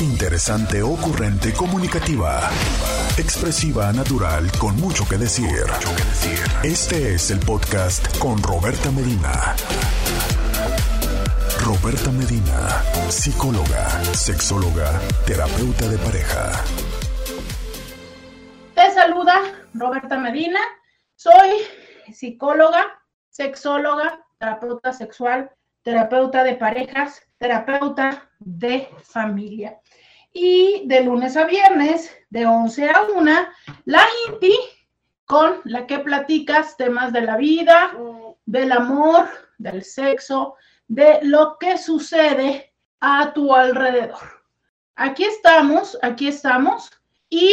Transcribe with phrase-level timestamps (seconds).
[0.00, 2.48] Interesante, ocurrente, comunicativa.
[3.18, 5.48] Expresiva, natural, con mucho que decir.
[6.62, 9.56] Este es el podcast con Roberta Medina.
[11.64, 16.52] Roberta Medina, psicóloga, sexóloga, terapeuta de pareja.
[18.76, 19.42] Te saluda
[19.74, 20.60] Roberta Medina.
[21.16, 21.66] Soy
[22.12, 22.84] psicóloga,
[23.30, 25.50] sexóloga, terapeuta sexual,
[25.82, 29.80] terapeuta de parejas, terapeuta de familia.
[30.32, 33.32] Y de lunes a viernes, de 11 a 1,
[33.86, 34.54] la INTI,
[35.24, 37.92] con la que platicas temas de la vida,
[38.46, 39.28] del amor,
[39.58, 40.54] del sexo,
[40.86, 44.42] de lo que sucede a tu alrededor.
[44.96, 46.90] Aquí estamos, aquí estamos.
[47.28, 47.52] Y,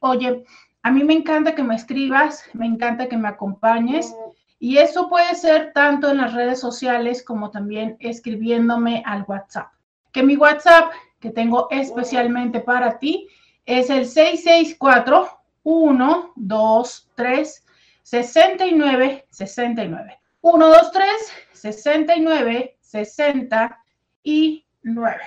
[0.00, 0.44] oye,
[0.82, 4.14] a mí me encanta que me escribas, me encanta que me acompañes.
[4.58, 9.72] Y eso puede ser tanto en las redes sociales como también escribiéndome al WhatsApp.
[10.12, 13.28] Que mi WhatsApp que tengo especialmente para ti
[13.64, 15.28] es el 664
[15.62, 17.64] 123
[18.02, 20.20] 69 69.
[20.40, 25.20] 123 69 69.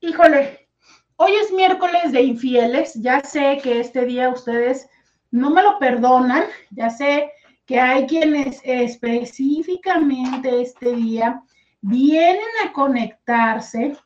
[0.00, 0.68] Híjole,
[1.16, 2.94] hoy es miércoles de infieles.
[2.94, 4.88] Ya sé que este día ustedes
[5.30, 6.44] no me lo perdonan.
[6.70, 7.32] Ya sé
[7.64, 11.42] que hay quienes específicamente este día
[11.80, 13.96] vienen a conectarse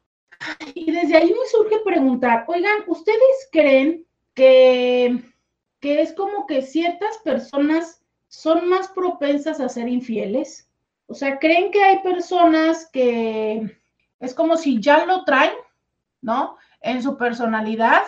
[0.74, 5.22] y desde ahí me surge preguntar, oigan, ¿ustedes creen que,
[5.80, 10.68] que es como que ciertas personas son más propensas a ser infieles?
[11.06, 13.78] O sea, ¿creen que hay personas que
[14.20, 15.52] es como si ya lo traen,
[16.20, 16.56] ¿no?
[16.80, 18.04] En su personalidad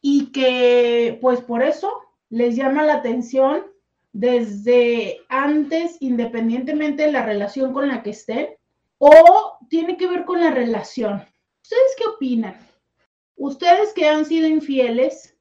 [0.00, 1.90] y que pues por eso
[2.28, 3.64] les llama la atención
[4.12, 8.48] desde antes, independientemente de la relación con la que estén,
[8.98, 11.24] o tiene que ver con la relación.
[11.70, 12.58] ¿Ustedes qué opinan?
[13.36, 15.36] Ustedes que han sido infieles,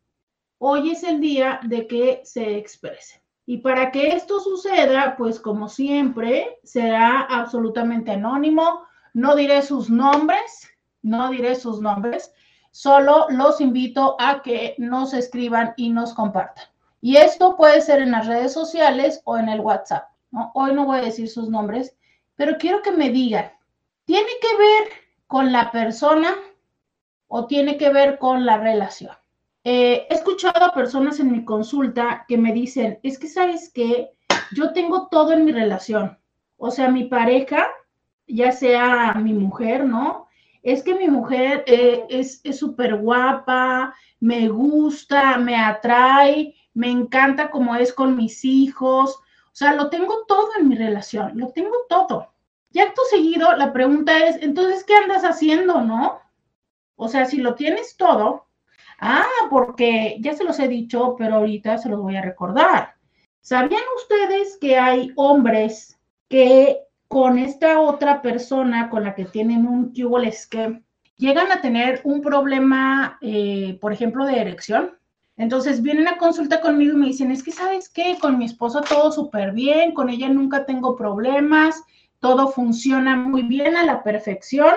[0.60, 3.20] hoy es el día de que se expresen.
[3.48, 8.84] Y para que esto suceda, pues como siempre, será absolutamente anónimo.
[9.16, 10.70] No diré sus nombres,
[11.02, 12.32] no diré sus nombres,
[12.70, 16.66] solo los invito a que nos escriban y nos compartan.
[17.02, 20.04] Y esto puede ser en las redes sociales o en el WhatsApp.
[20.54, 21.98] Hoy no voy a decir sus nombres,
[22.36, 23.52] pero quiero que me digan,
[24.06, 26.34] ¿tiene que ver con la persona
[27.28, 29.16] o tiene que ver con la relación?
[29.64, 34.10] Eh, he escuchado a personas en mi consulta que me dicen, es que sabes que
[34.56, 36.18] yo tengo todo en mi relación.
[36.58, 37.68] O sea, mi pareja,
[38.28, 40.26] ya sea mi mujer, ¿no?
[40.64, 47.76] Es que mi mujer eh, es súper guapa, me gusta, me atrae, me encanta como
[47.76, 52.34] es con mis hijos, o sea, lo tengo todo en mi relación, lo tengo todo.
[52.72, 56.20] Y acto seguido, la pregunta es, entonces, ¿qué andas haciendo, no?
[56.96, 58.48] O sea, si lo tienes todo,
[59.00, 62.96] ah, porque ya se los he dicho, pero ahorita se los voy a recordar.
[63.42, 69.94] ¿Sabían ustedes que hay hombres que con esta otra persona con la que tienen un
[69.94, 70.84] que
[71.18, 75.00] llegan a tener un problema, eh, por ejemplo, de erección?
[75.38, 78.82] Entonces vienen a consulta conmigo y me dicen, es que sabes qué, con mi esposo
[78.82, 81.82] todo súper bien, con ella nunca tengo problemas,
[82.20, 84.74] todo funciona muy bien a la perfección,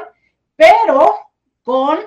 [0.57, 1.15] pero
[1.63, 1.99] con,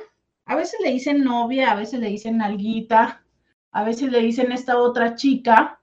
[0.46, 3.24] a veces le dicen novia, a veces le dicen alguita,
[3.72, 5.80] a veces le dicen esta otra chica,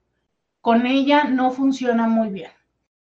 [0.60, 2.50] con ella no funciona muy bien.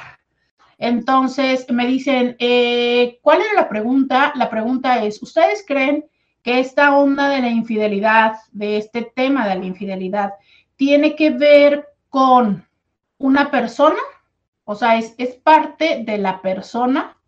[0.78, 4.32] Entonces, me dicen, eh, ¿cuál era la pregunta?
[4.36, 6.06] La pregunta es, ¿ustedes creen
[6.42, 10.32] que esta onda de la infidelidad, de este tema de la infidelidad,
[10.76, 12.66] tiene que ver con
[13.18, 14.00] una persona?
[14.64, 17.18] O sea, es, es parte de la persona,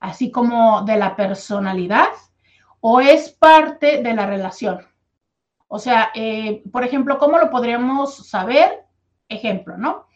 [0.00, 2.08] así como de la personalidad
[2.84, 4.80] o es parte de la relación.
[5.68, 8.80] O sea, eh, por ejemplo, ¿cómo lo podríamos saber?
[9.28, 10.06] Ejemplo, ¿no?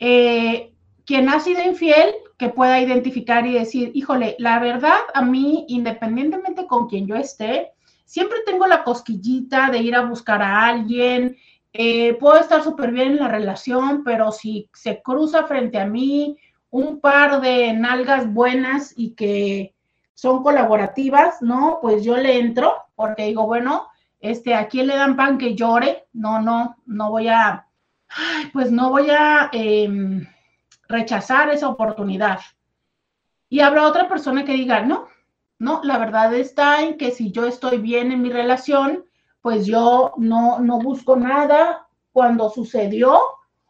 [0.00, 0.74] Eh,
[1.06, 6.66] quien ha sido infiel, que pueda identificar y decir, híjole, la verdad, a mí, independientemente
[6.66, 7.70] con quien yo esté,
[8.04, 11.36] siempre tengo la cosquillita de ir a buscar a alguien,
[11.72, 16.36] eh, puedo estar súper bien en la relación, pero si se cruza frente a mí
[16.68, 19.74] un par de nalgas buenas y que
[20.22, 21.80] son colaborativas, ¿no?
[21.82, 23.88] Pues yo le entro porque digo, bueno,
[24.20, 26.06] este, ¿a quién le dan pan que llore?
[26.12, 27.66] No, no, no voy a,
[28.52, 30.24] pues no voy a em,
[30.86, 32.38] rechazar esa oportunidad.
[33.48, 35.08] Y habrá otra persona que diga, no,
[35.58, 39.04] no, la verdad está en que si yo estoy bien en mi relación,
[39.40, 41.88] pues yo no, no busco nada.
[42.12, 43.18] Cuando sucedió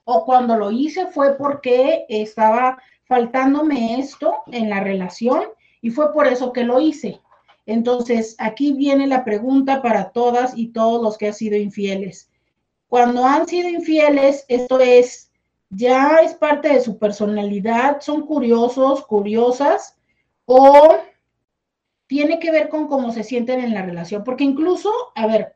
[0.04, 2.76] o cuando lo hice fue porque estaba
[3.06, 5.44] faltándome esto en la relación
[5.82, 7.20] y fue por eso que lo hice.
[7.66, 12.30] Entonces, aquí viene la pregunta para todas y todos los que han sido infieles.
[12.88, 15.30] Cuando han sido infieles, esto es,
[15.70, 19.96] ya es parte de su personalidad, son curiosos, curiosas,
[20.44, 20.96] o
[22.06, 25.54] tiene que ver con cómo se sienten en la relación, porque incluso, a ver,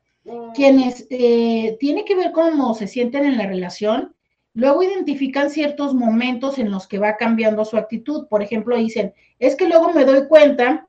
[0.54, 4.15] quienes eh, tiene que ver con cómo se sienten en la relación,
[4.56, 8.26] Luego identifican ciertos momentos en los que va cambiando su actitud.
[8.26, 10.88] Por ejemplo, dicen, es que luego me doy cuenta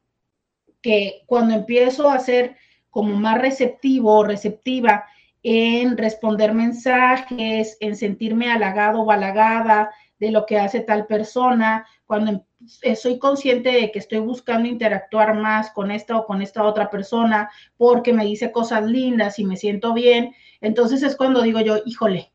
[0.82, 2.56] que cuando empiezo a ser
[2.90, 5.04] como más receptivo o receptiva
[5.44, 12.46] en responder mensajes, en sentirme halagado o halagada de lo que hace tal persona, cuando
[12.82, 16.90] em, soy consciente de que estoy buscando interactuar más con esta o con esta otra
[16.90, 21.80] persona porque me dice cosas lindas y me siento bien, entonces es cuando digo yo,
[21.86, 22.32] híjole,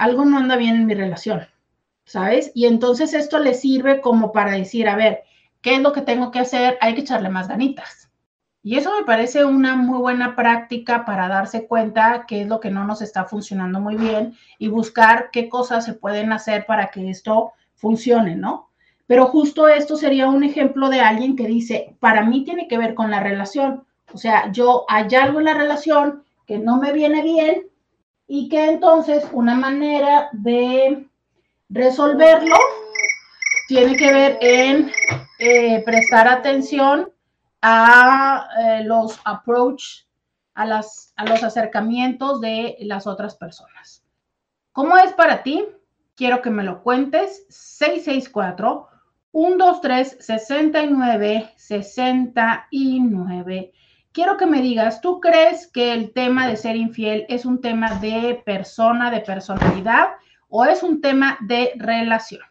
[0.00, 1.46] algo no anda bien en mi relación,
[2.04, 2.52] ¿sabes?
[2.54, 5.24] Y entonces esto le sirve como para decir, a ver,
[5.60, 6.78] ¿qué es lo que tengo que hacer?
[6.80, 8.10] Hay que echarle más ganitas.
[8.62, 12.70] Y eso me parece una muy buena práctica para darse cuenta qué es lo que
[12.70, 17.10] no nos está funcionando muy bien y buscar qué cosas se pueden hacer para que
[17.10, 18.70] esto funcione, ¿no?
[19.06, 22.94] Pero justo esto sería un ejemplo de alguien que dice, para mí tiene que ver
[22.94, 23.84] con la relación.
[24.14, 27.69] O sea, yo hay algo en la relación que no me viene bien
[28.32, 31.04] y que entonces una manera de
[31.68, 32.54] resolverlo
[33.66, 34.92] tiene que ver en
[35.40, 37.10] eh, prestar atención
[37.60, 40.04] a eh, los approach,
[40.54, 44.04] a, las, a los acercamientos de las otras personas.
[44.70, 45.66] ¿Cómo es para ti?
[46.14, 47.46] Quiero que me lo cuentes.
[47.48, 48.86] 664
[49.32, 53.72] 123 69 69
[54.20, 57.94] quiero que me digas, ¿tú crees que el tema de ser infiel es un tema
[58.00, 60.08] de persona, de personalidad
[60.50, 62.42] o es un tema de relación?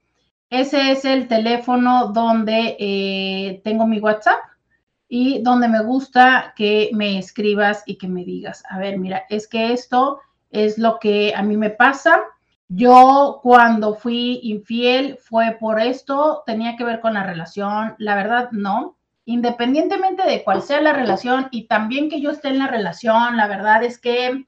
[0.51, 4.39] Ese es el teléfono donde eh, tengo mi WhatsApp
[5.09, 9.49] y donde me gusta que me escribas y que me digas, a ver, mira, es
[9.49, 10.21] que esto
[10.51, 12.23] es lo que a mí me pasa.
[12.69, 17.97] Yo cuando fui infiel fue por esto, tenía que ver con la relación.
[17.99, 22.59] La verdad, no independientemente de cuál sea la relación y también que yo esté en
[22.59, 24.47] la relación, la verdad es que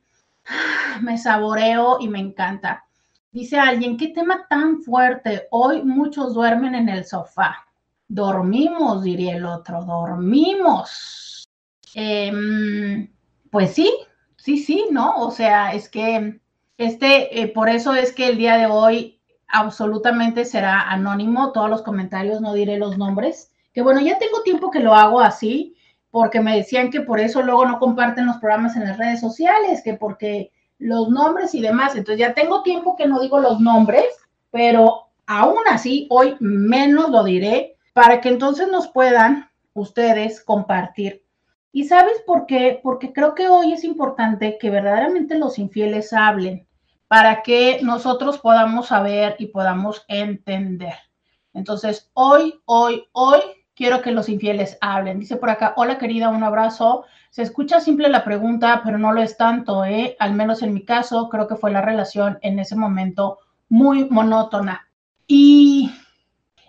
[1.02, 2.84] me saboreo y me encanta.
[3.32, 5.48] Dice alguien, qué tema tan fuerte.
[5.50, 7.66] Hoy muchos duermen en el sofá.
[8.08, 11.48] Dormimos, diría el otro, dormimos.
[11.94, 13.10] Em,
[13.50, 13.90] pues sí,
[14.36, 15.16] sí, sí, ¿no?
[15.18, 16.40] O sea, es que
[16.76, 21.82] Este, eh, por eso es que el día de hoy absolutamente será anónimo, todos los
[21.82, 25.74] comentarios, no diré los nombres, que bueno, ya tengo tiempo que lo hago así,
[26.10, 29.82] porque me decían que por eso luego no comparten los programas en las redes sociales,
[29.82, 34.04] que porque los nombres y demás, entonces ya tengo tiempo que no digo los nombres,
[34.52, 41.24] pero aún así hoy menos lo diré para que entonces nos puedan ustedes compartir.
[41.72, 42.78] ¿Y sabes por qué?
[42.80, 46.68] Porque creo que hoy es importante que verdaderamente los infieles hablen
[47.08, 50.94] para que nosotros podamos saber y podamos entender.
[51.52, 53.40] Entonces, hoy, hoy, hoy
[53.74, 55.20] quiero que los infieles hablen.
[55.20, 57.04] Dice por acá, hola querida, un abrazo.
[57.30, 60.16] Se escucha simple la pregunta, pero no lo es tanto, ¿eh?
[60.18, 63.38] Al menos en mi caso, creo que fue la relación en ese momento
[63.68, 64.88] muy monótona.
[65.26, 65.90] Y,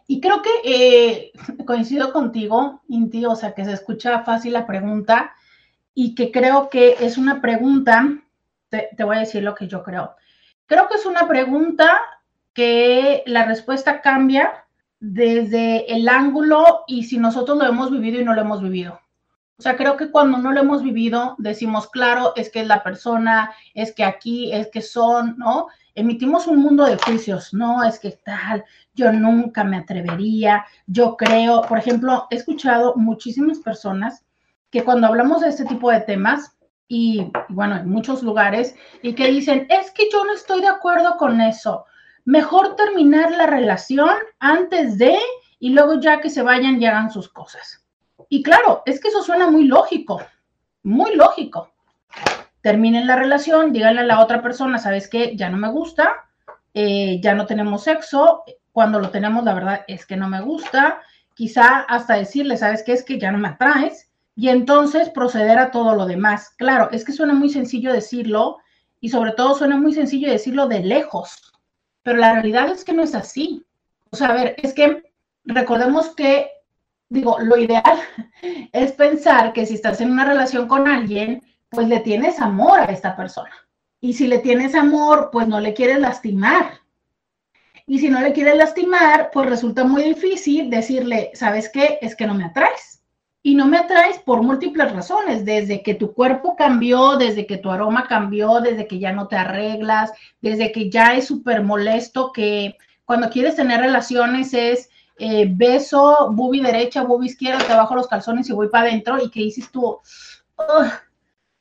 [0.08, 1.32] y creo que eh,
[1.66, 5.34] coincido contigo, Inti, o sea, que se escucha fácil la pregunta
[5.94, 8.08] y que creo que es una pregunta,
[8.70, 10.16] te, te voy a decir lo que yo creo.
[10.66, 12.02] Creo que es una pregunta
[12.54, 14.65] que la respuesta cambia
[15.08, 19.00] desde el ángulo y si nosotros lo hemos vivido y no lo hemos vivido.
[19.58, 22.84] O sea, creo que cuando no lo hemos vivido, decimos, claro, es que es la
[22.84, 25.68] persona, es que aquí, es que son, ¿no?
[25.94, 31.62] Emitimos un mundo de juicios, no, es que tal, yo nunca me atrevería, yo creo,
[31.62, 34.26] por ejemplo, he escuchado muchísimas personas
[34.72, 36.58] que cuando hablamos de este tipo de temas,
[36.88, 41.16] y bueno, en muchos lugares, y que dicen, es que yo no estoy de acuerdo
[41.18, 41.86] con eso,
[42.26, 45.18] mejor terminar la relación antes de,
[45.60, 47.86] y luego ya que se vayan y hagan sus cosas.
[48.28, 50.22] Y claro, es que eso suena muy lógico,
[50.84, 51.72] muy lógico.
[52.62, 55.36] Terminen la relación, díganle a la otra persona, ¿sabes qué?
[55.36, 56.26] Ya no me gusta,
[56.74, 61.00] eh, ya no tenemos sexo, cuando lo tenemos, la verdad es que no me gusta,
[61.36, 62.94] quizá hasta decirle, ¿sabes qué?
[62.94, 66.50] Es que ya no me atraes, y entonces proceder a todo lo demás.
[66.58, 68.58] Claro, es que suena muy sencillo decirlo,
[69.00, 71.54] y sobre todo suena muy sencillo decirlo de lejos,
[72.06, 73.66] pero la realidad es que no es así.
[74.12, 75.12] O sea, a ver, es que
[75.44, 76.52] recordemos que
[77.10, 78.00] digo, lo ideal
[78.72, 82.86] es pensar que si estás en una relación con alguien, pues le tienes amor a
[82.86, 83.50] esta persona.
[84.02, 86.80] Y si le tienes amor, pues no le quieres lastimar.
[87.88, 91.98] Y si no le quieres lastimar, pues resulta muy difícil decirle, ¿sabes qué?
[92.04, 93.02] Es que no me atraes.
[93.46, 97.70] Y no me atraes por múltiples razones, desde que tu cuerpo cambió, desde que tu
[97.70, 100.12] aroma cambió, desde que ya no te arreglas,
[100.42, 102.76] desde que ya es súper molesto que
[103.06, 108.50] cuando quieres tener relaciones es eh, beso, bubi derecha, bubi izquierda, te bajo los calzones
[108.50, 110.00] y voy para adentro y que dices tú,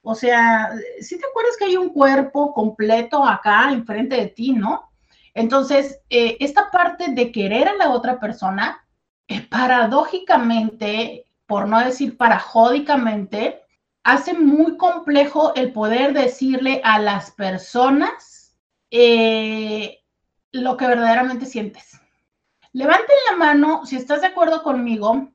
[0.01, 0.71] o sea,
[1.03, 4.91] si te acuerdas que hay un cuerpo completo acá enfrente de ti, ¿no?
[5.35, 8.87] Entonces, eh, esta parte de querer a la otra persona,
[9.29, 13.63] eh, paradójicamente, por no decir parajódicamente,
[14.03, 18.57] hace muy complejo el poder decirle a las personas
[18.91, 22.01] lo que verdaderamente sientes.
[22.73, 25.31] Levanten la mano si estás de acuerdo conmigo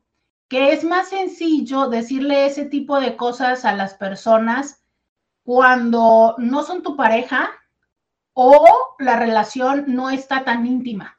[0.49, 4.83] que es más sencillo decirle ese tipo de cosas a las personas
[5.43, 7.51] cuando no son tu pareja
[8.33, 8.65] o
[8.97, 11.18] la relación no está tan íntima.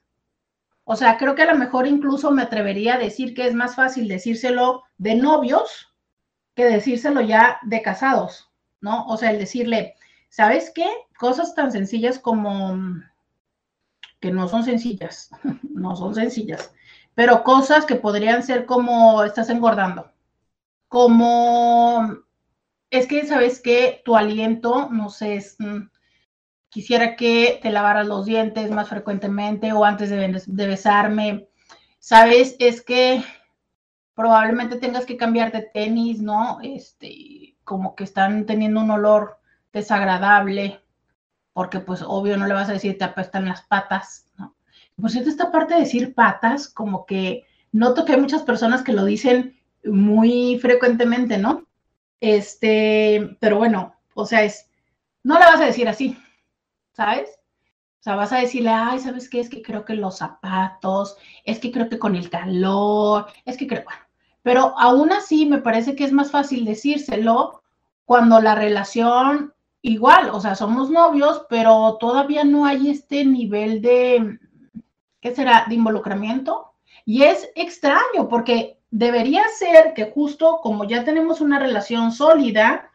[0.92, 3.76] O sea, creo que a lo mejor incluso me atrevería a decir que es más
[3.76, 5.94] fácil decírselo de novios
[6.56, 9.06] que decírselo ya de casados, ¿no?
[9.06, 9.94] O sea, el decirle,
[10.30, 10.88] ¿sabes qué?
[11.16, 12.76] Cosas tan sencillas como
[14.18, 15.30] que no son sencillas,
[15.62, 16.74] no son sencillas,
[17.14, 20.10] pero cosas que podrían ser como estás engordando,
[20.88, 22.16] como
[22.90, 25.82] es que sabes que tu aliento, no sé, es, mm,
[26.70, 31.48] quisiera que te lavaras los dientes más frecuentemente o antes de, besarme,
[31.98, 33.22] sabes, es que
[34.14, 36.60] probablemente tengas que cambiar de tenis, ¿no?
[36.62, 39.38] Este, como que están teniendo un olor
[39.72, 40.80] desagradable,
[41.52, 44.54] porque pues obvio no le vas a decir te apestan las patas, ¿no?
[45.00, 48.92] Por cierto, esta parte de decir patas, como que noto que hay muchas personas que
[48.92, 51.66] lo dicen muy frecuentemente, ¿no?
[52.20, 54.70] Este, pero bueno, o sea, es,
[55.22, 56.16] no le vas a decir así,
[56.92, 57.30] ¿sabes?
[58.00, 59.40] O sea, vas a decirle, ay, ¿sabes qué?
[59.40, 63.66] Es que creo que los zapatos, es que creo que con el calor, es que
[63.66, 64.00] creo, bueno,
[64.42, 67.62] pero aún así me parece que es más fácil decírselo
[68.06, 74.38] cuando la relación igual, o sea, somos novios, pero todavía no hay este nivel de,
[75.20, 76.72] ¿qué será?, de involucramiento.
[77.04, 82.90] Y es extraño porque debería ser que justo como ya tenemos una relación sólida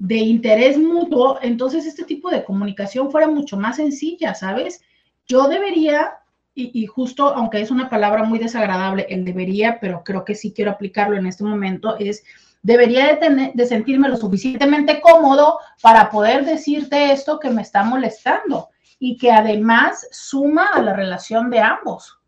[0.00, 4.82] de interés mutuo, entonces este tipo de comunicación fuera mucho más sencilla, ¿sabes?
[5.26, 6.14] Yo debería,
[6.54, 10.70] y, justo, aunque es una palabra muy desagradable, el debería, pero creo que sí quiero
[10.70, 12.24] aplicarlo en este momento, es
[12.62, 17.84] debería de, tener, de sentirme lo suficientemente cómodo para poder decirte esto que me está
[17.84, 22.18] molestando y que además suma a la relación de ambos.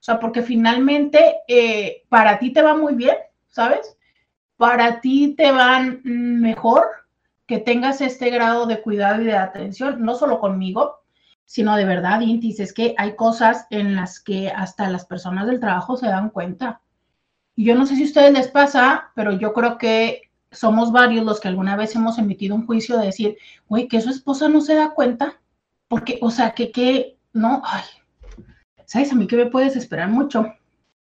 [0.00, 3.16] O sea, porque finalmente eh, para ti te va muy bien,
[3.48, 3.96] ¿sabes?
[4.56, 7.00] Para ti te van mejor
[7.50, 11.00] que tengas este grado de cuidado y de atención, no solo conmigo,
[11.44, 15.58] sino de verdad, Intis, es que hay cosas en las que hasta las personas del
[15.58, 16.80] trabajo se dan cuenta.
[17.56, 21.24] Y yo no sé si a ustedes les pasa, pero yo creo que somos varios
[21.24, 23.36] los que alguna vez hemos emitido un juicio de decir,
[23.68, 25.40] güey, que su esposa no se da cuenta,
[25.88, 27.82] porque, o sea, que, que, no, ay,
[28.84, 29.10] ¿sabes?
[29.10, 30.54] A mí que me puedes esperar mucho.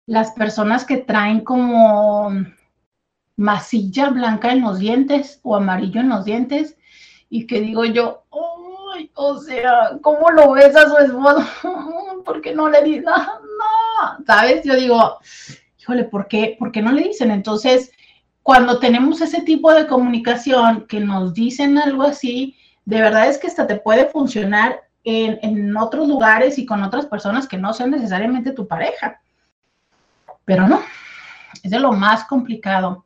[0.05, 2.29] Las personas que traen como
[3.37, 6.77] masilla blanca en los dientes o amarillo en los dientes
[7.29, 8.23] y que digo yo,
[9.15, 12.21] o sea, ¿cómo lo ves a su esposo?
[12.25, 13.03] ¿Por qué no le dices?
[13.03, 14.63] No, ¿sabes?
[14.63, 15.19] Yo digo,
[15.79, 17.31] híjole, ¿por qué, ¿por qué no le dicen?
[17.31, 17.91] Entonces,
[18.43, 23.47] cuando tenemos ese tipo de comunicación que nos dicen algo así, de verdad es que
[23.47, 27.91] hasta te puede funcionar en, en otros lugares y con otras personas que no sean
[27.91, 29.19] necesariamente tu pareja.
[30.45, 30.81] Pero no,
[31.63, 33.04] es de lo más complicado.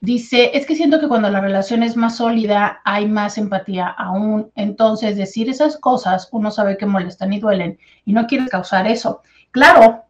[0.00, 4.52] Dice, es que siento que cuando la relación es más sólida hay más empatía aún.
[4.54, 9.22] Entonces, decir esas cosas, uno sabe que molestan y duelen y no quiere causar eso.
[9.50, 10.04] Claro,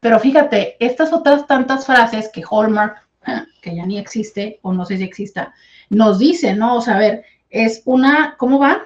[0.00, 3.06] pero fíjate, estas otras tantas frases que Hallmark,
[3.62, 5.52] que ya ni existe o no sé si exista,
[5.90, 6.76] nos dice, ¿no?
[6.76, 8.82] O sea, a ver, es una, ¿cómo va?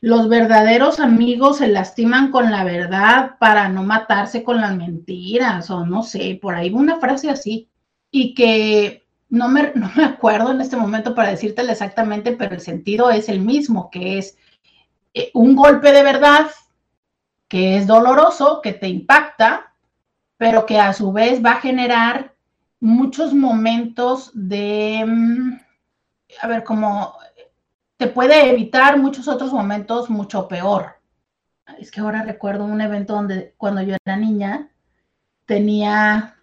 [0.00, 5.84] Los verdaderos amigos se lastiman con la verdad para no matarse con las mentiras o
[5.86, 7.70] no sé, por ahí una frase así.
[8.10, 12.60] Y que no me, no me acuerdo en este momento para decírtelo exactamente, pero el
[12.60, 14.36] sentido es el mismo, que es
[15.14, 16.50] eh, un golpe de verdad
[17.48, 19.74] que es doloroso, que te impacta,
[20.36, 22.34] pero que a su vez va a generar
[22.80, 25.58] muchos momentos de, mm,
[26.42, 27.14] a ver, como
[27.96, 31.00] te puede evitar muchos otros momentos mucho peor.
[31.78, 34.70] Es que ahora recuerdo un evento donde cuando yo era niña
[35.46, 36.36] tenía,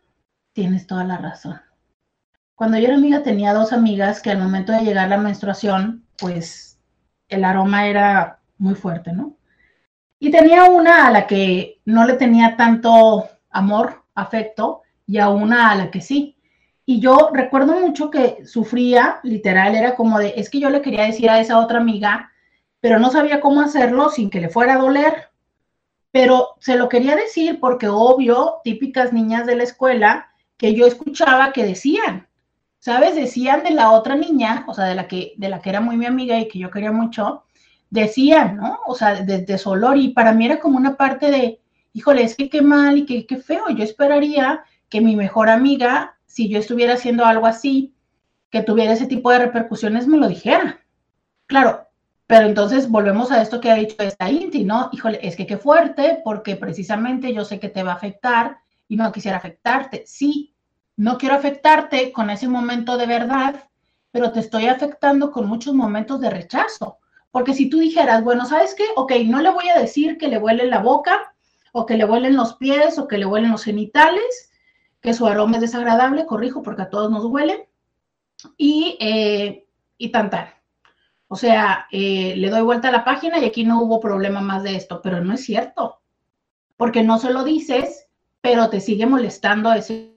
[0.53, 1.64] tienes toda la razón
[2.55, 6.79] cuando yo era amiga tenía dos amigas que al momento de llegar la menstruación, pues
[7.27, 9.37] el aroma era muy fuerte, ¿no?
[10.19, 15.69] Y tenía una a la que no le tenía tanto amor, afecto, y a una
[15.69, 16.37] a la que sí.
[16.85, 21.03] Y yo recuerdo mucho que sufría, literal, era como de, es que yo le quería
[21.03, 22.31] decir a esa otra amiga,
[22.79, 25.29] pero no sabía cómo hacerlo sin que le fuera a doler.
[26.11, 31.51] Pero se lo quería decir porque obvio, típicas niñas de la escuela, que yo escuchaba
[31.51, 32.24] que decían,
[32.85, 33.15] ¿sabes?
[33.15, 35.97] Decían de la otra niña, o sea, de la que, de la que era muy
[35.97, 37.43] mi amiga y que yo quería mucho,
[37.89, 38.77] decían, ¿no?
[38.85, 41.59] O sea, desde su olor y para mí era como una parte de,
[41.93, 43.69] híjole, es que qué mal y qué, qué feo.
[43.69, 47.95] Yo esperaría que mi mejor amiga, si yo estuviera haciendo algo así,
[48.51, 50.85] que tuviera ese tipo de repercusiones, me lo dijera.
[51.47, 51.87] Claro,
[52.27, 54.91] pero entonces volvemos a esto que ha dicho esta Inti, ¿no?
[54.91, 58.95] Híjole, es que qué fuerte, porque precisamente yo sé que te va a afectar y
[58.95, 60.03] no quisiera afectarte.
[60.05, 60.54] Sí,
[60.97, 63.69] no quiero afectarte con ese momento de verdad,
[64.11, 66.99] pero te estoy afectando con muchos momentos de rechazo.
[67.31, 68.85] Porque si tú dijeras, bueno, ¿sabes qué?
[68.95, 71.35] Ok, no le voy a decir que le huele la boca,
[71.73, 74.51] o que le huelen los pies, o que le huelen los genitales,
[75.01, 77.67] que su aroma es desagradable, corrijo, porque a todos nos huele,
[78.55, 80.53] y, eh, y tan tal.
[81.27, 84.63] O sea, eh, le doy vuelta a la página y aquí no hubo problema más
[84.63, 85.99] de esto, pero no es cierto,
[86.77, 88.07] porque no se lo dices,
[88.39, 90.14] pero te sigue molestando ese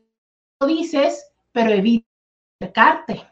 [0.66, 2.06] dices, pero evita
[2.60, 3.26] acercarte.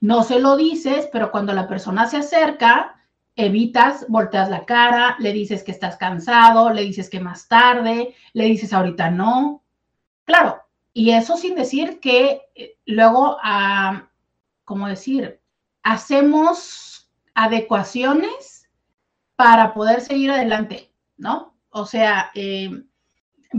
[0.00, 2.96] No se lo dices, pero cuando la persona se acerca,
[3.34, 8.44] evitas, volteas la cara, le dices que estás cansado, le dices que más tarde, le
[8.44, 9.64] dices ahorita no.
[10.24, 14.08] Claro, y eso sin decir que eh, luego, ah,
[14.64, 15.40] como decir,
[15.82, 18.70] hacemos adecuaciones
[19.36, 21.54] para poder seguir adelante, ¿no?
[21.68, 22.82] O sea, eh,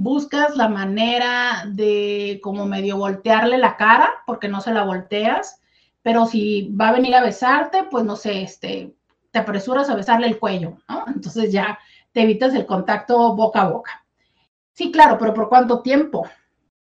[0.02, 5.62] buscas la manera de como medio voltearle la cara, porque no se la volteas,
[6.02, 8.96] pero si va a venir a besarte, pues no sé, este,
[9.32, 11.06] te apresuras a besarle el cuello, ¿no?
[11.14, 11.78] Entonces ya
[12.12, 14.06] te evitas el contacto boca a boca.
[14.74, 16.28] Sí, claro, pero ¿por cuánto tiempo?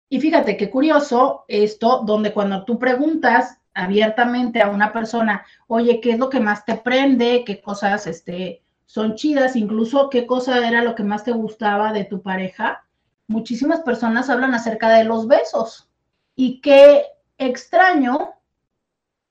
[0.09, 6.11] Y fíjate qué curioso esto, donde cuando tú preguntas abiertamente a una persona, oye, ¿qué
[6.11, 7.43] es lo que más te prende?
[7.45, 9.55] ¿Qué cosas este, son chidas?
[9.55, 12.87] Incluso, ¿qué cosa era lo que más te gustaba de tu pareja?
[13.27, 15.89] Muchísimas personas hablan acerca de los besos.
[16.35, 17.05] Y qué
[17.37, 18.33] extraño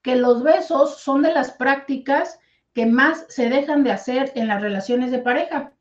[0.03, 2.39] que los besos son de las prácticas
[2.73, 5.73] que más se dejan de hacer en las relaciones de pareja.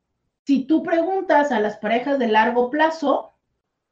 [0.46, 3.34] Si tú preguntas a las parejas de largo plazo,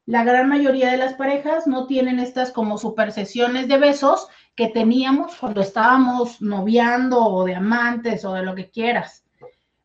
[0.06, 4.68] la gran mayoría de las parejas no tienen estas como super sesiones de besos que
[4.68, 9.24] teníamos cuando estábamos noviando o de amantes o de lo que quieras.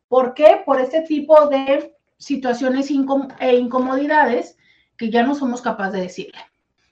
[0.07, 0.61] ¿Por qué?
[0.65, 4.57] Por este tipo de situaciones e incomodidades
[4.97, 6.39] que ya no somos capaces de decirle.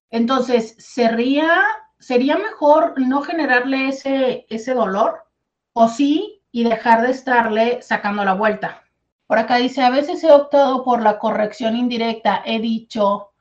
[0.09, 1.61] Entonces, ¿sería,
[1.99, 5.25] sería mejor no generarle ese, ese dolor
[5.73, 8.83] o sí y dejar de estarle sacando la vuelta?
[9.27, 13.31] Por acá dice, a veces he optado por la corrección indirecta, he dicho,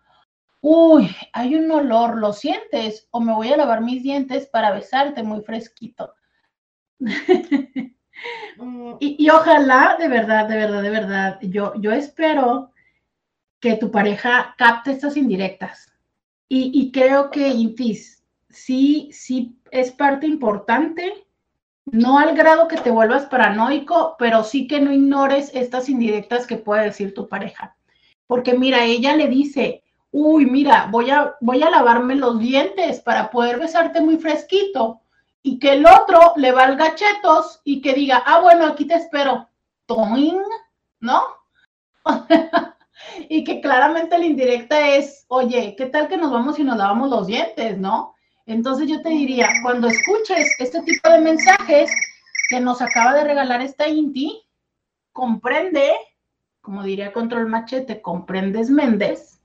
[0.60, 3.06] uy, hay un olor, ¿lo sientes?
[3.12, 6.14] O me voy a lavar mis dientes para besarte muy fresquito.
[9.00, 12.72] y, ojalá, de verdad, de verdad, de verdad, yo, yo espero
[13.60, 15.92] que tu pareja capte estas indirectas.
[16.48, 21.26] Y, creo que, Intis, sí, sí es parte importante
[21.86, 26.56] no al grado que te vuelvas paranoico, pero sí que no ignores estas indirectas que
[26.56, 27.76] puede decir tu pareja.
[28.26, 33.30] Porque mira, ella le dice, uy, mira, voy a, voy a lavarme los dientes para
[33.30, 35.00] poder besarte muy fresquito.
[35.46, 39.48] Y que el otro le valga chetos y que diga, ah, bueno, aquí te espero.
[39.86, 40.42] Toing,
[40.98, 41.22] ¿no?
[43.28, 47.10] y que claramente la indirecta es, oye, ¿qué tal que nos vamos y nos lavamos
[47.10, 48.16] los dientes, no?
[48.44, 51.92] Entonces yo te diría, cuando escuches este tipo de mensajes
[52.50, 54.42] que nos acaba de regalar esta Inti,
[55.12, 55.92] comprende,
[56.60, 59.40] como diría Control Machete, comprendes Méndez,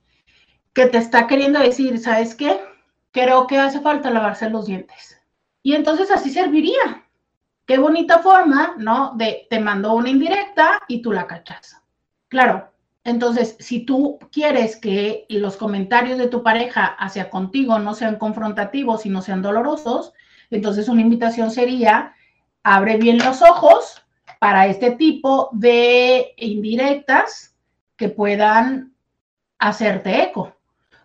[0.73, 2.59] que te está queriendo decir, ¿sabes qué?
[3.11, 5.20] Creo que hace falta lavarse los dientes.
[5.63, 7.05] Y entonces así serviría.
[7.65, 9.13] Qué bonita forma, ¿no?
[9.15, 11.81] De te mando una indirecta y tú la cachas.
[12.27, 12.71] Claro,
[13.03, 19.05] entonces, si tú quieres que los comentarios de tu pareja hacia contigo no sean confrontativos
[19.05, 20.13] y no sean dolorosos,
[20.51, 22.13] entonces una invitación sería,
[22.63, 24.03] abre bien los ojos
[24.39, 27.55] para este tipo de indirectas
[27.95, 28.93] que puedan
[29.57, 30.55] hacerte eco.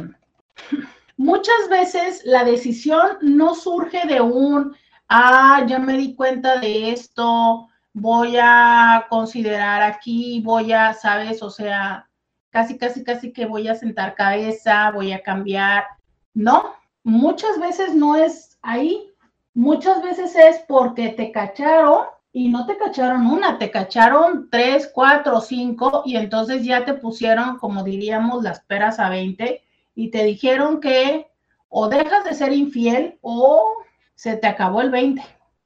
[1.17, 4.75] Muchas veces la decisión no surge de un,
[5.09, 11.51] ah, ya me di cuenta de esto, voy a considerar aquí, voy a, sabes, o
[11.51, 12.09] sea,
[12.49, 15.85] casi, casi, casi que voy a sentar cabeza, voy a cambiar.
[16.33, 19.12] No, muchas veces no es ahí.
[19.53, 25.39] Muchas veces es porque te cacharon y no te cacharon una, te cacharon tres, cuatro,
[25.41, 29.61] cinco y entonces ya te pusieron, como diríamos, las peras a 20
[29.95, 31.27] y te dijeron que
[31.69, 33.77] o dejas de ser infiel o
[34.15, 35.21] se te acabó el 20,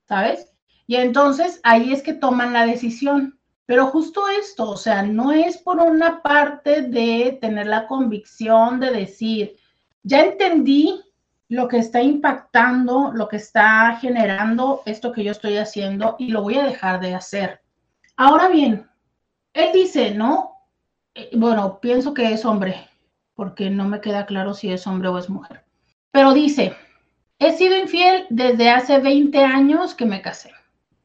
[0.08, 0.52] ¿sabes?
[0.86, 3.38] Y entonces ahí es que toman la decisión.
[3.65, 8.91] Pero justo esto, o sea, no es por una parte de tener la convicción de
[8.91, 9.58] decir,
[10.04, 11.02] ya entendí
[11.50, 16.42] lo que está impactando, lo que está generando esto que yo estoy haciendo y lo
[16.42, 17.62] voy a dejar de hacer.
[18.18, 18.88] Ahora bien,
[19.54, 20.52] él dice, ¿no?
[21.16, 22.88] Eh, bueno, pienso que es hombre,
[23.34, 25.64] porque no me queda claro si es hombre o es mujer.
[26.12, 26.76] Pero dice,
[27.40, 30.52] he sido infiel desde hace 20 años que me casé.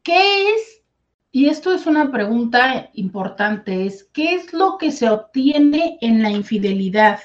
[0.03, 0.83] ¿Qué es?
[1.31, 6.31] Y esto es una pregunta importante, es ¿qué es lo que se obtiene en la
[6.31, 7.21] infidelidad?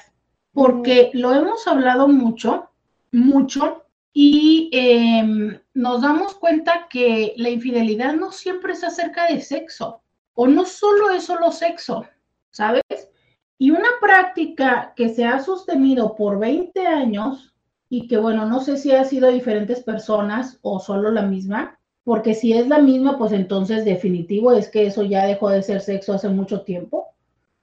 [0.52, 2.67] Porque lo hemos hablado mucho,
[3.12, 10.02] mucho, Y em, nos damos cuenta que la infidelidad no siempre es acerca de sexo,
[10.34, 12.04] o no solo es solo sexo,
[12.50, 12.82] ¿sabes?
[13.58, 17.54] Y una práctica que se ha sostenido por 20 años
[17.88, 22.34] y que, bueno, no sé si ha sido diferentes personas o solo la misma, porque
[22.34, 26.14] si es la misma, pues entonces definitivo es que eso ya dejó de ser sexo
[26.14, 27.08] hace mucho tiempo,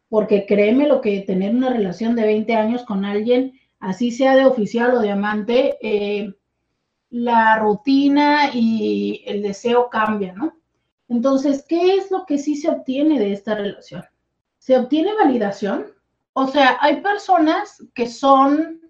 [0.10, 4.46] porque créeme lo que tener una relación de 20 años con alguien, así sea de
[4.46, 6.34] oficial o de amante, eh,
[7.10, 10.58] la rutina y el deseo cambia, ¿no?
[11.08, 14.04] Entonces, ¿qué es lo que sí se obtiene de esta relación?
[14.58, 15.86] Se obtiene validación.
[16.34, 18.82] O sea, hay personas que son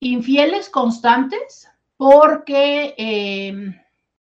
[0.00, 3.78] infieles constantes porque em,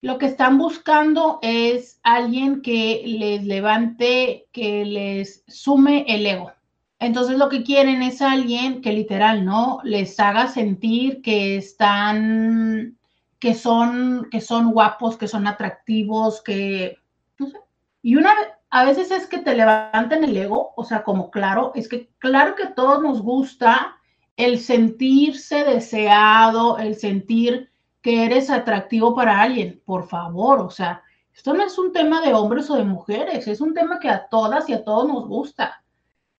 [0.02, 6.52] lo que están buscando es alguien que les levante, que les sume el ego.
[7.02, 9.80] Entonces lo que quieren es alguien que literal, ¿no?
[9.82, 12.96] Les haga sentir que están,
[13.40, 16.98] que son, que son guapos, que son atractivos, que,
[17.38, 17.58] no sé.
[18.02, 18.32] Y una
[18.70, 22.54] a veces es que te levanten el ego, o sea, como claro, es que claro
[22.54, 23.96] que a todos nos gusta
[24.36, 31.02] el sentirse deseado, el sentir que eres atractivo para alguien, por favor, o sea,
[31.34, 34.28] esto no es un tema de hombres o de mujeres, es un tema que a
[34.28, 35.81] todas y a todos nos gusta.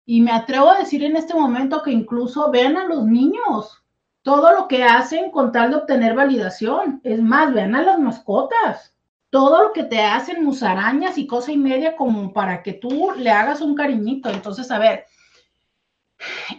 [0.04, 3.82] Y me atrevo a decir en este momento que incluso vean a los niños,
[4.22, 7.00] todo lo que hacen con tal de obtener validación.
[7.04, 8.94] Es más, vean a las mascotas,
[9.30, 13.30] todo lo que te hacen musarañas y cosa y media como para que tú le
[13.30, 14.28] hagas un cariñito.
[14.30, 15.06] Entonces, a ver,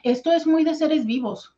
[0.03, 1.55] esto es muy de seres vivos.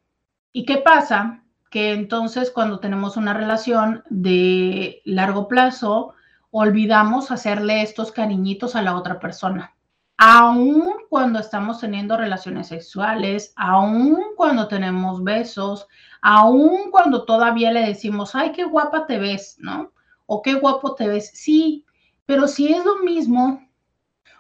[0.52, 1.44] ¿Y qué pasa?
[1.70, 6.14] Que entonces cuando tenemos una relación de largo plazo,
[6.52, 9.75] olvidamos hacerle estos cariñitos a la otra persona.
[10.18, 15.88] Aún cuando estamos teniendo relaciones sexuales, aún cuando tenemos besos,
[16.22, 19.92] aún cuando todavía le decimos, ay, qué guapa te ves, ¿no?
[20.26, 21.32] O qué guapo te ves.
[21.34, 21.86] Sí,
[22.26, 23.66] pero si es lo mismo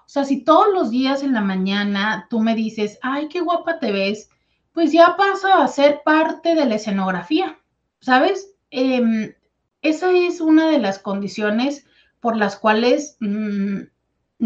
[0.05, 3.79] o sea, si todos los días en la mañana tú me dices, ay, qué guapa
[3.79, 4.29] te ves,
[4.71, 7.59] pues ya pasa a ser parte de la escenografía,
[8.01, 8.55] ¿sabes?
[8.69, 9.33] Em,
[9.81, 11.87] esa es una de las condiciones
[12.19, 13.81] por las cuales mm,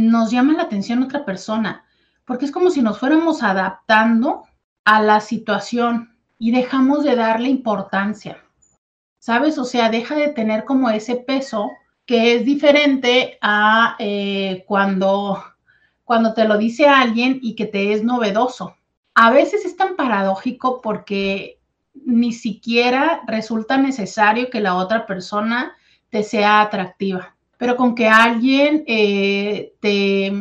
[0.08, 1.84] nos llama la atención otra persona,
[2.26, 4.44] porque es como si nos fuéramos adaptando
[4.86, 8.38] a la situación y dejamos de darle importancia,
[9.20, 9.58] ¿sabes?
[9.58, 11.70] O sea, deja de tener como ese peso
[12.06, 15.44] que es diferente a eh, cuando,
[16.06, 18.76] cuando te lo dice alguien y que te es novedoso.
[19.14, 21.60] A veces es tan paradójico porque
[21.94, 25.76] ni siquiera resulta necesario que la otra persona
[26.10, 30.32] te sea atractiva, pero con que alguien eh, te,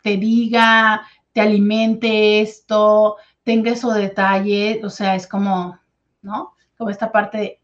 [0.00, 5.76] te diga, te alimente esto, tenga esos detalles, o sea, es como,
[6.22, 6.54] ¿no?
[6.76, 7.60] Como esta parte de,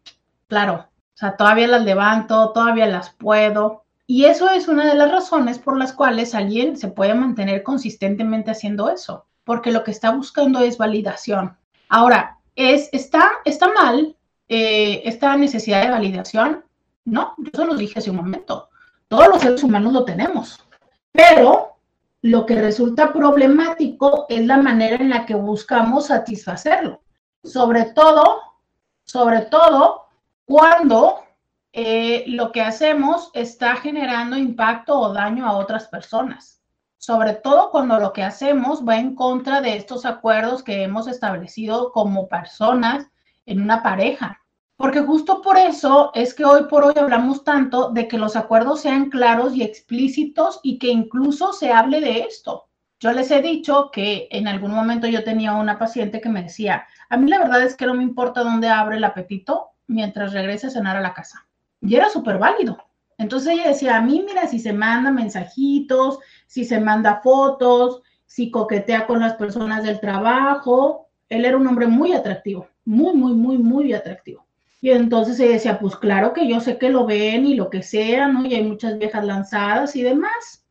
[0.47, 3.85] claro, o sea, todavía las levanto, todavía las puedo.
[4.05, 8.51] Y eso es una de las razones por las cuales alguien se puede mantener consistentemente
[8.51, 11.55] haciendo eso, porque lo que está buscando es validación.
[11.87, 14.17] Ahora, ¿es, está, está mal
[14.49, 16.65] eh, esta necesidad de validación?
[17.05, 18.67] No, yo se lo dije hace un momento.
[19.15, 20.59] Todos los seres humanos lo tenemos,
[21.13, 21.77] pero
[22.21, 27.01] lo que resulta problemático es la manera en la que buscamos satisfacerlo.
[27.41, 28.41] Sobre todo,
[29.05, 30.07] sobre todo
[30.43, 31.23] cuando
[31.71, 36.61] eh, lo que hacemos está generando impacto o daño a otras personas.
[36.97, 41.93] Sobre todo cuando lo que hacemos va en contra de estos acuerdos que hemos establecido
[41.93, 43.07] como personas
[43.45, 44.41] en una pareja.
[44.77, 48.81] Porque justo por eso es que hoy por hoy hablamos tanto de que los acuerdos
[48.81, 52.65] sean claros y explícitos y que incluso se hable de esto.
[52.99, 56.85] Yo les he dicho que en algún momento yo tenía una paciente que me decía,
[57.09, 60.67] a mí la verdad es que no me importa dónde abre el apetito, mientras regrese
[60.67, 61.45] a cenar a la casa.
[61.81, 62.77] Y era súper válido.
[63.17, 68.51] Entonces ella decía, a mí mira, si se manda mensajitos, si se manda fotos, si
[68.51, 73.57] coquetea con las personas del trabajo, él era un hombre muy atractivo, muy, muy, muy,
[73.57, 74.44] muy atractivo.
[74.85, 77.81] Y entonces ella decía, pues claro que yo sé que lo ven y lo que
[77.81, 78.45] sea, ¿no?
[78.45, 80.63] Y hay muchas viejas lanzadas y demás.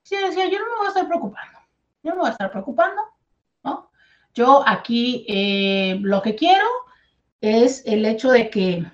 [0.00, 1.58] Sí, decía, yo no me voy a estar preocupando,
[2.02, 3.02] yo no me voy a estar preocupando,
[3.62, 3.90] ¿no?
[4.32, 6.64] Yo aquí eh, lo que quiero
[7.42, 8.86] es el hecho de que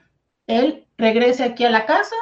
[0.49, 2.17] él regrese aquí a la casa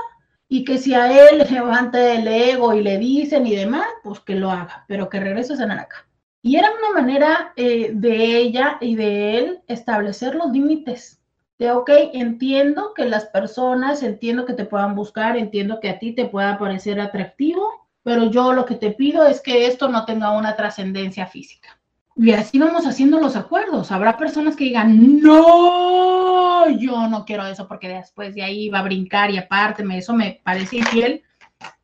[0.47, 4.21] y que si a él le levanta el ego y le dicen y demás, pues
[4.21, 6.07] que lo haga, pero que regrese a cenar acá.
[6.43, 11.22] Y era una manera eh, de ella y de él establecer los límites.
[11.63, 16.13] De, ok, entiendo que las personas, entiendo que te puedan buscar, entiendo que a ti
[16.13, 20.37] te pueda parecer atractivo, pero yo lo que te pido es que esto no tenga
[20.37, 21.79] una trascendencia física.
[22.17, 23.93] Y así vamos haciendo los acuerdos.
[23.93, 28.83] Habrá personas que digan, no, yo no quiero eso porque después de ahí va a
[28.83, 31.23] brincar y aparte eso me parece infiel.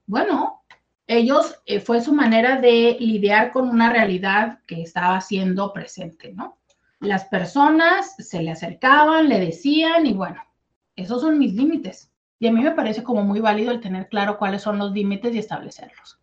[0.06, 0.64] Bueno,
[1.06, 6.57] ellos eh, fue su manera de lidiar con una realidad que estaba siendo presente, ¿no?
[7.00, 10.42] Las personas se le acercaban, le decían y bueno,
[10.96, 12.10] esos son mis límites.
[12.40, 15.34] Y a mí me parece como muy válido el tener claro cuáles son los límites
[15.34, 16.20] y establecerlos.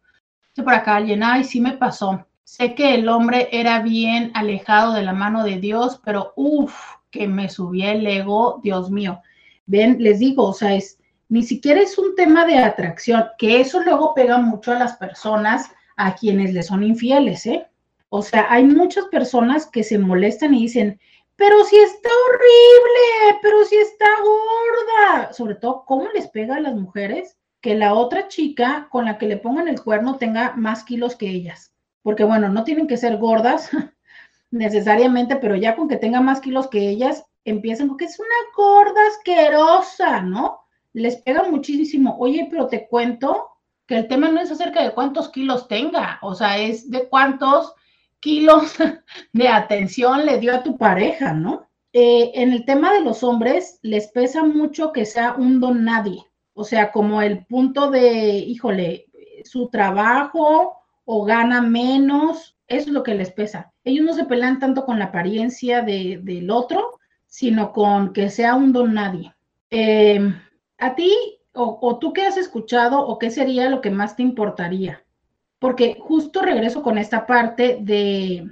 [0.54, 4.94] Si por acá alguien, ay, sí me pasó Sé que el hombre era bien alejado
[4.94, 9.20] de la mano de Dios, pero uff, que me subía el ego, Dios mío.
[9.66, 13.82] Ven, les digo, o sea, es ni siquiera es un tema de atracción, que eso
[13.82, 17.66] luego pega mucho a las personas a quienes le son infieles, ¿eh?
[18.10, 21.00] O sea, hay muchas personas que se molestan y dicen,
[21.36, 25.34] pero si está horrible, pero si está gorda.
[25.34, 29.28] Sobre todo, ¿cómo les pega a las mujeres que la otra chica con la que
[29.28, 31.76] le pongan el cuerno tenga más kilos que ellas?
[32.06, 33.72] porque bueno, no tienen que ser gordas
[34.52, 39.02] necesariamente, pero ya con que tenga más kilos que ellas, empiezan porque es una gorda
[39.08, 40.60] asquerosa, ¿no?
[40.94, 42.16] Les pega muchísimo.
[42.20, 43.50] Oye, pero te cuento
[43.88, 47.74] que el tema no es acerca de cuántos kilos tenga, o sea, es de cuántos
[48.26, 48.76] kilos
[49.34, 51.70] de atención le dio a tu pareja, ¿no?
[51.94, 56.26] Eh, en el tema de los hombres, les pesa mucho que sea un don nadie,
[56.54, 59.06] o sea, como el punto de, híjole,
[59.44, 63.72] su trabajo o gana menos, eso es lo que les pesa.
[63.84, 68.74] Ellos no se pelean tanto con la apariencia del otro, sino con que sea un
[68.74, 69.36] don nadie.
[69.70, 70.34] Eh,
[70.80, 71.14] a ti,
[71.54, 75.05] o, o tú qué has escuchado, o qué sería lo que más te importaría.
[75.60, 78.50] Porque justo regreso con esta parte de,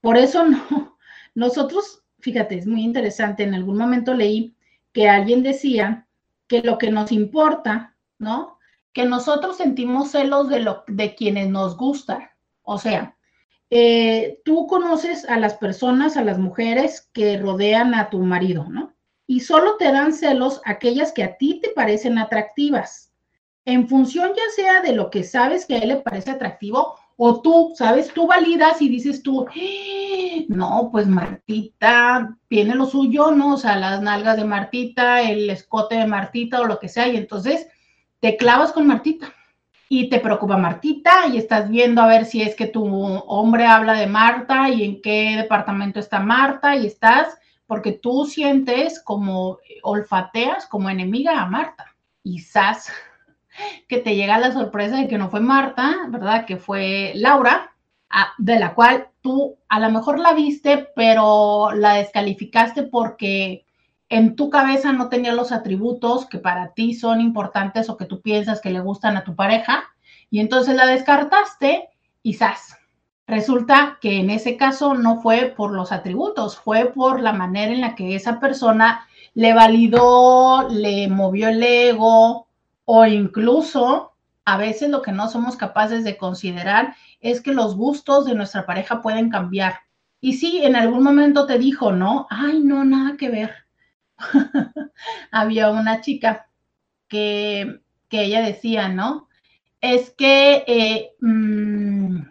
[0.00, 0.98] por eso no,
[1.34, 4.54] nosotros, fíjate, es muy interesante, en algún momento leí
[4.92, 6.06] que alguien decía
[6.46, 8.54] que lo que nos importa, ¿no?
[8.94, 12.30] que nosotros sentimos celos de, lo, de quienes nos gustan.
[12.62, 13.16] O sea,
[13.68, 18.94] eh, tú conoces a las personas, a las mujeres que rodean a tu marido, ¿no?
[19.26, 23.03] Y solo te dan celos aquellas que a ti te parecen atractivas.
[23.66, 27.40] En función ya sea de lo que sabes que a él le parece atractivo o
[27.40, 28.12] tú, ¿sabes?
[28.12, 30.46] Tú validas y dices tú, ¡Eh!
[30.48, 33.54] no, pues Martita tiene lo suyo, ¿no?
[33.54, 37.08] O sea, las nalgas de Martita, el escote de Martita o lo que sea.
[37.08, 37.68] Y entonces
[38.20, 39.32] te clavas con Martita
[39.88, 43.94] y te preocupa Martita y estás viendo a ver si es que tu hombre habla
[43.94, 50.66] de Marta y en qué departamento está Marta y estás porque tú sientes como olfateas
[50.66, 51.94] como enemiga a Marta.
[52.22, 52.90] Y quizás
[53.88, 56.46] que te llega la sorpresa de que no fue Marta, ¿verdad?
[56.46, 57.74] Que fue Laura,
[58.38, 63.64] de la cual tú a lo mejor la viste, pero la descalificaste porque
[64.08, 68.20] en tu cabeza no tenía los atributos que para ti son importantes o que tú
[68.20, 69.84] piensas que le gustan a tu pareja,
[70.30, 71.88] y entonces la descartaste
[72.22, 72.76] y ¡zas!
[73.26, 77.80] Resulta que en ese caso no fue por los atributos, fue por la manera en
[77.80, 82.48] la que esa persona le validó, le movió el ego
[82.84, 84.12] o incluso
[84.44, 88.66] a veces lo que no somos capaces de considerar es que los gustos de nuestra
[88.66, 89.80] pareja pueden cambiar.
[90.20, 92.26] Y sí, en algún momento te dijo, ¿no?
[92.30, 93.54] Ay, no, nada que ver
[95.30, 96.48] había una chica
[97.08, 99.28] que, ella decía, ¿no?
[99.80, 102.22] Es que, eh, mm,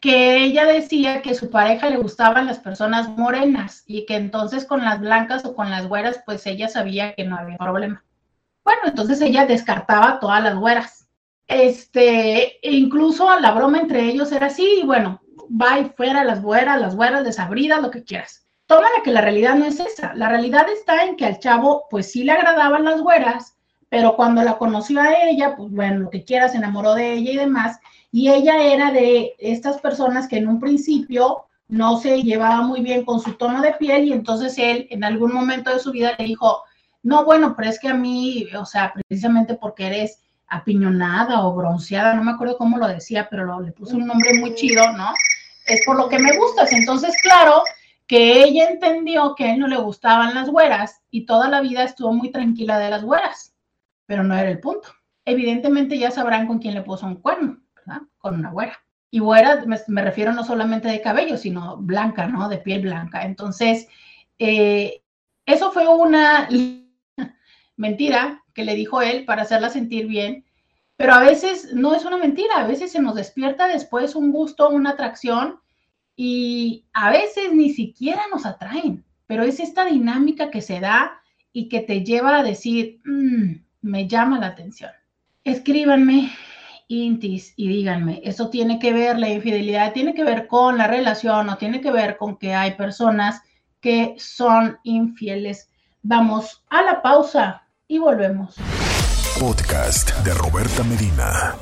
[0.00, 4.82] que ella decía que su pareja le gustaban las personas morenas y que entonces con
[4.82, 8.05] las blancas o con las güeras, pues ella sabía que no había problema.
[8.66, 11.08] Bueno, entonces ella descartaba todas las güeras.
[11.46, 16.42] Este, e incluso la broma entre ellos era así, y bueno, va y fuera las
[16.42, 20.14] güeras, las güeras desabridas, lo que quieras tómala que la realidad no es esa.
[20.14, 23.56] La realidad está en que al chavo, pues sí le agradaban las güeras,
[23.88, 27.32] pero cuando la conoció a ella, pues bueno, lo que quiera, se enamoró de ella
[27.32, 27.78] y demás.
[28.10, 33.04] Y ella era de estas personas que en un principio no se llevaba muy bien
[33.04, 36.24] con su tono de piel y entonces él en algún momento de su vida le
[36.24, 36.62] dijo,
[37.06, 42.14] no, bueno, pero es que a mí, o sea, precisamente porque eres apiñonada o bronceada,
[42.14, 45.10] no me acuerdo cómo lo decía, pero le puso un nombre muy chido, ¿no?
[45.66, 46.72] Es por lo que me gustas.
[46.72, 47.62] Entonces, claro,
[48.08, 51.84] que ella entendió que a él no le gustaban las güeras y toda la vida
[51.84, 53.54] estuvo muy tranquila de las güeras,
[54.06, 54.88] pero no era el punto.
[55.24, 58.02] Evidentemente ya sabrán con quién le puso un cuerno, ¿verdad?
[58.18, 58.82] Con una güera.
[59.12, 62.48] Y güera me, refiero no solamente de cabello, sino blanca, ¿no?
[62.48, 63.22] De piel blanca.
[63.22, 63.86] Entonces,
[64.40, 65.02] eh,
[65.46, 66.48] eso fue una
[67.76, 70.44] mentira que le dijo él para hacerla sentir bien,
[70.96, 74.70] pero a veces no es una mentira, a veces se nos despierta después un gusto,
[74.70, 75.60] una atracción
[76.16, 81.20] y a veces ni siquiera nos atraen, pero es esta dinámica que se da
[81.52, 84.90] y que te lleva a decir, mm, me llama la atención.
[85.44, 86.32] Escríbanme
[86.88, 91.48] Intis y díganme, ¿eso tiene que ver, la infidelidad tiene que ver con la relación
[91.48, 93.42] o tiene que ver con que hay personas
[93.80, 95.68] que son infieles?
[96.02, 98.56] Vamos a la pausa y volvemos.
[99.38, 101.54] Podcast de Roberta Medina.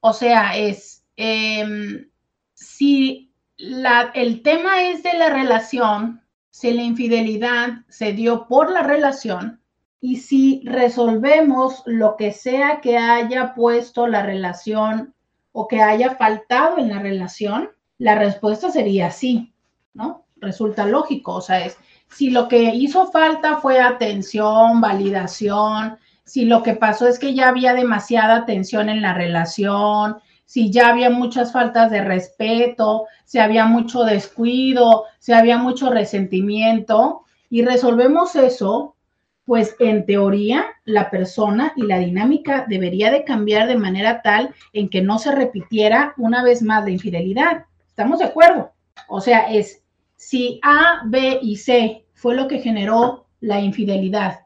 [0.00, 2.10] O sea, es em,
[2.52, 9.62] si el tema es de la relación, si la infidelidad se dio por la relación
[10.02, 15.14] y si resolvemos lo que sea que haya puesto la relación
[15.52, 19.54] o que haya faltado en la relación, la respuesta sería sí,
[19.94, 20.26] ¿no?
[20.36, 21.78] Resulta lógico, o sea, es
[22.08, 27.48] si lo que hizo falta fue atención, validación, si lo que pasó es que ya
[27.48, 33.66] había demasiada tensión en la relación, si ya había muchas faltas de respeto, si había
[33.66, 38.96] mucho descuido, si había mucho resentimiento, y resolvemos eso,
[39.44, 44.88] pues en teoría la persona y la dinámica debería de cambiar de manera tal en
[44.88, 47.64] que no se repitiera una vez más la infidelidad.
[47.88, 48.72] ¿Estamos de acuerdo?
[49.08, 49.82] O sea, es
[50.28, 54.40] si A, B y C fue lo que generó la infidelidad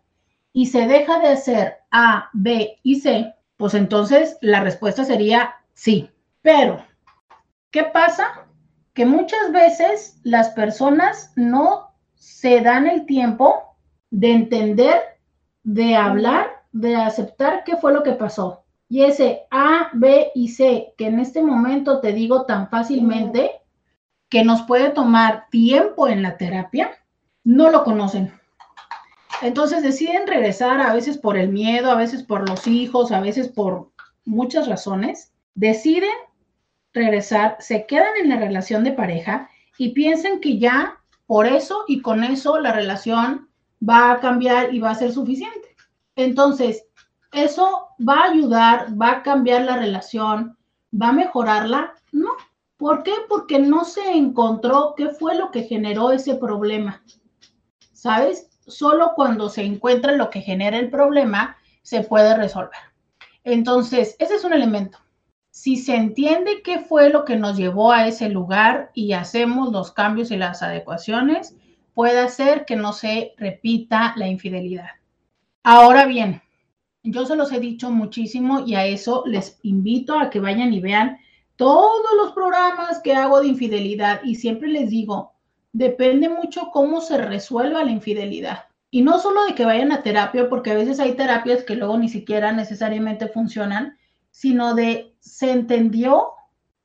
[0.53, 6.11] y se deja de hacer A, B y C, pues entonces la respuesta sería sí.
[6.43, 6.85] Pero,
[7.71, 8.47] ¿qué pasa?
[8.93, 13.75] Que muchas veces las personas no se dan el tiempo
[14.11, 15.01] de entender,
[15.63, 18.65] de hablar, de aceptar qué fue lo que pasó.
[18.91, 23.63] Y ese A, B y C, que en este momento te digo tan fácilmente,
[24.31, 26.93] que nos puede tomar tiempo en la terapia,
[27.45, 28.33] no lo conocen.
[29.43, 33.49] Entonces deciden regresar a veces por el miedo, a veces por los hijos, a veces
[33.49, 33.91] por
[34.25, 35.33] muchas razones.
[35.55, 36.11] Deciden
[36.93, 42.01] regresar, se quedan en la relación de pareja y piensan que ya por eso y
[42.01, 43.49] con eso la relación
[43.87, 45.77] va a cambiar y va a ser suficiente.
[46.17, 46.85] Entonces,
[47.33, 50.57] eso va a ayudar, va a cambiar la relación,
[50.93, 51.95] va a mejorarla.
[52.13, 52.31] No.
[52.81, 53.13] ¿Por qué?
[53.29, 57.05] Porque no se encontró qué fue lo que generó ese problema.
[57.93, 58.51] ¿Sabes?
[58.71, 62.79] solo cuando se encuentra lo que genera el problema se puede resolver.
[63.45, 64.99] Entonces, ese es un elemento.
[65.51, 69.93] Si se entiende qué fue lo que nos llevó a ese lugar y hacemos los
[69.93, 71.57] cambios y las adecuaciones,
[71.95, 74.91] puede hacer que no se repita la infidelidad.
[75.65, 76.43] Ahora bien,
[77.03, 80.81] yo se los he dicho muchísimo y a eso les invito a que vayan y
[80.81, 81.19] vean
[81.61, 85.35] todos los programas que hago de infidelidad y siempre les digo,
[85.75, 88.65] depende mucho cómo se resuelva la infidelidad.
[88.91, 91.99] Y no solo de que vayan a terapia, porque a veces hay terapias que luego
[91.99, 93.99] ni siquiera necesariamente funcionan,
[94.31, 96.29] sino de se entendió,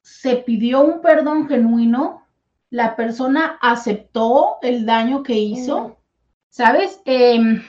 [0.01, 2.27] se pidió un perdón genuino,
[2.69, 5.99] la persona aceptó el daño que hizo,
[6.49, 6.99] ¿sabes?
[7.05, 7.63] Em,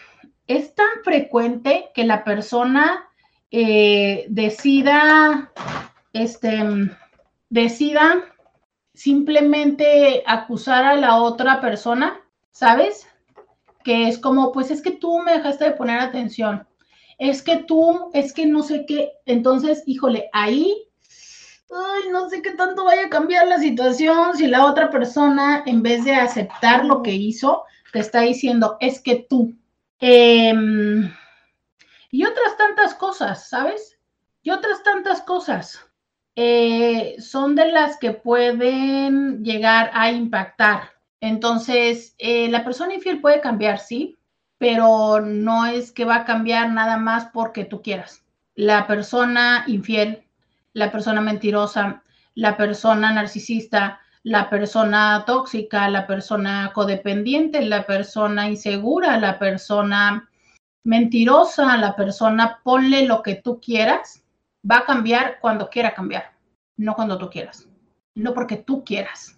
[0.49, 3.05] es tan frecuente que la persona
[3.53, 5.53] eh, decida,
[6.23, 6.65] este,
[7.49, 8.25] decida
[8.95, 13.07] simplemente acusar a la otra persona, ¿sabes?
[13.85, 16.67] Que es como, pues es que tú me dejaste de poner atención,
[17.19, 20.89] es que tú, es que no sé qué, entonces, híjole, ahí,
[21.71, 25.83] ay, no sé qué tanto vaya a cambiar la situación si la otra persona, en
[25.83, 29.55] vez de aceptar lo que hizo, te está diciendo, es que tú.
[30.01, 31.11] Em,
[32.11, 33.99] y otras tantas cosas, ¿sabes?
[34.43, 35.81] Y otras tantas cosas.
[36.37, 40.91] Eh, son de las que pueden llegar a impactar.
[41.21, 44.19] Entonces, eh, la persona infiel puede cambiar, sí,
[44.59, 48.23] pero no es que va a cambiar nada más porque tú quieras.
[48.55, 50.25] La persona infiel,
[50.75, 52.03] la persona mentirosa,
[52.35, 60.29] la persona narcisista, la persona tóxica, la persona codependiente, la persona insegura, la persona
[60.85, 64.23] mentirosa, la persona ponle lo que tú quieras,
[64.69, 66.33] va a cambiar cuando quiera cambiar,
[66.77, 67.69] no cuando tú quieras,
[68.15, 69.37] no porque tú quieras.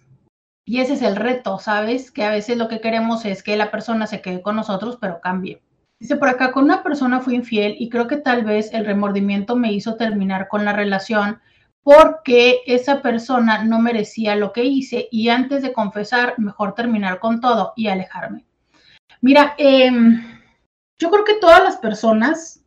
[0.65, 2.11] Y ese es el reto, ¿sabes?
[2.11, 5.19] Que a veces lo que queremos es que la persona se quede con nosotros, pero
[5.19, 5.61] cambie.
[5.99, 9.55] Dice por acá, con una persona fui infiel y creo que tal vez el remordimiento
[9.55, 11.41] me hizo terminar con la relación
[11.83, 17.41] porque esa persona no merecía lo que hice y antes de confesar, mejor terminar con
[17.41, 18.45] todo y alejarme.
[19.21, 20.23] Mira, em,
[20.97, 22.58] yo creo que todas las personas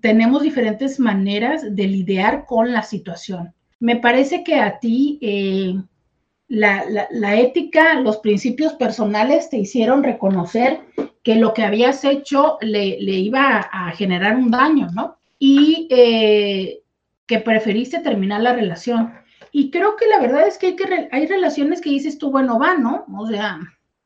[0.00, 3.54] tenemos diferentes maneras de lidiar con la situación.
[3.80, 5.74] Me parece que a ti eh,
[6.48, 10.80] la, ética, los principios personales te hicieron reconocer
[11.22, 15.16] que lo que habías hecho le, iba a, generar un daño, ¿no?
[15.38, 16.82] Y eh,
[17.26, 19.12] que preferiste terminar la relación.
[19.52, 22.58] Y creo que la verdad es que hay, que hay relaciones que dices tú, bueno,
[22.58, 23.06] va, ¿no?
[23.16, 23.60] O sea,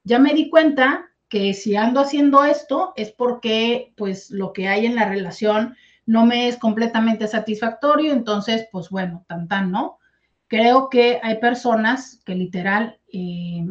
[0.04, 4.86] ya me di cuenta que si ando haciendo esto es porque pues lo que hay
[4.86, 5.76] en la relación
[6.06, 9.98] no me es completamente satisfactorio, entonces pues bueno, tan tan, ¿no?
[10.46, 13.66] Creo que hay personas que literal eh,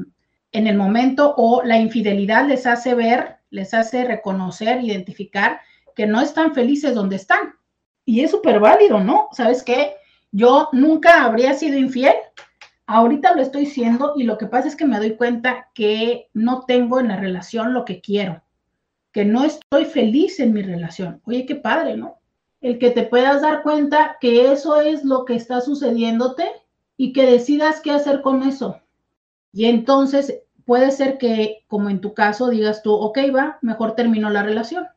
[0.52, 5.62] en el momento o la infidelidad les hace ver, les hace reconocer, identificar
[5.96, 7.56] que no están felices donde están.
[8.06, 9.30] Y es súper válido, ¿no?
[9.32, 9.96] ¿Sabes qué?
[10.32, 12.14] Yo nunca habría sido infiel,
[12.88, 16.64] ahorita lo estoy siendo y lo que pasa es que me doy cuenta que no
[16.66, 18.42] tengo en la relación lo que quiero,
[19.12, 21.22] que no estoy feliz en mi relación.
[21.26, 22.18] Oye, qué padre, ¿no?
[22.62, 26.50] El que te puedas dar cuenta que eso es lo que está sucediéndote
[26.96, 28.80] y que decidas qué hacer con eso.
[29.52, 34.30] Y entonces puede ser que, como en tu caso, digas tú, ok, va, mejor termino
[34.30, 34.88] la relación.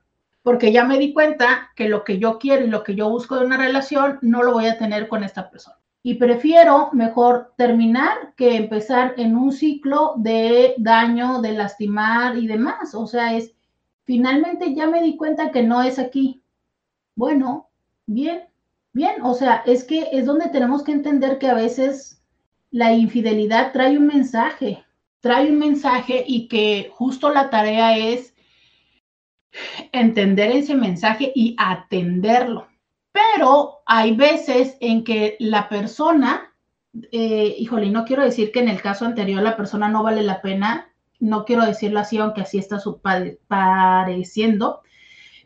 [0.43, 3.37] Porque ya me di cuenta que lo que yo quiero y lo que yo busco
[3.37, 8.35] de una relación no lo voy a tener con esta persona y prefiero mejor terminar
[8.35, 12.95] que empezar en un ciclo de daño, de lastimar y demás.
[12.95, 13.55] O sea, es,
[14.05, 16.43] finalmente ya me di cuenta que no es aquí.
[17.15, 17.69] Bueno,
[18.07, 18.45] bien,
[18.95, 19.23] bien.
[19.23, 22.23] O sea, es que es donde tenemos que entender que a veces
[22.71, 24.83] la infidelidad trae un mensaje,
[25.21, 28.35] trae un mensaje y que justo la tarea es
[29.93, 32.70] entender ese mensaje y atenderlo.
[33.13, 36.53] Pero hay veces en que la persona,
[37.13, 40.41] eh, híjole, no quiero decir que en el caso anterior la persona no vale la
[40.41, 42.79] pena, no quiero decirlo así, aunque así está
[43.49, 44.83] pareciendo,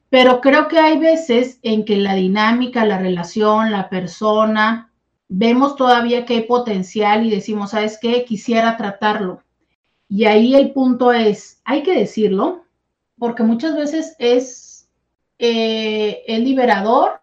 [0.08, 4.92] pero creo que hay veces en que la dinámica, la relación, la persona,
[5.28, 8.24] vemos todavía que hay potencial y decimos, ¿sabes qué?
[8.24, 9.42] Quisiera tratarlo.
[10.08, 12.64] Y ahí el punto es, hay que decirlo,
[13.18, 14.88] porque muchas veces es
[15.38, 17.20] eh, el liberador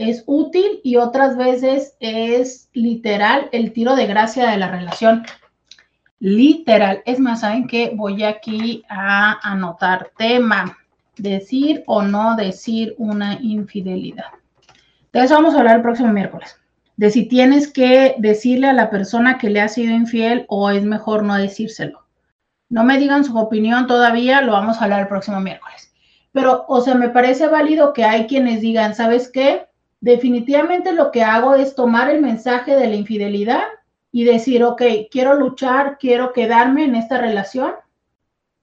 [0.00, 5.26] es útil y otras veces es literal el tiro de gracia de la relación.
[6.20, 7.02] Literal.
[7.04, 7.92] Es más, ¿saben qué?
[7.94, 10.78] Voy aquí a anotar tema.
[11.18, 14.24] Decir o no decir una infidelidad.
[15.12, 16.58] De eso vamos a hablar el próximo miércoles.
[16.96, 20.82] De si tienes que decirle a la persona que le ha sido infiel o es
[20.82, 22.06] mejor no decírselo.
[22.70, 25.92] No me digan su opinión todavía, lo vamos a hablar el próximo miércoles.
[26.32, 29.66] Pero, o sea, me parece válido que hay quienes digan, ¿sabes qué?
[30.00, 33.62] Definitivamente lo que hago es tomar el mensaje de la infidelidad
[34.12, 37.74] y decir, ok, quiero luchar, quiero quedarme en esta relación.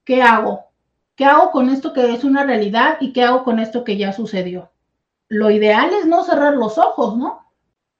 [0.04, 0.64] ¿Qué hago?
[1.16, 4.12] ¿Qué hago con esto que es una realidad y qué hago con esto que ya
[4.12, 4.70] sucedió?
[5.28, 7.46] Lo ideal es no cerrar los ojos, ¿no?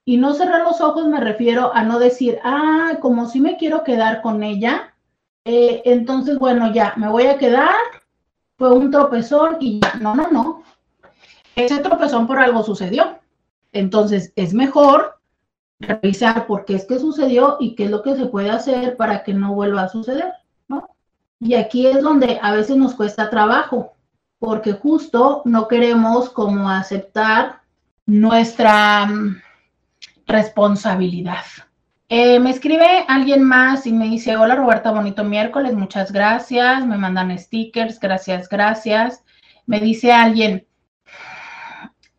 [0.05, 3.83] Y no cerrar los ojos me refiero a no decir, ah, como si me quiero
[3.83, 4.93] quedar con ella,
[5.45, 7.75] eh, entonces, bueno, ya, me voy a quedar,
[8.57, 10.63] fue un tropezón y ya, no, no, no.
[11.55, 13.18] Ese tropezón por algo sucedió.
[13.71, 15.19] Entonces, es mejor
[15.79, 19.23] revisar por qué es que sucedió y qué es lo que se puede hacer para
[19.23, 20.33] que no vuelva a suceder,
[20.67, 20.89] ¿no?
[21.39, 23.93] Y aquí es donde a veces nos cuesta trabajo,
[24.39, 27.61] porque justo no queremos como aceptar
[28.05, 29.41] nuestra mm,
[30.27, 31.45] responsabilidad.
[32.09, 36.97] Eh, me escribe alguien más y me dice, hola Roberta, bonito miércoles, muchas gracias, me
[36.97, 39.23] mandan stickers, gracias, gracias.
[39.67, 40.65] Me dice alguien,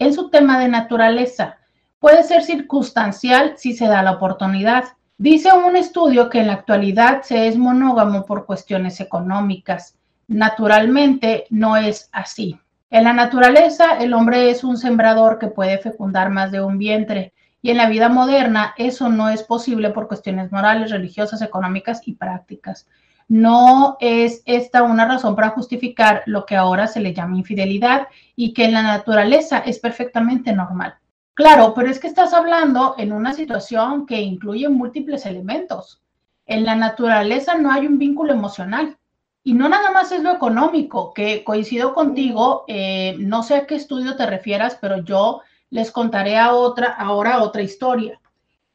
[0.00, 1.58] en su tema de naturaleza.
[2.00, 4.84] Puede ser circunstancial si se da la oportunidad.
[5.18, 9.96] Dice un estudio que en la actualidad se es monógamo por cuestiones económicas.
[10.26, 12.58] Naturalmente no es así.
[12.90, 17.34] En la naturaleza, el hombre es un sembrador que puede fecundar más de un vientre
[17.62, 22.14] y en la vida moderna eso no es posible por cuestiones morales, religiosas, económicas y
[22.14, 22.88] prácticas.
[23.30, 28.52] No es esta una razón para justificar lo que ahora se le llama infidelidad y
[28.52, 30.96] que en la naturaleza es perfectamente normal.
[31.34, 36.02] Claro, pero es que estás hablando en una situación que incluye múltiples elementos.
[36.44, 38.98] En la naturaleza no hay un vínculo emocional.
[39.44, 43.76] Y no nada más es lo económico, que coincido contigo, eh, no sé a qué
[43.76, 48.20] estudio te refieras, pero yo les contaré a otra, ahora otra historia.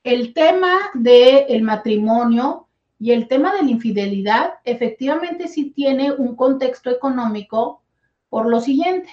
[0.01, 2.64] El tema del matrimonio
[2.99, 7.83] y el tema de la infidelidad efectivamente sí tiene un contexto económico
[8.29, 9.09] por lo siguiente.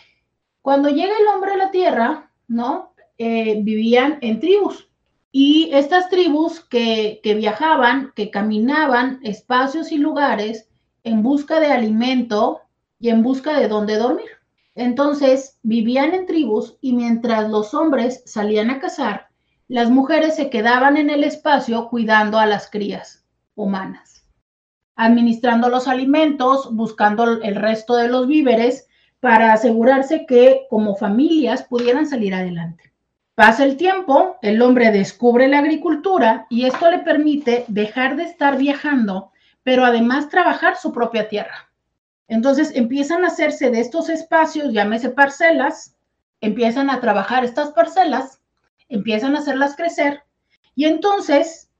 [0.61, 2.95] Cuando llega el hombre a la tierra, ¿no?
[3.18, 4.89] Eh, vivían en tribus.
[5.33, 10.68] Y estas tribus que, que viajaban, que caminaban espacios y lugares
[11.05, 12.61] en busca de alimento
[13.01, 14.30] y en busca de dónde dormir.
[14.74, 19.28] Entonces vivían en tribus y mientras los hombres salían a cazar,
[19.68, 23.22] las mujeres se quedaban en el espacio cuidando a las crías
[23.55, 24.25] humanas,
[24.97, 28.89] administrando los alimentos, buscando el resto de los víveres
[29.21, 32.93] para asegurarse que como familias pudieran salir adelante.
[33.35, 38.59] Pasa el tiempo, el hombre descubre la agricultura y esto le permite dejar de estar
[38.59, 39.33] viajando,
[39.63, 41.71] pero además trabajar su propia tierra.
[42.29, 45.97] Entonces empiezan a hacerse de estos espacios, llámese parcelas,
[46.41, 48.41] empiezan a trabajar estas parcelas,
[48.89, 50.23] empiezan a hacerlas crecer
[50.75, 51.71] y entonces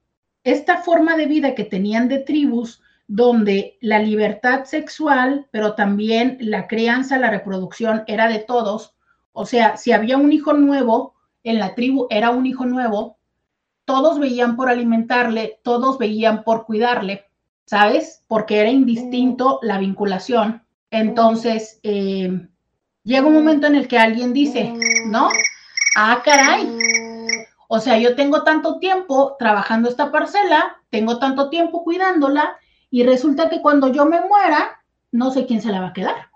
[0.43, 6.67] esta forma de vida que tenían de tribus donde la libertad sexual, pero también la
[6.67, 8.95] crianza, la reproducción era de todos.
[9.33, 13.17] O sea, si había un hijo nuevo en la tribu, era un hijo nuevo,
[13.85, 17.25] todos veían por alimentarle, todos veían por cuidarle,
[17.65, 18.23] ¿sabes?
[18.27, 20.63] Porque era indistinto la vinculación.
[20.89, 22.47] Entonces, eh,
[23.03, 24.73] llega un momento en el que alguien dice,
[25.07, 25.27] ¿no?
[25.97, 27.02] Ah, caray.
[27.75, 32.55] O sea, yo tengo tanto tiempo trabajando esta parcela, tengo tanto tiempo cuidándola,
[32.91, 36.29] y resulta que cuando yo me muera, no sé quién se la va a quedar.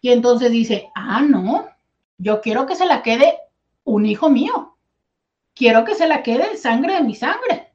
[0.00, 1.66] Y entonces dice, ah, no,
[2.16, 3.34] yo quiero que se la quede
[3.82, 4.76] un hijo mío.
[5.52, 7.72] Quiero que se la quede sangre de mi sangre.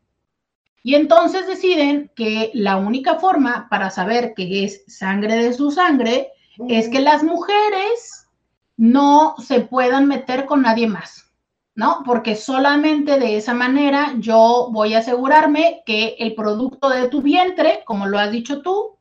[0.82, 6.30] Y entonces deciden que la única forma para saber que es sangre de su sangre
[6.70, 8.30] es que las mujeres
[8.78, 11.29] no se puedan meter con nadie más.
[11.76, 12.04] ¿No?
[12.06, 17.84] Porque solamente de esa manera yo voy a asegurarme que el producto de tu vientre,
[17.86, 18.98] como lo has dicho tú,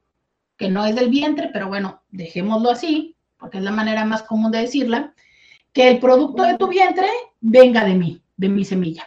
[0.57, 4.51] que no es del vientre, pero bueno, dejémoslo así, porque es la manera más común
[4.51, 5.14] de decirla,
[5.73, 7.09] que el producto de tu vientre
[7.41, 9.07] venga de mí, de mi semilla.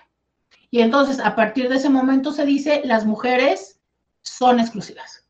[0.70, 3.82] Y entonces, a partir de ese momento se dice, las mujeres
[4.22, 5.26] son exclusivas.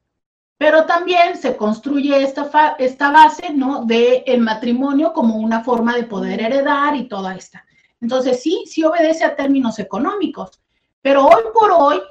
[0.58, 3.84] Pero también se construye esta, esta base, ¿no?
[3.86, 7.66] De el matrimonio como una forma de poder heredar y toda esta.
[8.02, 10.62] Entonces, sí, sí obedece a términos económicos,
[11.02, 12.02] pero hoy por hoy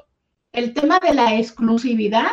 [0.53, 2.31] el tema de la exclusividad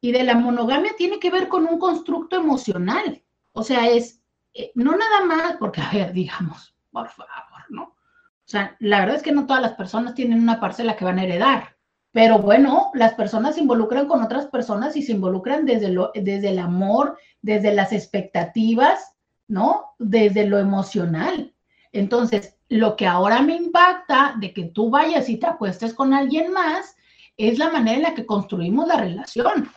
[0.00, 3.22] y de la monogamia tiene que ver con un constructo emocional.
[3.52, 4.18] O sea, es
[4.54, 7.82] eh, no nada más, porque, a ver, digamos, por favor, ¿no?
[7.84, 11.18] O sea, la verdad es que no todas las personas tienen una parcela que van
[11.18, 11.76] a heredar,
[12.10, 16.48] pero bueno, las personas se involucran con otras personas y se involucran desde, lo, desde
[16.48, 19.14] el amor, desde las expectativas,
[19.46, 19.94] ¿no?
[19.98, 21.54] Desde lo emocional.
[21.92, 26.52] Entonces, lo que ahora me impacta de que tú vayas y te acuestes con alguien
[26.52, 26.96] más
[27.36, 29.70] es la manera en la que construimos la relación.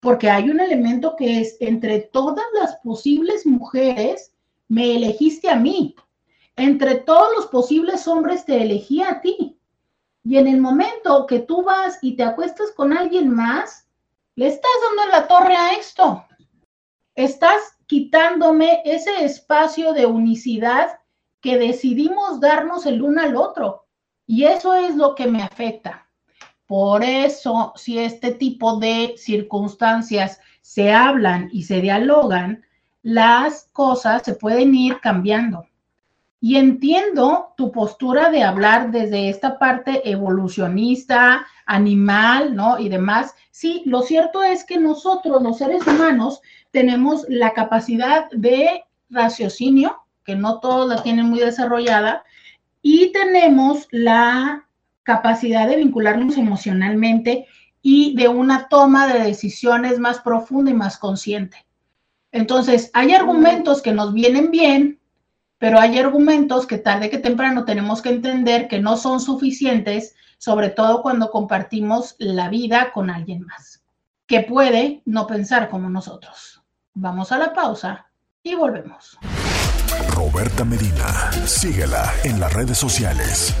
[0.00, 4.32] Porque hay un elemento que es entre todas las posibles mujeres,
[4.68, 5.96] me elegiste a mí.
[6.54, 9.58] Entre todos los posibles hombres te elegí a ti.
[10.22, 13.88] Y en el momento que tú vas y te acuestas con alguien más,
[14.36, 16.24] le estás dando la torre a esto.
[17.14, 20.97] Estás quitándome ese espacio de unicidad
[21.40, 23.86] que decidimos darnos el uno al otro.
[24.26, 26.06] Y eso es lo que me afecta.
[26.66, 32.62] Por eso, si este tipo de circunstancias se hablan y se dialogan,
[33.02, 35.64] las cosas se pueden ir cambiando.
[36.40, 42.78] Y entiendo tu postura de hablar desde esta parte evolucionista, animal, ¿no?
[42.78, 43.34] Y demás.
[43.50, 49.96] Sí, lo cierto es que nosotros, los seres humanos, tenemos la capacidad de raciocinio,
[50.28, 52.22] que no todos la tienen muy desarrollada,
[52.82, 54.68] y tenemos la
[55.02, 57.46] capacidad de vincularnos emocionalmente
[57.80, 61.64] y de una toma de decisiones más profunda y más consciente.
[62.30, 65.00] Entonces, hay argumentos que nos vienen bien,
[65.56, 70.68] pero hay argumentos que tarde que temprano tenemos que entender que no son suficientes, sobre
[70.68, 73.82] todo cuando compartimos la vida con alguien más,
[74.26, 76.62] que puede no pensar como nosotros.
[76.92, 78.10] Vamos a la pausa
[78.42, 79.18] y volvemos.
[80.18, 81.30] Roberta Medina.
[81.46, 83.54] Síguela en las redes sociales.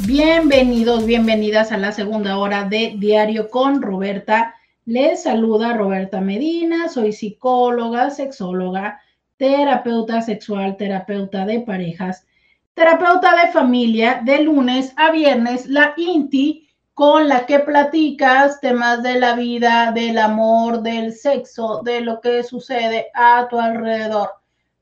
[0.00, 4.56] Bienvenidos, bienvenidas a la segunda hora de Diario con Roberta.
[4.86, 9.00] Les saluda Roberta Medina, soy psicóloga, sexóloga,
[9.36, 12.26] terapeuta sexual, terapeuta de parejas,
[12.74, 16.63] terapeuta de familia, de lunes a viernes, la INTI
[16.94, 22.44] con la que platicas temas de la vida, del amor, del sexo, de lo que
[22.44, 24.30] sucede a tu alrededor.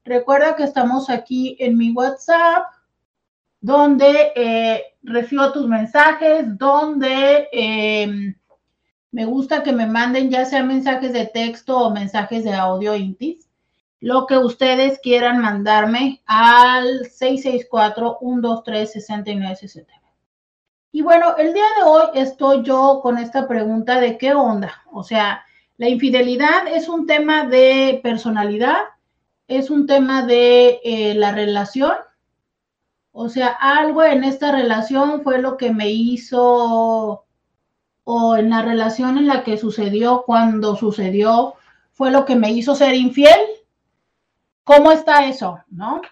[0.04, 2.66] Recuerda que estamos aquí en mi WhatsApp,
[3.62, 8.34] donde eh, recibo tus mensajes, donde em,
[9.10, 13.48] me gusta que me manden ya sea mensajes de texto o mensajes de audio intis,
[14.00, 20.01] lo que ustedes quieran mandarme al 664-123-6960.
[20.94, 24.82] Y bueno, el día de hoy estoy yo con esta pregunta de qué onda.
[24.92, 25.42] O sea,
[25.78, 28.76] la infidelidad es un tema de personalidad,
[29.48, 31.94] es un tema de eh, la relación.
[33.10, 37.24] O sea, algo en esta relación fue lo que me hizo,
[38.04, 41.54] o en la relación en la que sucedió, cuando sucedió,
[41.92, 43.40] fue lo que me hizo ser infiel.
[44.62, 45.58] ¿Cómo está eso?
[45.70, 46.02] ¿No?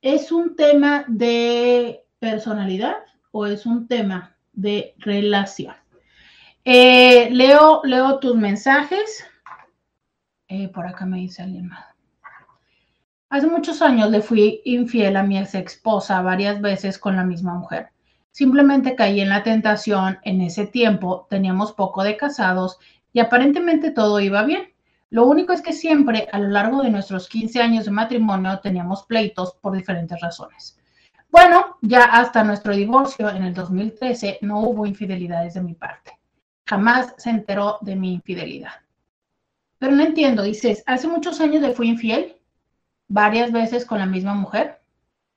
[0.01, 2.97] ¿Es un tema de personalidad
[3.31, 5.75] o es un tema de relación?
[6.65, 9.23] Eh, leo, leo tus mensajes.
[10.49, 11.85] Eh, por acá me dice alguien más.
[13.29, 17.53] Hace muchos años le fui infiel a mi ex esposa varias veces con la misma
[17.53, 17.91] mujer.
[18.31, 20.19] Simplemente caí en la tentación.
[20.23, 22.79] En ese tiempo teníamos poco de casados
[23.13, 24.73] y aparentemente todo iba bien.
[25.11, 29.03] Lo único es que siempre a lo largo de nuestros 15 años de matrimonio teníamos
[29.05, 30.79] pleitos por diferentes razones.
[31.31, 36.19] Bueno, ya hasta nuestro divorcio en el 2013 no hubo infidelidades de mi parte.
[36.67, 38.73] Jamás se enteró de mi infidelidad.
[39.79, 42.37] Pero no entiendo, dices, hace muchos años le fui infiel
[43.09, 44.81] varias veces con la misma mujer,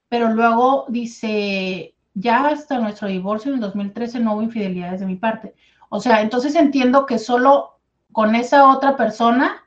[0.10, 5.16] pero luego dice, ya hasta nuestro divorcio en el 2013 no hubo infidelidades de mi
[5.16, 5.56] parte.
[5.90, 7.80] O sea, entonces entiendo que solo
[8.12, 9.64] con esa otra persona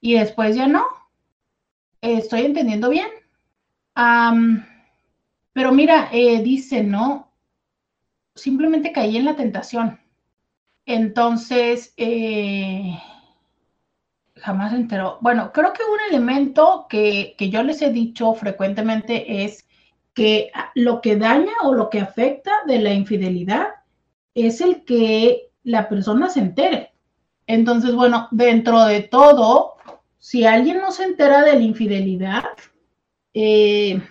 [0.00, 0.84] y después ya no.
[2.00, 3.08] Estoy entendiendo bien.
[5.52, 7.32] pero mira, eh, dice, ¿no?
[8.34, 10.00] Simplemente caí en la tentación.
[10.86, 12.98] Entonces, eh,
[14.36, 15.18] jamás se enteró.
[15.20, 19.68] Bueno, creo que un elemento que, yo les he dicho frecuentemente es
[20.74, 23.68] lo que daña o lo que afecta de la infidelidad
[24.34, 26.92] es el que la persona se entere.
[27.46, 29.74] Entonces, bueno, dentro de todo,
[30.18, 32.44] si alguien no se entera de la infidelidad,
[33.34, 34.02] eh,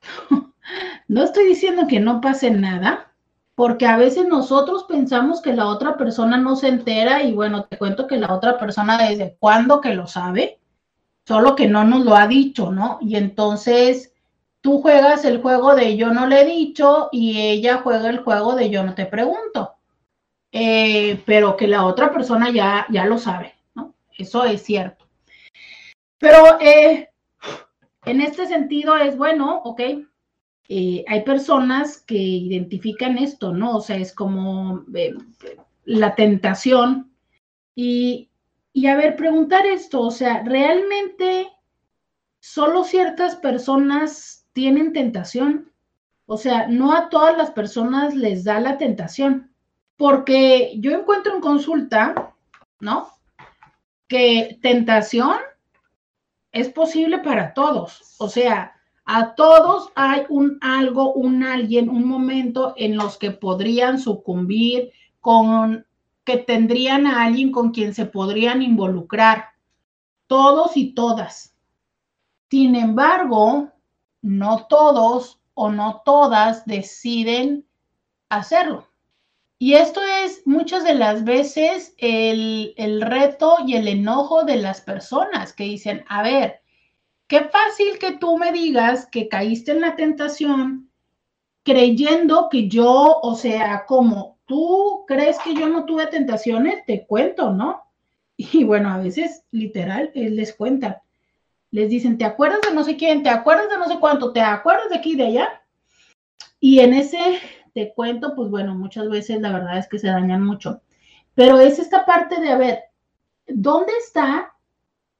[1.08, 3.12] no estoy diciendo que no pase nada,
[3.54, 7.78] porque a veces nosotros pensamos que la otra persona no se entera y bueno, te
[7.78, 10.60] cuento que la otra persona desde cuándo que lo sabe,
[11.26, 12.98] solo que no nos lo ha dicho, ¿no?
[13.00, 14.12] Y entonces
[14.66, 18.56] tú juegas el juego de yo no le he dicho y ella juega el juego
[18.56, 19.76] de yo no te pregunto,
[20.50, 23.94] eh, pero que la otra persona ya, ya lo sabe, ¿no?
[24.18, 25.06] Eso es cierto.
[26.18, 27.10] Pero eh,
[28.06, 29.80] en este sentido es bueno, ok,
[30.68, 33.76] eh, hay personas que identifican esto, ¿no?
[33.76, 34.84] O sea, es como
[35.84, 37.12] la tentación.
[37.76, 38.30] Y,
[38.72, 41.52] y a ver, preguntar esto, o sea, ¿realmente
[42.40, 45.70] solo ciertas personas tienen tentación?
[46.24, 49.52] O sea, no a todas las personas les da la tentación.
[49.98, 52.34] Porque yo encuentro en consulta,
[52.80, 53.10] ¿no?
[54.08, 55.36] Que tentación
[56.52, 58.14] es posible para todos.
[58.16, 58.72] O sea,
[59.04, 64.90] a todos hay un algo, un alguien, un momento en los que podrían sucumbir,
[65.20, 65.84] con
[66.24, 69.50] que tendrían a alguien con quien se podrían involucrar.
[70.26, 71.54] Todos y todas.
[72.50, 73.70] Sin embargo,
[74.22, 77.66] no todos o no todas deciden
[78.28, 78.88] hacerlo.
[79.58, 84.82] Y esto es muchas de las veces el, el, reto y el enojo de las
[84.82, 86.60] personas que dicen, a ver,
[87.28, 90.90] Qué fácil que tú me digas que caíste en la tentación
[91.64, 97.52] creyendo que yo, o sea, como tú crees que yo no tuve tentaciones, te cuento,
[97.52, 97.82] ¿no?
[98.36, 100.98] Y bueno, a veces literal les cuentan.
[101.76, 103.22] Les dicen, ¿te acuerdas de no sé quién?
[103.22, 104.32] ¿Te acuerdas de no sé cuánto?
[104.32, 105.62] ¿Te acuerdas de aquí y de allá?
[106.58, 107.38] Y en ese
[107.74, 110.80] te cuento, pues bueno, muchas veces la verdad es que se dañan mucho.
[111.34, 112.84] Pero es esta parte de, a ver,
[113.46, 114.56] ¿dónde está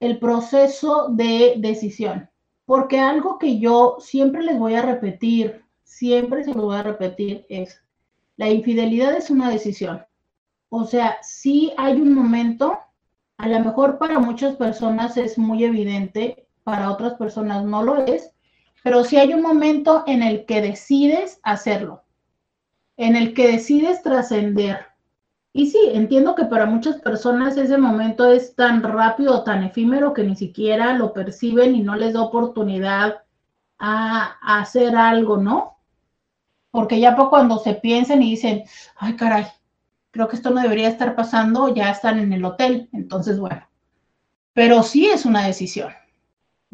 [0.01, 2.29] el proceso de decisión.
[2.65, 7.47] Porque algo que yo siempre les voy a repetir, siempre se lo voy a repetir,
[7.49, 7.83] es
[8.37, 10.05] la infidelidad es una decisión.
[10.69, 12.79] O sea, si hay un momento,
[13.39, 18.33] a lo mejor para muchas personas es muy evidente, para otras personas no lo es,
[18.83, 22.03] pero si hay un momento en el que decides hacerlo,
[22.97, 24.85] en el que decides trascender,
[25.53, 30.25] y sí, entiendo que para muchas personas ese momento es tan rápido, tan efímero que
[30.25, 33.23] ni siquiera lo perciben y no les da oportunidad
[33.79, 35.79] a, hacer algo, ¿no?
[36.73, 38.65] Porque ya cuando se piensan y dicen,
[38.97, 39.47] ay caray,
[40.11, 42.89] creo que esto no debería estar pasando, ya están en el hotel.
[42.93, 43.69] Entonces, bueno,
[44.53, 45.93] pero sí es una decisión.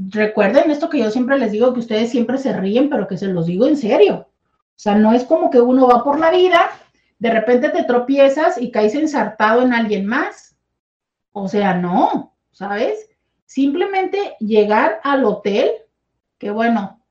[0.09, 3.29] Recuerden esto que yo siempre les digo, que ustedes siempre se ríen, pero que se
[3.29, 4.29] los digo en serio.
[4.29, 6.71] O sea, no es como que uno va por la vida
[7.19, 10.57] de repente te tropiezas y caes ensartado en alguien más.
[11.31, 13.09] O sea, no, ¿sabes?
[13.47, 15.71] Simplemente llegar al hotel,
[16.39, 17.03] que bueno,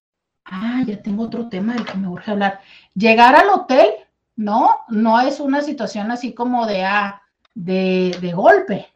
[0.44, 2.60] Ah, ya tengo otro tema del que me urge hablar.
[2.94, 3.90] Llegar al hotel,
[4.36, 7.22] no, no es una situación así como de, ah,
[7.54, 8.88] de, de golpe.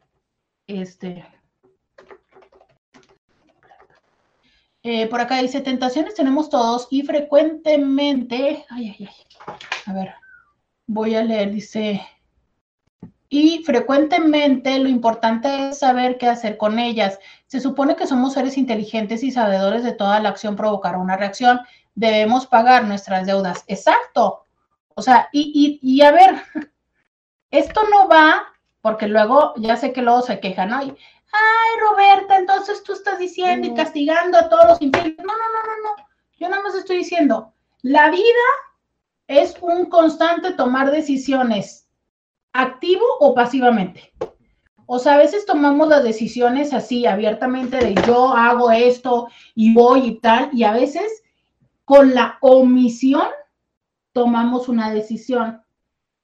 [0.68, 1.26] Este.
[4.88, 9.10] Eh, por acá dice, tentaciones tenemos todos y frecuentemente, ay, ay,
[9.48, 9.56] ay,
[9.88, 10.14] a ver,
[10.86, 12.08] voy a leer, dice,
[13.28, 17.18] y frecuentemente lo importante es saber qué hacer con ellas.
[17.48, 21.62] Se supone que somos seres inteligentes y sabedores de toda la acción provocará una reacción.
[21.96, 23.64] Debemos pagar nuestras deudas.
[23.66, 24.46] Exacto.
[24.94, 26.36] O sea, y, y, y a ver,
[27.50, 30.96] esto no va, porque luego ya sé que luego se quejan, ¿no?
[31.36, 35.18] Ay, Roberta, entonces tú estás diciendo y castigando a todos los infieles.
[35.18, 36.06] No, no, no, no, no.
[36.38, 38.24] Yo nada más estoy diciendo, la vida
[39.28, 41.88] es un constante tomar decisiones
[42.54, 44.14] activo o pasivamente.
[44.88, 50.06] O sea, a veces tomamos las decisiones así, abiertamente, de yo hago esto y voy
[50.06, 51.24] y tal, y a veces
[51.86, 53.28] con la omisión
[54.14, 55.62] tomamos una decisión.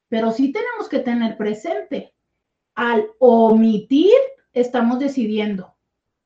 [0.10, 2.14] Pero sí tenemos que tener presente,
[2.76, 4.14] al omitir
[4.54, 5.76] estamos decidiendo.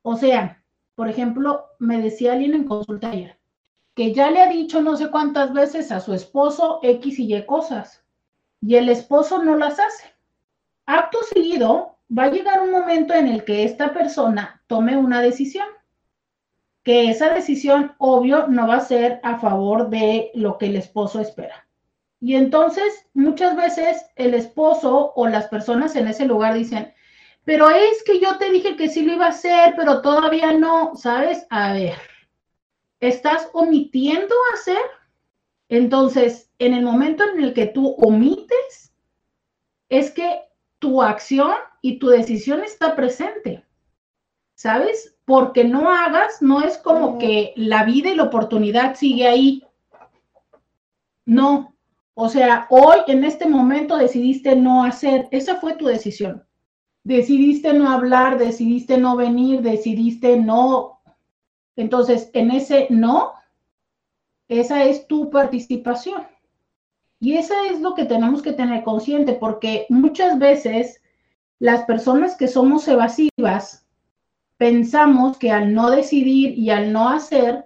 [0.01, 0.63] O sea,
[0.95, 3.39] por ejemplo, me decía alguien en consulta ayer,
[3.93, 7.45] que ya le ha dicho no sé cuántas veces a su esposo X y Y
[7.45, 8.05] cosas
[8.61, 10.15] y el esposo no las hace.
[10.87, 15.67] Acto seguido, va a llegar un momento en el que esta persona tome una decisión,
[16.83, 21.19] que esa decisión, obvio, no va a ser a favor de lo que el esposo
[21.19, 21.67] espera.
[22.19, 26.93] Y entonces, muchas veces el esposo o las personas en ese lugar dicen,
[27.45, 30.95] pero es que yo te dije que sí lo iba a hacer, pero todavía no,
[30.95, 31.45] ¿sabes?
[31.51, 31.95] A ver,
[32.99, 34.81] ¿estás omitiendo hacer?
[35.69, 38.93] Entonces, en el momento en el que tú omites,
[39.89, 40.41] es que
[40.79, 43.63] tu acción y tu decisión está presente.
[44.55, 45.15] ¿Sabes?
[45.25, 49.63] Porque no hagas, no es como que la vida y la oportunidad sigue ahí.
[51.25, 51.75] No.
[52.13, 56.44] O sea, hoy en este momento decidiste no hacer, esa fue tu decisión.
[57.05, 61.01] Decidiste no hablar, decidiste no venir, decidiste no.
[61.75, 63.33] Entonces, en ese no,
[64.47, 66.23] esa es tu participación.
[67.19, 70.99] Y eso es lo que tenemos que tener consciente, porque muchas veces
[71.59, 73.85] las personas que somos evasivas
[74.57, 77.65] pensamos que al no decidir y al no hacer,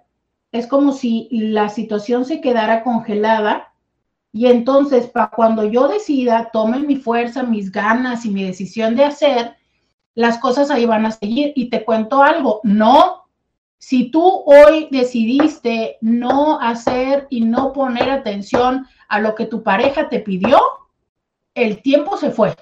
[0.52, 3.69] es como si la situación se quedara congelada
[4.32, 9.06] y entonces para cuando yo decida, tome mi fuerza, mis ganas y mi decisión de
[9.06, 9.56] hacer,
[10.16, 11.54] las cosas ahí van a seguir.
[11.56, 13.20] Y te cuento algo, no
[13.80, 20.10] si tú hoy decidiste no hacer y no poner atención a lo que tu pareja
[20.10, 20.60] te pidió,
[21.56, 22.56] el tiempo se fue.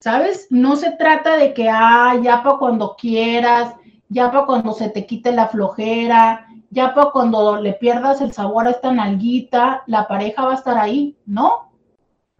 [0.00, 0.46] ¿Sabes?
[0.50, 3.74] No se trata de que, ah, ya para cuando quieras,
[4.08, 8.66] ya para cuando se te quite la flojera, ya para cuando le pierdas el sabor
[8.66, 11.72] a esta nalguita, la pareja va a estar ahí, ¿no?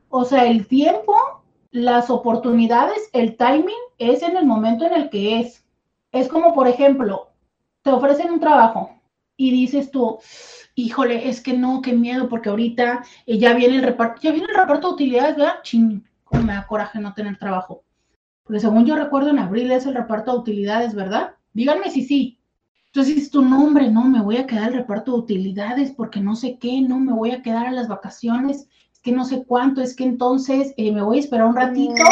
[0.08, 1.14] O sea, el tiempo,
[1.72, 5.64] las oportunidades, el timing es en el momento en el que es.
[6.12, 7.30] Es como, por ejemplo,
[7.82, 8.90] te ofrecen un trabajo
[9.36, 10.18] y dices tú,
[10.74, 14.48] híjole, es que no, qué miedo, porque ahorita eh, ya viene el reparto, ya viene
[14.50, 15.62] el reparto de utilidades, ¿verdad?
[15.62, 16.04] Ching,
[16.44, 17.84] me da coraje no tener trabajo.
[18.44, 21.34] Porque según yo recuerdo, en abril es el reparto de utilidades, ¿verdad?
[21.52, 22.39] Díganme si sí.
[22.92, 26.34] Entonces dices tu nombre, no, me voy a quedar al reparto de utilidades porque no
[26.34, 29.80] sé qué, no, me voy a quedar a las vacaciones, es que no sé cuánto,
[29.80, 32.02] es que entonces eh, me voy a esperar un ratito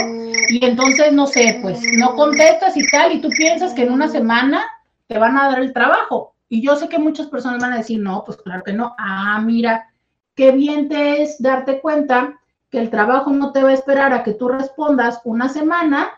[0.49, 4.07] y entonces, no sé, pues no contestas y tal, y tú piensas que en una
[4.07, 4.65] semana
[5.09, 6.35] te van a dar el trabajo.
[6.49, 8.95] Y yo sé que muchas personas van a decir, no, pues claro que no.
[8.99, 9.91] Ah, mira,
[10.37, 12.39] qué bien te es darte cuenta
[12.71, 16.18] que el trabajo no te va a esperar a que tú respondas una semana,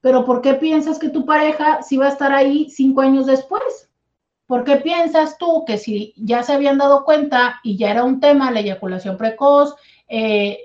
[0.00, 3.90] pero ¿por qué piensas que tu pareja sí va a estar ahí cinco años después?
[4.46, 8.18] ¿Por qué piensas tú que si ya se habían dado cuenta y ya era un
[8.18, 9.76] tema, la eyaculación precoz,
[10.08, 10.58] eh,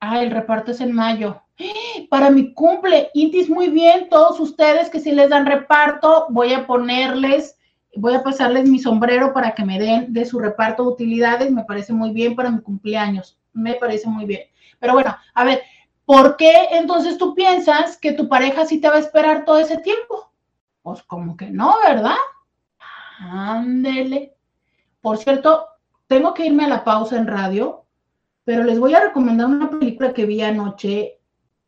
[0.00, 1.42] ah, el reparto es en mayo,
[2.08, 3.10] para mi cumple.
[3.14, 7.58] Intis, muy bien, todos ustedes que si les dan reparto, voy a ponerles,
[7.96, 11.50] voy a pasarles mi sombrero para que me den de su reparto de utilidades.
[11.50, 13.38] Me parece muy bien para mi cumpleaños.
[13.52, 14.42] Me parece muy bien.
[14.78, 15.62] Pero bueno, a ver,
[16.04, 19.78] ¿por qué entonces tú piensas que tu pareja sí te va a esperar todo ese
[19.78, 20.32] tiempo?
[20.82, 22.16] Pues como que no, ¿verdad?
[23.18, 24.34] Ándele.
[25.00, 25.68] Por cierto,
[26.06, 27.84] tengo que irme a la pausa en radio,
[28.44, 31.18] pero les voy a recomendar una película que vi anoche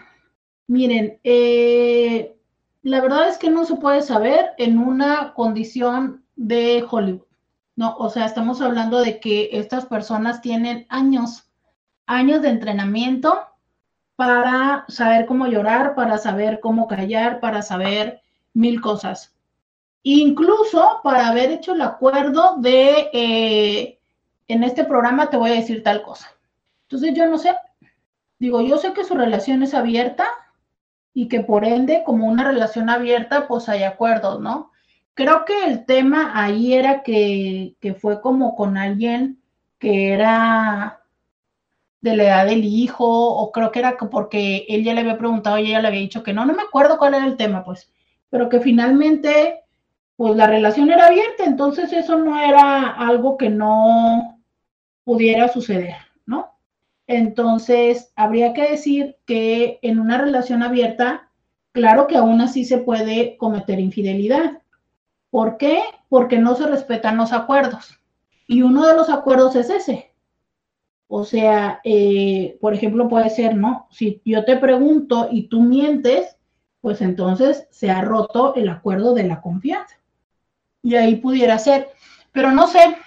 [0.67, 2.35] miren, eh,
[2.83, 7.25] la verdad es que no se puede saber en una condición de Hollywood.
[7.75, 11.49] No, o sea, estamos hablando de que estas personas tienen años,
[12.07, 13.39] años de entrenamiento
[14.15, 18.21] para saber cómo llorar, para saber cómo callar, para saber
[18.53, 19.35] mil cosas.
[20.01, 23.99] Incluso para haber hecho el acuerdo de, eh,
[24.47, 26.27] en este programa te voy a decir tal cosa.
[26.83, 27.55] Entonces yo no sé,
[28.39, 30.27] digo, yo sé que su relación es abierta
[31.13, 34.71] y que por ende, como una relación abierta, pues hay acuerdos, ¿no?
[35.15, 39.41] Creo que el tema ahí era que, fue como con alguien
[39.79, 41.01] que era
[42.01, 45.57] de la edad del hijo, o creo que era porque él ya le había preguntado
[45.57, 47.91] y ella le había dicho que no, no me acuerdo cuál era el tema, pues,
[48.29, 49.63] pero que finalmente,
[50.15, 54.39] pues la relación era abierta, entonces eso no era algo que no
[55.03, 55.95] pudiera suceder,
[56.27, 56.56] ¿no?
[57.07, 61.31] Entonces, habría que decir que en una relación abierta,
[61.71, 64.61] claro que aún así se puede cometer infidelidad.
[65.29, 65.81] ¿Por qué?
[66.09, 67.97] Porque no se respetan los acuerdos.
[68.45, 70.13] Y uno de los acuerdos es ese.
[71.07, 73.87] O sea, eh, por ejemplo, puede ser, ¿no?
[73.89, 76.37] Si yo te pregunto y tú mientes,
[76.81, 79.95] pues entonces se ha roto el acuerdo de la confianza.
[80.83, 81.89] Y ahí pudiera ser.
[82.33, 82.97] Pero no sé,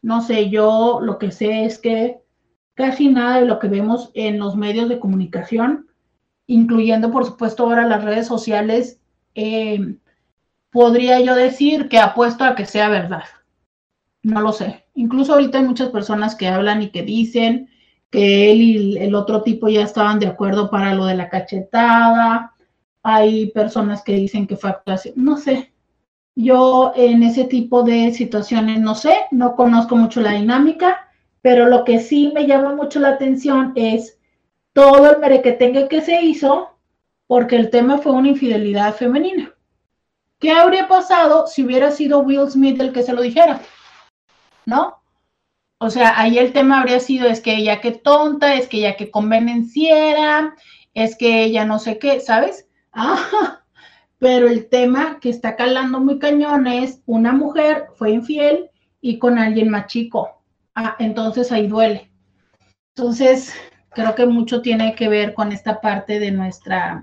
[0.00, 2.23] no sé, yo lo que sé es que
[2.74, 5.88] casi nada de lo que vemos en los medios de comunicación,
[6.46, 9.00] incluyendo por supuesto ahora las redes sociales,
[9.34, 9.96] eh,
[10.70, 13.24] podría yo decir que apuesto a que sea verdad.
[14.22, 14.84] No lo sé.
[14.94, 17.68] Incluso ahorita hay muchas personas que hablan y que dicen
[18.10, 22.54] que él y el otro tipo ya estaban de acuerdo para lo de la cachetada.
[23.02, 25.14] Hay personas que dicen que fue actuación.
[25.16, 25.72] No sé.
[26.34, 31.08] Yo en ese tipo de situaciones no sé, no conozco mucho la dinámica,
[31.44, 34.18] pero lo que sí me llama mucho la atención es
[34.72, 36.78] todo el merequetengue que se hizo
[37.26, 39.54] porque el tema fue una infidelidad femenina.
[40.40, 43.60] ¿Qué habría pasado si hubiera sido Will Smith el que se lo dijera?
[44.64, 45.02] ¿No?
[45.76, 48.96] O sea, ahí el tema habría sido, es que ella que tonta, es que ella
[48.96, 50.54] que convenenciera,
[50.94, 52.66] es que ella no sé qué, ¿sabes?
[52.96, 53.60] Ah,
[54.18, 58.70] pero el tema que está calando muy cañón es una mujer fue infiel
[59.02, 60.43] y con alguien más chico.
[60.74, 62.10] Ah, entonces ahí duele.
[62.96, 63.52] Entonces,
[63.90, 67.02] creo que mucho tiene que ver con esta parte de nuestra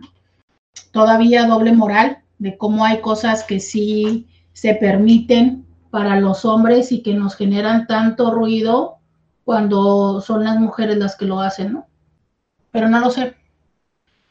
[0.91, 7.01] todavía doble moral, de cómo hay cosas que sí se permiten para los hombres y
[7.01, 8.97] que nos generan tanto ruido
[9.43, 11.87] cuando son las mujeres las que lo hacen, ¿no?
[12.71, 13.35] Pero no lo sé.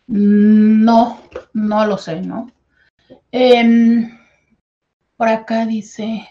[0.06, 1.20] No,
[1.52, 2.50] no lo sé, ¿no?
[3.30, 4.18] Em,
[5.16, 6.26] por acá dice,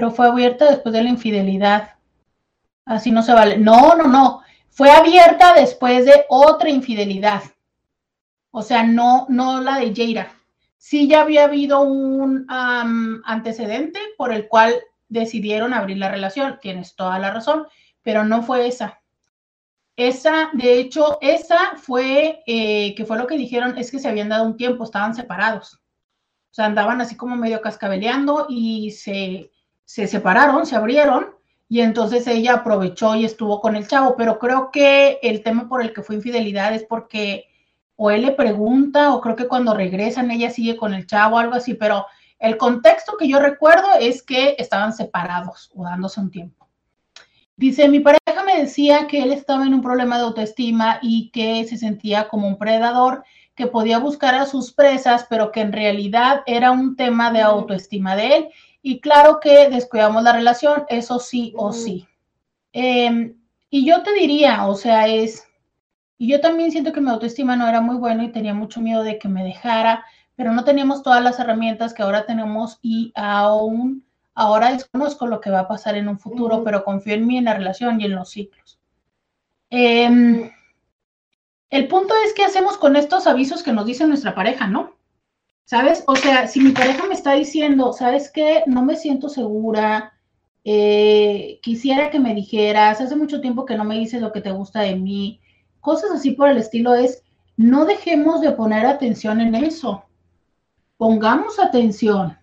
[0.00, 1.90] pero fue abierta después de la infidelidad.
[2.86, 3.58] Así no se vale.
[3.58, 4.40] No, no, no.
[4.70, 7.42] Fue abierta después de otra infidelidad.
[8.50, 10.32] O sea, no, no la de Jaira
[10.78, 14.72] sí ya había habido un antecedente por el cual
[15.10, 17.66] decidieron abrir la relación, tienes toda la razón,
[18.02, 19.02] pero no fue esa.
[19.96, 24.30] Esa, de hecho, esa fue, eh, que fue lo que dijeron, es que se habían
[24.30, 25.74] dado un tiempo, estaban separados.
[25.74, 29.50] O sea, andaban así como medio cascabeleando y se,
[29.90, 31.34] se separaron, se abrieron,
[31.68, 35.82] y entonces ella aprovechó y estuvo con el chavo, pero creo que el tema por
[35.82, 37.46] el que fue infidelidad es porque
[37.96, 41.54] o él le pregunta, o creo que cuando regresan ella sigue con el chavo, algo
[41.54, 42.06] así, pero
[42.38, 46.68] el contexto que yo recuerdo es que estaban separados o dándose un tiempo.
[47.56, 51.64] Dice, mi pareja me decía que él estaba en un problema de autoestima y que
[51.64, 53.24] se sentía como un predador,
[53.56, 58.14] que podía buscar a sus presas, pero que en realidad era un tema de autoestima
[58.14, 58.48] de él.
[58.82, 62.06] Y claro que descuidamos la relación, eso sí o sí.
[62.72, 63.36] Em,
[63.68, 65.46] y yo te diría, o sea, es,
[66.18, 69.02] y yo también siento que mi autoestima no era muy buena y tenía mucho miedo
[69.02, 70.04] de que me dejara,
[70.34, 74.04] pero no teníamos todas las herramientas que ahora tenemos y aún
[74.34, 77.44] ahora desconozco lo que va a pasar en un futuro, pero confío en mí, en
[77.44, 78.78] la relación y en los ciclos.
[79.68, 80.50] Em,
[81.68, 84.94] el punto es qué hacemos con estos avisos que nos dice nuestra pareja, ¿no?
[85.64, 86.02] ¿Sabes?
[86.06, 88.64] O sea, si mi pareja me está diciendo, ¿sabes qué?
[88.66, 90.12] No me siento segura,
[90.64, 94.50] eh, quisiera que me dijeras, hace mucho tiempo que no me dices lo que te
[94.50, 95.40] gusta de mí,
[95.80, 97.22] cosas así por el estilo es,
[97.56, 100.04] no dejemos de poner atención en eso.
[100.96, 102.36] Pongamos atención,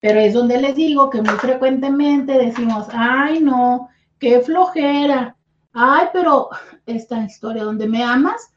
[0.00, 5.36] Pero es donde les digo que muy frecuentemente decimos, ay no, qué flojera,
[5.72, 6.48] ay, pero
[6.86, 8.52] esta historia donde me amas,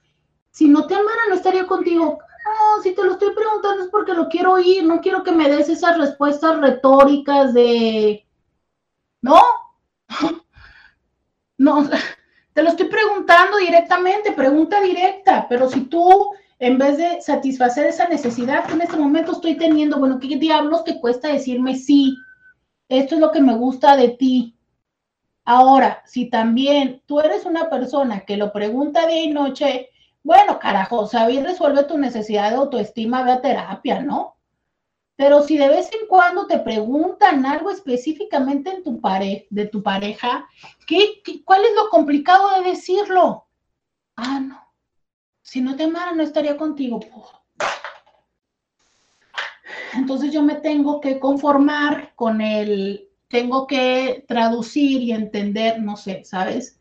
[0.52, 2.20] si no te amara no estaría contigo.
[2.50, 5.48] No, si te lo estoy preguntando es porque lo quiero oír, no quiero que me
[5.48, 8.26] des esas respuestas retóricas de,
[9.22, 9.40] no,
[11.60, 11.88] no,
[12.54, 18.08] te lo estoy preguntando directamente, pregunta directa, pero si tú en vez de satisfacer esa
[18.10, 22.18] necesidad que en este momento estoy teniendo, bueno, ¿qué diablos te cuesta decirme sí?
[22.90, 24.58] Esto es lo que me gusta de ti.
[25.46, 29.90] Ahora, si también tú eres una persona que lo pregunta día y noche,
[30.24, 34.38] bueno, carajo, sabe y resuelve tu necesidad de autoestima, ve a terapia, ¿no?
[35.16, 39.02] Pero si de vez en cuando te preguntan algo específicamente en tu
[39.50, 40.48] de tu pareja,
[40.88, 43.48] ¿qué, cuál es lo complicado de decirlo?
[44.16, 44.70] Ah, no
[45.50, 47.00] si no te amara, no estaría contigo.
[49.96, 56.24] Entonces yo me tengo que conformar con el, tengo que traducir y entender, no sé,
[56.24, 56.79] ¿sabes?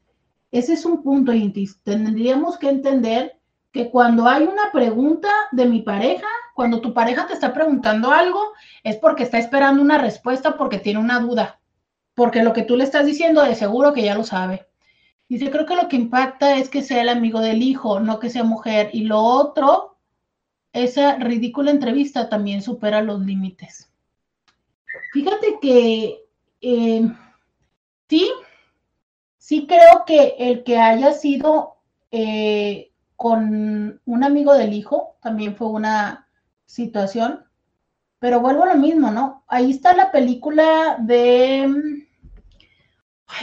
[0.51, 1.80] Ese es un punto, Intis.
[1.82, 3.38] Tendríamos que entender
[3.72, 8.53] que cuando hay una pregunta de mi pareja, cuando tu pareja te está preguntando algo,
[8.82, 11.61] es porque está esperando una respuesta porque tiene una duda,
[12.14, 14.66] porque lo que tú le estás diciendo de seguro que ya lo sabe.
[15.28, 18.30] Dice, creo que lo que impacta es que sea el amigo del hijo, no que
[18.30, 18.88] sea mujer.
[18.94, 19.99] Y lo otro,
[20.72, 23.92] esa ridícula entrevista también supera los límites.
[25.12, 26.24] Fíjate que
[26.62, 27.12] eh,
[28.09, 28.30] sí,
[29.49, 31.78] sí creo que el que haya sido
[32.11, 36.28] eh, con un amigo del hijo también fue una
[36.66, 37.46] situación,
[38.18, 39.44] pero vuelvo a lo mismo, ¿no?
[39.49, 42.05] Ahí está la película de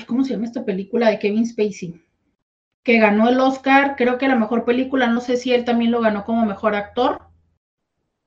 [0.06, 2.00] ¿cómo se llama esta película de Kevin Spacey?
[2.84, 6.02] Que ganó el Oscar, creo que la mejor película, no sé si él también lo
[6.02, 7.30] ganó como mejor actor.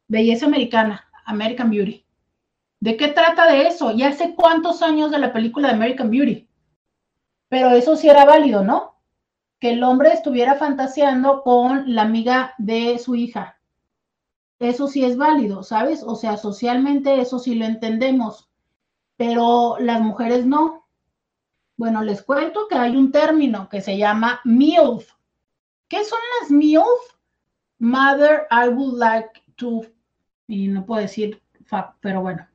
[0.09, 2.05] Belleza Americana, American Beauty.
[2.81, 3.93] ¿De qué trata de eso?
[3.93, 6.48] Ya hace cuántos años de la película de American Beauty.
[7.49, 8.97] Pero eso sí era válido, ¿no?
[9.59, 13.59] Que el hombre estuviera fantaseando con la amiga de su hija.
[14.59, 16.03] Eso sí es válido, ¿sabes?
[16.03, 18.51] O sea, socialmente eso sí lo entendemos,
[19.17, 20.89] pero las mujeres no.
[21.77, 25.13] Bueno, les cuento que hay un término que se llama MILF.
[25.89, 27.19] ¿Qué son las MILF?
[27.79, 29.83] Mother, I would like to,
[30.49, 31.41] y no puedo decir,
[32.01, 32.47] pero bueno.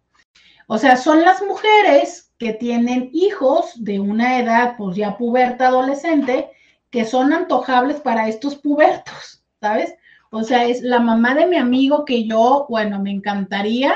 [0.67, 6.51] O sea, son las mujeres que tienen hijos de una edad, pues ya puberta, adolescente,
[6.89, 9.95] que son antojables para estos pubertos, ¿sabes?
[10.29, 13.95] O sea, es la mamá de mi amigo que yo, bueno, me encantaría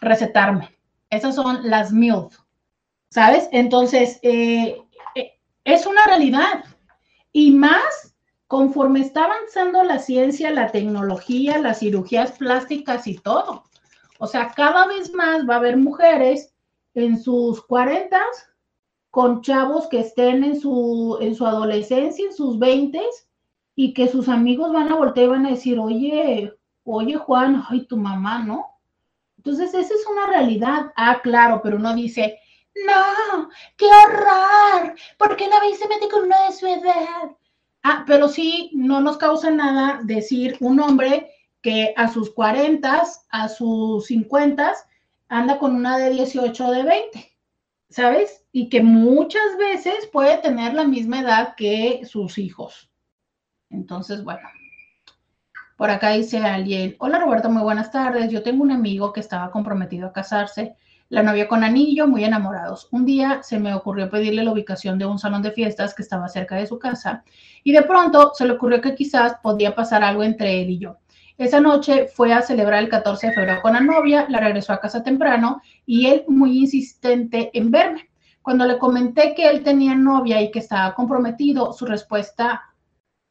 [0.00, 0.76] recetarme.
[1.10, 2.36] Esas son las MILF.
[3.10, 3.48] ¿sabes?
[3.52, 4.82] Entonces, eh,
[5.14, 5.32] eh,
[5.64, 6.64] es una realidad.
[7.32, 8.16] Y más
[8.46, 13.64] conforme está avanzando la ciencia, la tecnología, las cirugías plásticas y todo.
[14.18, 16.52] O sea, cada vez más va a haber mujeres
[16.94, 18.48] en sus cuarentas
[19.10, 23.28] con chavos que estén en su, en su adolescencia, en sus veintes,
[23.74, 26.52] y que sus amigos van a voltear y van a decir, oye,
[26.84, 28.78] oye Juan, ay, tu mamá, ¿no?
[29.38, 30.92] Entonces, esa es una realidad.
[30.96, 32.38] Ah, claro, pero uno dice,
[32.74, 37.36] no, qué horror, ¿por qué la se mete con una de su edad?
[37.82, 41.30] Ah, pero sí, no nos causa nada decir un hombre
[41.62, 44.74] que a sus 40, a sus 50,
[45.30, 47.32] anda con una de 18 o de 20,
[47.88, 48.44] ¿sabes?
[48.52, 52.90] Y que muchas veces puede tener la misma edad que sus hijos.
[53.70, 54.48] Entonces, bueno,
[55.76, 58.30] por acá dice alguien, hola Roberto, muy buenas tardes.
[58.30, 60.74] Yo tengo un amigo que estaba comprometido a casarse
[61.08, 62.88] la novia con anillo, muy enamorados.
[62.90, 66.28] Un día se me ocurrió pedirle la ubicación de un salón de fiestas que estaba
[66.28, 67.22] cerca de su casa
[67.62, 70.98] y de pronto se le ocurrió que quizás podía pasar algo entre él y yo.
[71.40, 74.78] Esa noche fue a celebrar el 14 de febrero con la novia, la regresó a
[74.78, 78.10] casa temprano y él muy insistente en verme.
[78.42, 82.60] Cuando le comenté que él tenía novia y que estaba comprometido, su respuesta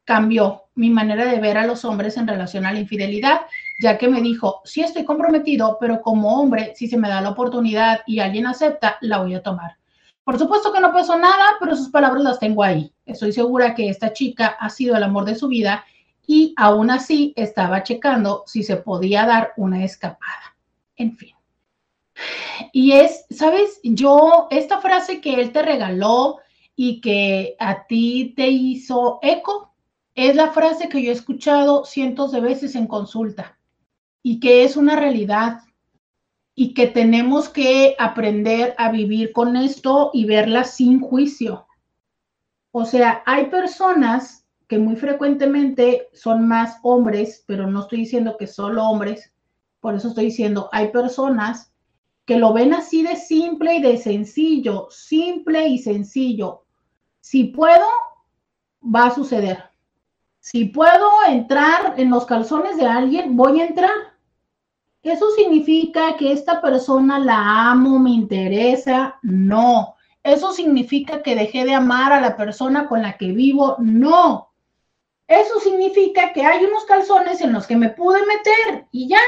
[0.02, 3.42] cambió mi manera de ver a los hombres en relación a la infidelidad
[3.80, 7.30] ya que me dijo, sí estoy comprometido, pero como hombre, si se me da la
[7.30, 9.76] oportunidad y alguien acepta, la voy a tomar.
[10.24, 12.92] Por supuesto que no pasó nada, pero sus palabras las tengo ahí.
[13.06, 15.84] Estoy segura que esta chica ha sido el amor de su vida
[16.32, 20.56] y aún así estaba checando si se podía dar una escapada.
[20.94, 21.34] En fin.
[22.72, 23.80] Y es, ¿sabes?
[23.82, 26.38] Yo, esta frase que él te regaló
[26.76, 29.74] y que a ti te hizo eco,
[30.14, 33.58] es la frase que yo he escuchado cientos de veces en consulta
[34.22, 35.62] y que es una realidad
[36.54, 41.66] y que tenemos que aprender a vivir con esto y verla sin juicio.
[42.70, 44.39] O sea, hay personas
[44.70, 49.34] que muy frecuentemente son más hombres, pero no estoy diciendo que solo hombres,
[49.80, 51.72] por eso estoy diciendo, hay personas
[52.24, 56.66] que lo ven así de simple y de sencillo, simple y sencillo.
[57.18, 57.84] Si puedo,
[58.80, 59.64] va a suceder.
[60.38, 63.90] Si puedo entrar en los calzones de alguien, voy a entrar.
[65.02, 69.18] ¿Eso significa que esta persona la amo, me interesa?
[69.22, 69.96] No.
[70.22, 73.74] ¿Eso significa que dejé de amar a la persona con la que vivo?
[73.80, 74.49] No.
[75.30, 79.20] Eso significa que hay unos calzones en los que me pude meter y ya.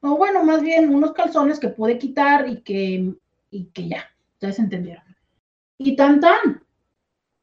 [0.00, 3.14] O bueno, más bien unos calzones que pude quitar y que,
[3.52, 4.04] y que ya.
[4.32, 5.04] Ustedes entendieron.
[5.78, 6.64] Y tan tan.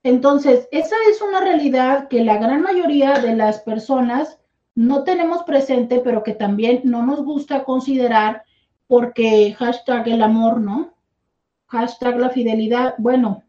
[0.03, 4.39] Entonces, esa es una realidad que la gran mayoría de las personas
[4.75, 8.43] no tenemos presente, pero que también no nos gusta considerar
[8.87, 10.93] porque hashtag el amor, ¿no?
[11.67, 12.95] Hashtag la fidelidad.
[12.97, 13.43] Bueno,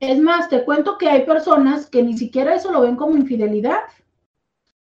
[0.00, 3.80] es más, te cuento que hay personas que ni siquiera eso lo ven como infidelidad,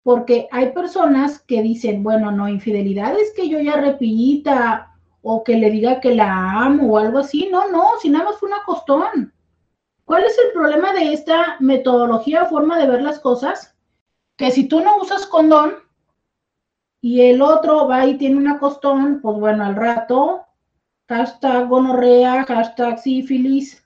[0.03, 5.57] porque hay personas que dicen, bueno, no, infidelidad es que yo ya repita o que
[5.57, 7.49] le diga que la amo o algo así.
[7.51, 9.33] No, no, si nada más fue una costón.
[10.03, 13.75] ¿Cuál es el problema de esta metodología o forma de ver las cosas?
[14.37, 15.73] Que si tú no usas condón
[17.01, 20.45] y el otro va y tiene una costón, pues bueno, al rato,
[21.07, 23.84] hashtag gonorrea, hashtag sífilis,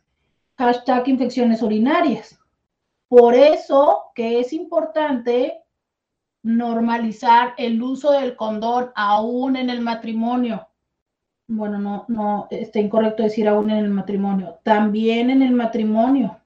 [0.60, 2.38] hashtag infecciones urinarias.
[3.08, 5.64] Por eso que es importante
[6.44, 10.68] normalizar el uso del condón aún en el matrimonio.
[11.48, 16.38] Bueno, no, no, está incorrecto decir aún en el matrimonio, también en el matrimonio.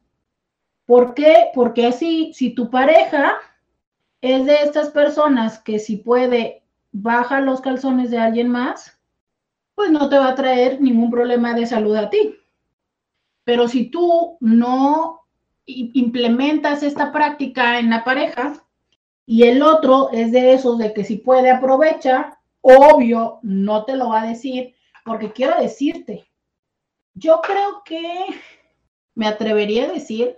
[0.85, 1.47] ¿Por qué?
[1.53, 3.37] Porque así, si tu pareja
[4.21, 6.61] es de estas personas que si puede
[6.91, 8.99] baja los calzones de alguien más,
[9.73, 12.37] pues no te va a traer ningún problema de salud a ti.
[13.43, 15.21] Pero si tú no
[15.65, 18.65] implementas esta práctica en la pareja
[19.25, 24.09] y el otro es de esos de que si puede aprovecha, obvio, no te lo
[24.09, 24.75] va a decir,
[25.05, 26.25] porque quiero decirte,
[27.13, 28.25] yo creo que
[29.15, 30.37] me atrevería a decir,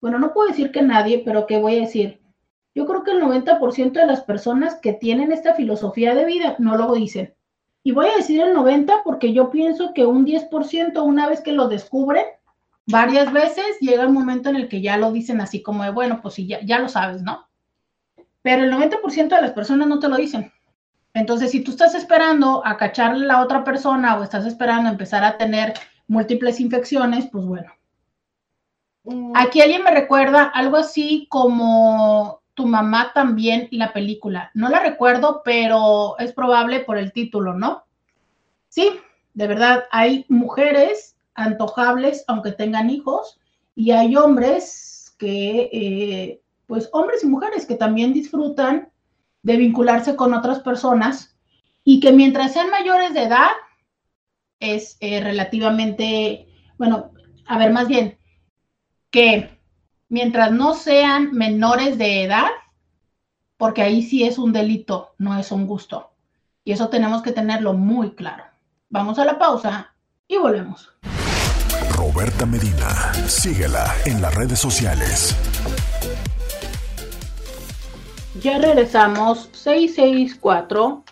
[0.00, 2.20] bueno, no puedo decir que nadie, pero que voy a decir,
[2.74, 6.76] yo creo que el 90% de las personas que tienen esta filosofía de vida no
[6.76, 7.34] lo dicen.
[7.84, 11.52] Y voy a decir el 90 porque yo pienso que un 10% una vez que
[11.52, 12.24] lo descubren,
[12.86, 16.20] varias veces llega el momento en el que ya lo dicen así como de, bueno,
[16.22, 17.48] pues sí, ya, ya lo sabes, ¿no?
[18.42, 20.52] Pero el 90% de las personas no te lo dicen.
[21.14, 24.92] Entonces, si tú estás esperando a cacharle a la otra persona o estás esperando a
[24.92, 25.74] empezar a tener
[26.08, 27.72] múltiples infecciones, pues bueno.
[29.04, 29.32] Mm.
[29.34, 34.50] Aquí alguien me recuerda algo así como tu mamá también la película.
[34.54, 37.84] No la recuerdo, pero es probable por el título, ¿no?
[38.68, 39.00] Sí,
[39.34, 43.40] de verdad, hay mujeres antojables aunque tengan hijos
[43.74, 48.90] y hay hombres que, eh, pues hombres y mujeres que también disfrutan
[49.42, 51.36] de vincularse con otras personas
[51.84, 53.50] y que mientras sean mayores de edad
[54.60, 56.48] es eh, relativamente,
[56.78, 57.12] bueno,
[57.46, 58.18] a ver, más bien,
[59.10, 59.60] que
[60.08, 62.48] mientras no sean menores de edad,
[63.56, 66.10] porque ahí sí es un delito, no es un gusto.
[66.64, 68.44] Y eso tenemos que tenerlo muy claro.
[68.88, 69.94] Vamos a la pausa
[70.26, 70.94] y volvemos.
[72.14, 73.12] Roberta Medina.
[73.26, 75.36] Síguela en las redes sociales.
[78.40, 79.50] Ya regresamos.
[79.50, 81.02] 664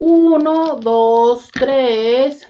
[0.00, 2.48] 123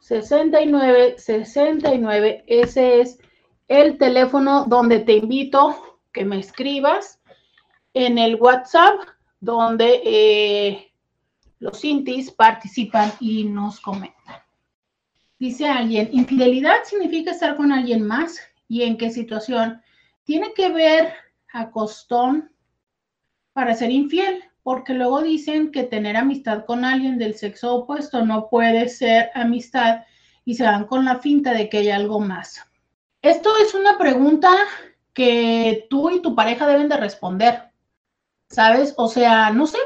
[0.00, 2.44] 69 69.
[2.48, 3.20] Ese es
[3.68, 7.20] el teléfono donde te invito que me escribas
[7.94, 8.98] en el WhatsApp
[9.38, 10.92] donde eh,
[11.60, 14.42] los intis participan y nos comentan.
[15.42, 18.38] Dice alguien, infidelidad significa estar con alguien más
[18.68, 19.82] y en qué situación.
[20.22, 21.14] Tiene que ver
[21.52, 22.52] a costón
[23.52, 28.48] para ser infiel, porque luego dicen que tener amistad con alguien del sexo opuesto no
[28.50, 30.04] puede ser amistad
[30.44, 32.64] y se van con la finta de que hay algo más.
[33.20, 34.48] Esto es una pregunta
[35.12, 37.72] que tú y tu pareja deben de responder,
[38.48, 38.94] ¿sabes?
[38.96, 39.78] O sea, no sé,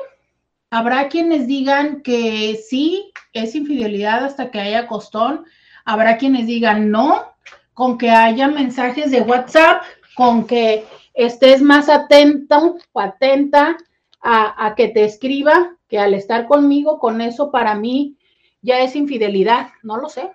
[0.70, 5.44] habrá quienes digan que sí, es infidelidad hasta que haya costón.
[5.84, 7.32] Habrá quienes digan no,
[7.74, 9.82] con que haya mensajes de WhatsApp,
[10.14, 10.84] con que
[11.14, 13.76] estés más atento o atenta
[14.20, 18.16] a, a que te escriba, que al estar conmigo, con eso para mí
[18.62, 20.32] ya es infidelidad, no lo sé.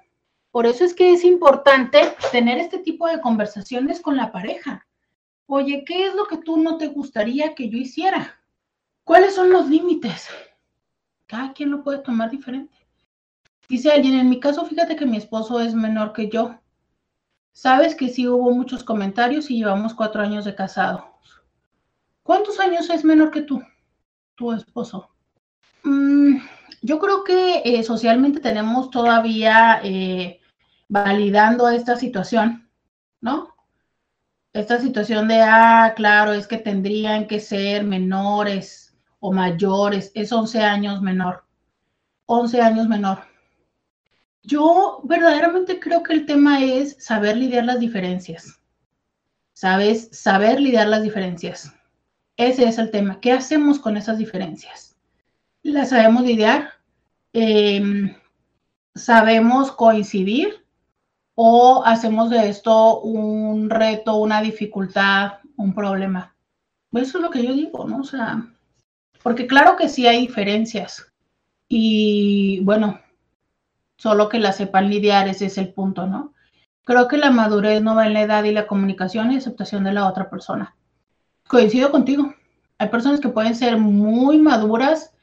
[0.52, 4.86] Por eso es que es importante tener este tipo de conversaciones con la pareja.
[5.46, 8.41] Oye, ¿qué es lo que tú no te gustaría que yo hiciera?
[9.04, 10.28] ¿Cuáles son los límites?
[11.28, 12.78] Cada quien lo puede tomar diferente.
[13.68, 16.60] Dice alguien, en mi caso, fíjate que mi esposo es menor que yo.
[17.54, 21.04] Sabes que sí hubo muchos comentarios y llevamos cuatro años de casados.
[22.24, 23.62] ¿Cuántos años es menor que tú,
[24.36, 25.10] tu esposo?
[25.84, 26.38] Mm,
[26.82, 30.40] yo creo que eh, socialmente tenemos todavía eh,
[30.88, 32.70] validando esta situación,
[33.20, 33.56] ¿no?
[34.54, 38.91] Esta situación de, ah, claro, es que tendrían que ser menores
[39.22, 41.46] o mayores, es 11 años menor,
[42.26, 43.20] 11 años menor.
[44.44, 48.60] Yo verdaderamente creo que el tema es saber lidiar las diferencias,
[49.54, 50.10] ¿sabes?
[50.12, 51.72] Saber lidiar las diferencias.
[52.36, 53.20] Ese es el tema.
[53.22, 54.98] ¿Qué hacemos con esas diferencias?
[55.62, 56.70] ¿Las sabemos lidiar?
[57.34, 58.16] Em,
[58.96, 60.66] ¿Sabemos coincidir?
[61.36, 66.36] ¿O hacemos de esto un reto, una dificultad, un problema?
[66.94, 68.00] Eso es lo que yo digo, ¿no?
[68.00, 68.52] O sea,
[69.24, 71.12] porque claro que sí hay diferencias.
[71.68, 73.00] Y bueno,
[73.98, 76.34] solo que la sepan lidiar, ese es el punto, ¿no?
[76.84, 79.94] Creo que la madurez no va en la edad y la comunicación y aceptación de
[79.94, 80.76] la otra persona.
[81.48, 82.34] Coincido contigo.
[82.80, 85.14] Hay personas que pueden ser muy maduras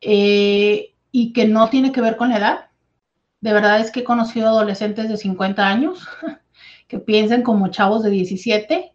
[0.00, 2.70] eh, y que no tiene que ver con la edad.
[3.42, 6.08] De verdad es que he conocido adolescentes de 50 años
[6.88, 8.92] que piensan como chavos de 17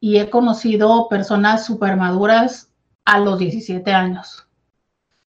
[0.00, 2.73] y he conocido personas súper maduras
[3.04, 4.46] a los 17 años.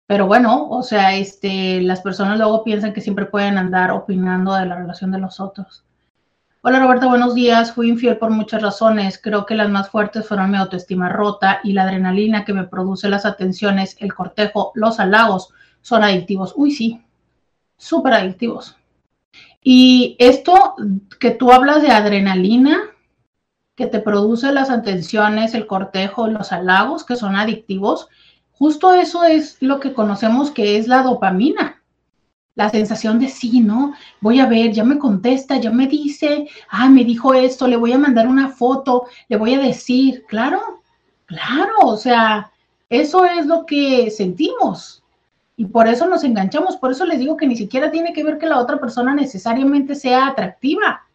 [0.07, 4.67] Pero bueno, o sea, este, las personas luego piensan que siempre pueden andar opinando de
[4.67, 5.85] la relación de los otros.
[6.61, 7.73] Hola Roberta, buenos días.
[7.73, 9.19] Fui infiel por muchas razones.
[9.21, 13.09] Creo que las más fuertes fueron mi autoestima rota y la adrenalina que me produce
[13.09, 15.49] las atenciones, el cortejo, los halagos
[15.81, 16.53] son adictivos.
[16.57, 17.03] Uy, sí,
[17.77, 18.77] súper adictivos.
[19.65, 20.77] Y esto
[21.19, 22.81] que tú hablas de adrenalina,
[23.75, 28.09] que te produce las atenciones, el cortejo, los halagos, que son adictivos,
[28.53, 31.83] justo eso es lo que conocemos que es la dopamina.
[32.55, 33.95] La sensación de sí, ¿no?
[34.21, 37.93] Voy a ver, ya me contesta, ya me dice, ah, me dijo esto, le voy
[37.93, 40.83] a mandar una foto, le voy a decir, claro,
[41.25, 42.53] claro, o sea,
[42.91, 45.03] eso es lo que sentimos.
[45.57, 48.37] Y por eso nos enganchamos, por eso les digo que ni siquiera tiene que ver
[48.37, 51.07] que la otra persona necesariamente sea atractiva,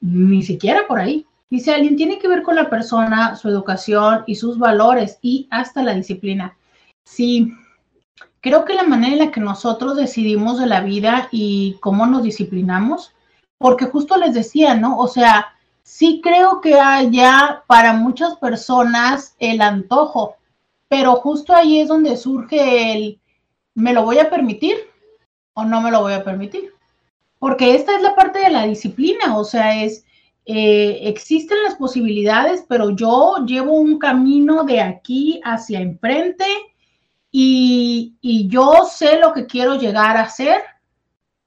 [0.00, 1.26] ni siquiera por ahí.
[1.50, 5.82] Dice alguien, tiene que ver con la persona, su educación y sus valores y hasta
[5.82, 6.56] la disciplina.
[7.04, 7.52] Sí,
[8.40, 12.22] creo que la manera en la que nosotros decidimos de la vida y cómo nos
[12.22, 13.14] disciplinamos,
[13.58, 14.98] porque justo les decía, ¿no?
[14.98, 20.36] O sea, sí creo que haya para muchas personas el antojo,
[20.88, 23.20] pero justo ahí es donde surge el,
[23.74, 24.76] ¿me lo voy a permitir
[25.54, 26.72] o no me lo voy a permitir?
[27.38, 30.04] Porque esta es la parte de la disciplina, o sea, es,
[30.46, 36.46] eh, existen las posibilidades, pero yo llevo un camino de aquí hacia enfrente
[37.30, 38.16] y,
[38.48, 40.62] yo sé lo que quiero llegar a ser.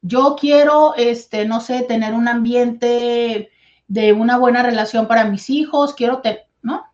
[0.01, 3.49] Yo quiero, este, no sé, tener un ambiente
[3.87, 6.21] de una buena relación para mis hijos, quiero,
[6.61, 6.85] ¿no?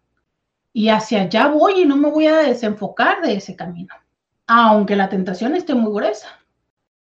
[0.74, 3.94] Y hacia allá voy y no me voy a desenfocar de ese camino
[4.48, 6.28] aunque la tentación esté muy gruesa.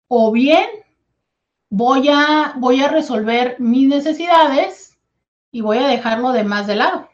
[0.07, 0.67] O bien
[1.69, 4.86] voy a, voy a resolver mis necesidades
[5.51, 7.09] y voy a dejarlo de más de lado.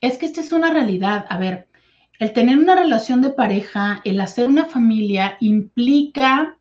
[0.00, 1.26] Es que esta es una realidad.
[1.28, 1.68] A ver,
[2.18, 6.56] el tener una relación de pareja, el hacer una familia, implica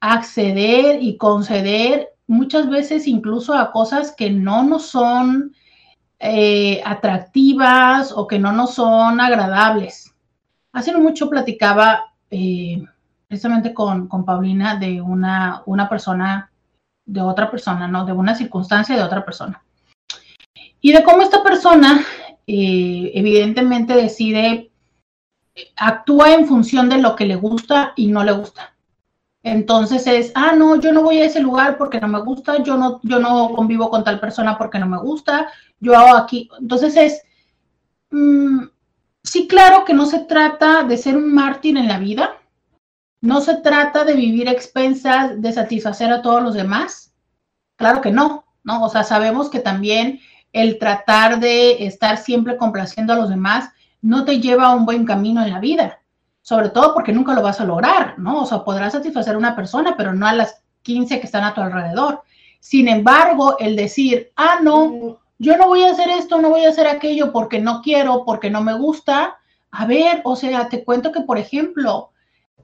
[0.00, 5.54] acceder y conceder muchas veces incluso a cosas que no nos son
[6.18, 10.14] eh, atractivas o que no nos son agradables.
[10.72, 12.82] Hace mucho platicaba eh,
[13.28, 16.50] precisamente con, Paulina de una, una persona,
[17.04, 18.04] de otra persona, ¿no?
[18.04, 19.62] De una circunstancia de otra persona.
[20.82, 22.04] Y de cómo esta persona
[22.46, 24.72] eh, evidentemente decide,
[25.76, 28.74] actúa en función de lo que le gusta y no le gusta.
[29.44, 32.76] Entonces es, ah, no, yo no voy a ese lugar porque no me gusta, yo
[32.76, 35.48] no, yo no convivo con tal persona porque no me gusta,
[35.80, 36.48] yo hago aquí.
[36.60, 37.22] Entonces es,
[38.10, 38.64] mm,
[39.22, 42.36] sí, claro que no se trata de ser un mártir en la vida,
[43.20, 47.14] no se trata de vivir expensas de satisfacer a todos los demás,
[47.76, 48.84] claro que no, ¿no?
[48.84, 50.20] O sea, sabemos que también
[50.52, 53.70] el tratar de estar siempre complaciendo a los demás
[54.00, 56.00] no te lleva a un buen camino en la vida,
[56.42, 58.42] sobre todo porque nunca lo vas a lograr, ¿no?
[58.42, 61.54] O sea, podrás satisfacer a una persona, pero no a las 15 que están a
[61.54, 62.22] tu alrededor.
[62.60, 66.68] Sin embargo, el decir, ah, no, yo no voy a hacer esto, no voy a
[66.68, 69.38] hacer aquello porque no quiero, porque no me gusta.
[69.70, 72.10] A ver, o sea, te cuento que, por ejemplo,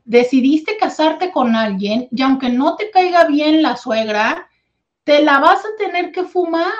[0.04, 4.48] decidiste casarte con alguien y aunque no te caiga bien la suegra,
[5.04, 6.72] te la vas a tener que fumar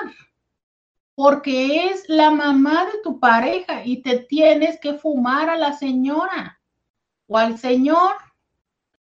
[1.19, 6.61] porque es la mamá de tu pareja y te tienes que fumar a la señora
[7.27, 8.13] o al señor.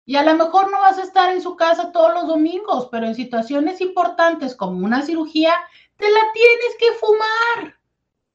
[0.03, 3.05] Y a lo mejor no vas a estar en su casa todos los domingos, pero
[3.05, 5.53] en situaciones importantes como una cirugía,
[5.95, 7.75] te la tienes que fumar.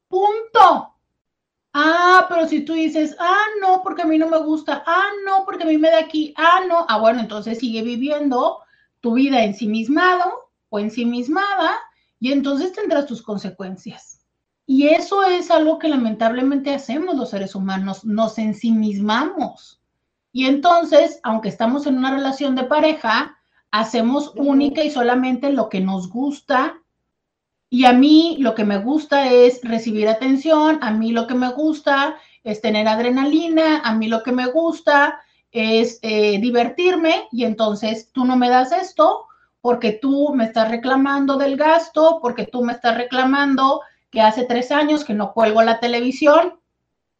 [0.07, 0.95] Punto.
[1.73, 5.45] Ah, pero si tú dices, ah, no, porque a mí no me gusta, ah, no,
[5.45, 8.61] porque a mí me da aquí, ah, no, ah, bueno, entonces sigue viviendo
[9.01, 11.81] tu vida ensimismado o ensimismada
[12.23, 14.21] y entonces tendrás tus consecuencias.
[14.65, 19.83] Y eso es algo que lamentablemente hacemos los seres humanos, nos ensimismamos.
[20.31, 23.37] Y entonces, aunque estamos en una relación de pareja,
[23.73, 26.81] hacemos única y solamente lo que nos gusta.
[27.69, 31.51] Y a mí lo que me gusta es recibir atención, a mí lo que me
[31.51, 35.19] gusta es tener adrenalina, a mí lo que me gusta
[35.51, 39.27] es eh, divertirme y entonces tú no me das esto
[39.63, 43.81] porque tú me estás reclamando del gasto, porque tú me estás reclamando
[44.11, 46.61] que hace tres años que no cuelgo la televisión,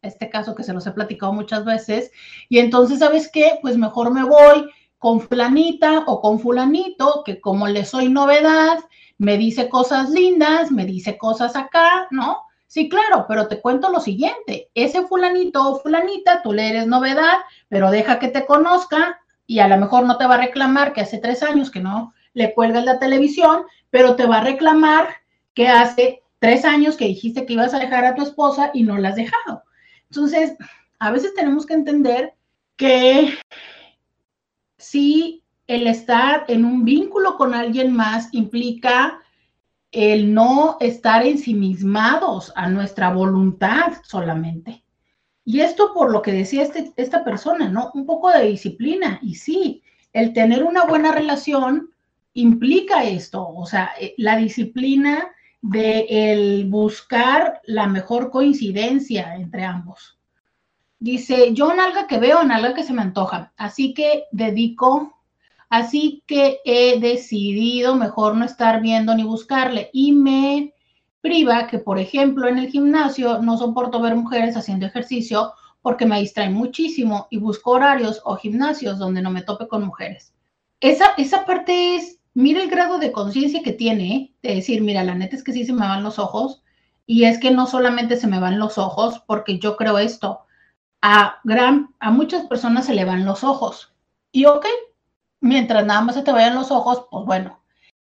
[0.03, 2.11] este caso que se los he platicado muchas veces,
[2.49, 3.57] y entonces, ¿sabes qué?
[3.61, 8.77] Pues mejor me voy con fulanita o con fulanito, que como le soy novedad,
[9.17, 12.43] me dice cosas lindas, me dice cosas acá, ¿no?
[12.67, 17.37] Sí, claro, pero te cuento lo siguiente, ese fulanito o fulanita, tú le eres novedad,
[17.69, 21.01] pero deja que te conozca y a lo mejor no te va a reclamar que
[21.01, 25.07] hace tres años que no le cuelgas la televisión, pero te va a reclamar
[25.53, 28.97] que hace tres años que dijiste que ibas a dejar a tu esposa y no
[28.97, 29.63] la has dejado.
[30.09, 30.55] Entonces,
[30.99, 32.33] a veces tenemos que entender
[32.75, 33.37] que
[34.77, 39.19] si el estar en un vínculo con alguien más implica
[39.91, 44.83] el no estar ensimismados a nuestra voluntad solamente.
[45.45, 47.91] Y esto por lo que decía este, esta persona, ¿no?
[47.93, 49.19] Un poco de disciplina.
[49.21, 51.92] Y sí, el tener una buena relación
[52.33, 55.31] implica esto, o sea, eh, la disciplina
[55.61, 60.19] de el buscar la mejor coincidencia entre ambos.
[60.99, 65.21] Dice, yo nalga que veo, nalga que se me antoja, así que dedico,
[65.69, 70.73] así que he decidido mejor no estar viendo ni buscarle y me
[71.21, 76.19] priva que, por ejemplo, en el gimnasio no soporto ver mujeres haciendo ejercicio porque me
[76.19, 80.33] distraen muchísimo y busco horarios o gimnasios donde no me tope con mujeres.
[80.81, 84.33] Esa, esa parte es mira el grado de conciencia que tiene, ¿eh?
[84.41, 86.63] de decir, mira, la neta es que sí se me van los ojos,
[87.05, 90.41] y es que no solamente se me van los ojos, porque yo creo esto,
[91.01, 93.93] a, gran, a muchas personas se le van los ojos.
[94.31, 94.65] Y ok,
[95.41, 97.61] mientras nada más se te vayan los ojos, pues bueno.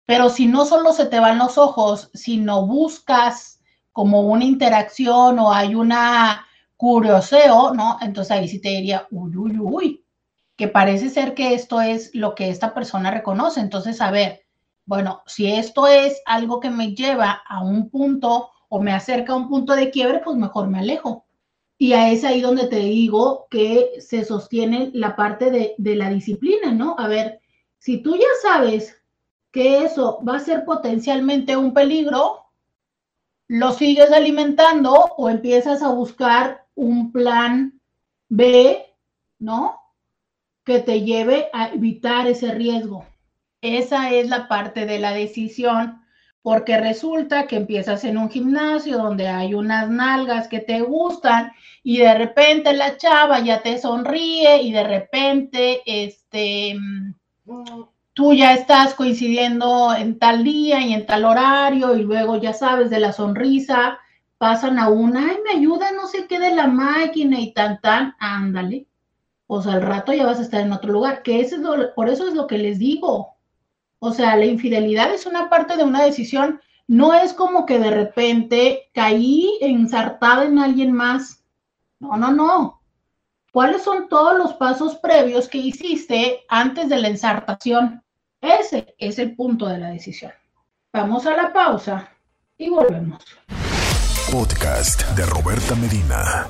[0.06, 3.60] Pero si no solo se te van los ojos, sino buscas
[3.92, 7.98] como una interacción o hay una curioseo, ¿no?
[8.00, 10.04] Entonces ahí sí te diría, uy, uy, uy,
[10.60, 13.60] que parece ser que esto es lo que esta persona reconoce.
[13.60, 14.42] Entonces, a ver,
[14.84, 19.36] bueno, si esto es algo que me lleva a un punto o me acerca a
[19.36, 21.24] un punto de quiebre, pues mejor me alejo.
[21.78, 26.10] Y a es ahí donde te digo que se sostiene la parte de, de la
[26.10, 26.94] disciplina, ¿no?
[26.98, 27.40] A ver,
[27.78, 29.02] si tú ya sabes
[29.52, 32.50] que eso va a ser potencialmente un peligro,
[33.48, 37.80] lo sigues alimentando o empiezas a buscar un plan
[38.28, 38.84] B,
[39.38, 39.79] ¿no?
[40.70, 43.04] Que te lleve a evitar ese riesgo.
[43.60, 46.00] Esa es la parte de la decisión,
[46.42, 51.50] porque resulta que empiezas en un gimnasio donde hay unas nalgas que te gustan
[51.82, 56.76] y de repente la chava ya te sonríe y de repente este
[58.12, 62.90] tú ya estás coincidiendo en tal día y en tal horario y luego ya sabes
[62.90, 63.98] de la sonrisa
[64.38, 68.14] pasan a una, ay, me ayuda, no sé qué de la máquina y tan, tan,
[68.20, 68.86] ándale
[69.50, 71.52] pues al rato ya vas a estar en otro lugar, que es
[71.96, 73.34] por eso es lo que les digo.
[73.98, 77.90] O sea, la infidelidad es una parte de una decisión, no es como que de
[77.90, 81.42] repente caí ensartada en alguien más.
[81.98, 82.80] No, no, no.
[83.50, 88.04] ¿Cuáles son todos los pasos previos que hiciste antes de la ensartación?
[88.40, 90.30] Ese es el punto de la decisión.
[90.92, 92.08] Vamos a la pausa
[92.56, 93.24] y volvemos.
[94.30, 96.46] Podcast de Roberta Medina.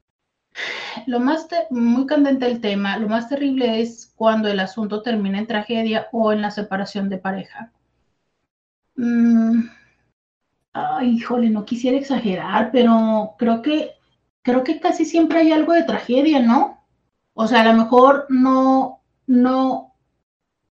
[1.07, 5.48] Lo más, muy candente el tema, lo más terrible es cuando el asunto termina en
[5.48, 7.72] tragedia o en la separación de pareja.
[8.95, 9.64] Mm,
[10.73, 13.91] ay, híjole, no quisiera exagerar, pero creo que,
[14.41, 16.81] creo que casi siempre hay algo de tragedia, ¿no?
[17.34, 19.94] O sea, a lo mejor no, no,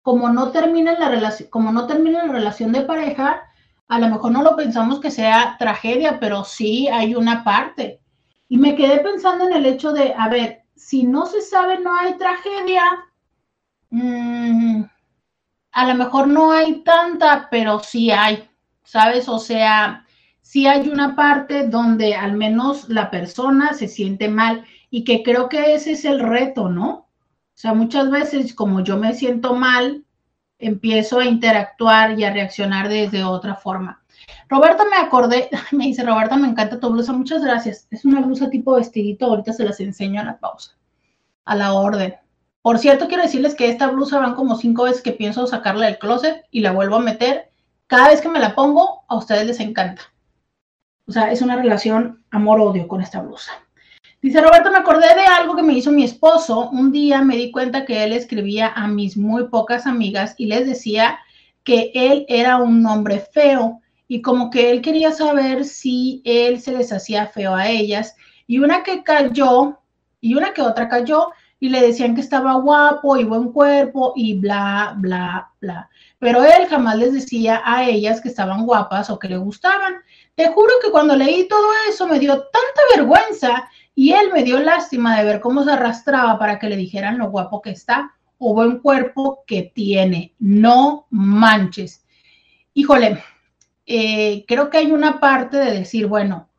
[0.02, 3.44] como no termina la relación, como no termina la relación de pareja,
[3.88, 8.02] a lo mejor no lo pensamos que sea tragedia, pero sí hay una parte.
[8.48, 11.95] Y me quedé pensando en el hecho de, a ver, si no se sabe, no
[11.95, 12.84] hay tragedia.
[13.90, 14.84] Mm,
[15.72, 18.48] a lo mejor no hay tanta, pero sí hay,
[18.84, 19.27] ¿sabes?
[19.27, 20.06] O sea,
[20.41, 24.65] sí hay una parte donde al menos la persona se siente mal
[24.95, 26.89] y que creo que ese es el reto, ¿no?
[26.89, 27.07] O
[27.53, 30.05] sea, muchas veces como yo me siento mal,
[30.57, 34.01] empiezo a interactuar y a reaccionar desde otra forma.
[34.47, 37.89] Roberta me acordé, me dice, Roberta, me encanta tu blusa, muchas gracias.
[37.91, 40.77] Es una blusa tipo vestidito, ahorita se las enseño a la pausa,
[41.43, 42.15] a la orden.
[42.61, 45.99] Por cierto, quiero decirles que esta blusa van como cinco veces que pienso sacarla del
[45.99, 47.51] closet y la vuelvo a meter.
[47.88, 50.03] Cada vez que me la pongo, a ustedes les encanta.
[51.05, 53.64] O sea, es una relación amor-odio con esta blusa.
[54.26, 56.72] Dice Roberto, me acordé de algo que me hizo mi esposo.
[56.72, 60.65] Un día me di cuenta que él escribía a mis muy pocas amigas y les
[60.65, 61.19] decía
[61.64, 66.72] que él era un hombre feo y como que él quería saber si él se
[66.72, 68.15] les hacía feo a ellas.
[68.47, 69.77] Y una que cayó
[70.22, 71.30] y una que otra cayó
[71.60, 75.88] y le decían que estaba guapo y buen cuerpo y bla, bla, bla.
[76.18, 79.97] Pero él jamás les decía a ellas que estaban guapas o que le gustaban.
[80.34, 84.59] Te juro que cuando leí todo eso me dio tanta vergüenza y él me dio
[84.59, 88.53] lástima de ver cómo se arrastraba para que le dijeran lo guapo que está o
[88.53, 90.34] buen cuerpo que tiene.
[90.38, 92.05] No manches.
[92.73, 93.23] Híjole,
[93.85, 96.49] eh, creo que hay una parte de decir, bueno,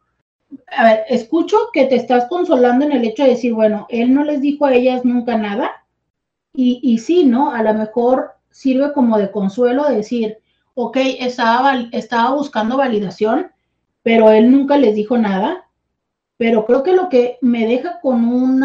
[0.68, 4.24] a ver, escucho que te estás consolando en el hecho de decir, bueno, él no
[4.24, 5.70] les dijo a ellas nunca nada.
[6.58, 7.50] Y, sí, ¿no?
[7.52, 10.38] A lo mejor sirve como de consuelo decir,
[10.72, 13.48] ok, estaba, estaba buscando validación,
[14.02, 15.65] pero él nunca les dijo nada
[16.36, 18.62] pero creo que lo que me deja con un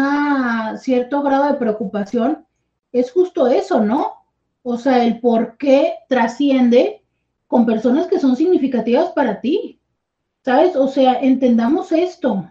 [0.78, 2.46] cierto grado de preocupación
[2.92, 4.24] es justo eso, ¿no?
[4.62, 7.02] O sea, el por qué trasciende
[7.46, 9.80] con personas que son significativas para ti.
[10.44, 10.76] ¿Sabes?
[10.76, 12.48] O sea, entendamos esto.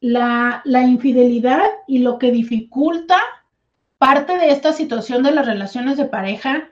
[0.00, 3.16] La, la infidelidad y lo que dificulta
[3.98, 6.68] parte de esta situación de las relaciones de pareja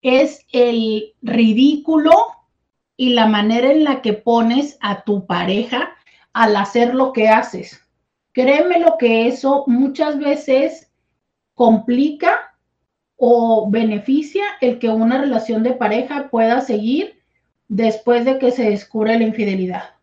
[0.00, 2.12] es el ridículo
[2.96, 5.97] y la manera en la que pones a tu pareja
[6.32, 7.80] al hacer lo que haces.
[8.32, 10.90] Créeme lo que eso muchas veces
[11.54, 12.54] complica
[13.16, 17.20] o beneficia el que una relación de pareja pueda seguir
[17.66, 19.96] después de que se descubre la infidelidad.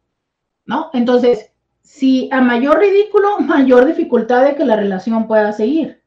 [0.65, 0.89] ¿No?
[0.93, 6.01] Entonces, si a mayor ridículo, mayor dificultad de que la relación pueda seguir.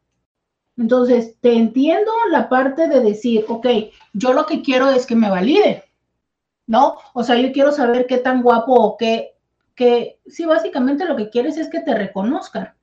[0.76, 3.66] Entonces, te entiendo la parte de decir, ok,
[4.12, 5.84] yo lo que quiero es que me valide,
[6.66, 6.98] ¿no?
[7.14, 9.37] O sea, yo quiero saber qué tan guapo o qué
[9.78, 12.74] que sí, básicamente lo que quieres es que te reconozcan.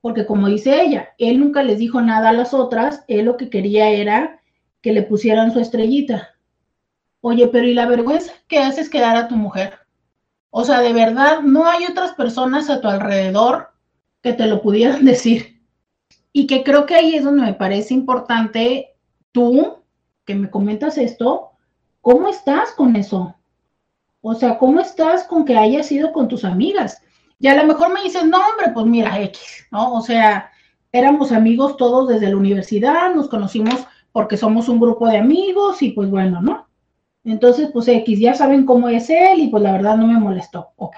[0.00, 3.50] Porque como dice ella, él nunca les dijo nada a las otras, él lo que
[3.50, 4.40] quería era
[4.82, 6.36] que le pusieran su estrellita.
[7.22, 9.80] Oye, pero ¿y la vergüenza que haces quedar a tu mujer?
[10.50, 13.72] O sea, de verdad, no hay otras personas a tu alrededor
[14.22, 15.60] que te lo pudieran decir.
[16.32, 18.94] Y que creo que ahí es donde me parece importante
[19.32, 19.82] tú,
[20.24, 21.50] que me comentas esto,
[22.00, 23.34] ¿cómo estás con eso?
[24.22, 27.02] O sea, ¿cómo estás con que hayas ido con tus amigas?
[27.38, 29.94] Y a lo mejor me dicen, no, hombre, pues mira, X, ¿no?
[29.94, 30.50] O sea,
[30.92, 35.90] éramos amigos todos desde la universidad, nos conocimos porque somos un grupo de amigos y
[35.90, 36.68] pues bueno, ¿no?
[37.24, 40.70] Entonces, pues X, ya saben cómo es él y pues la verdad no me molestó,
[40.76, 40.96] ok.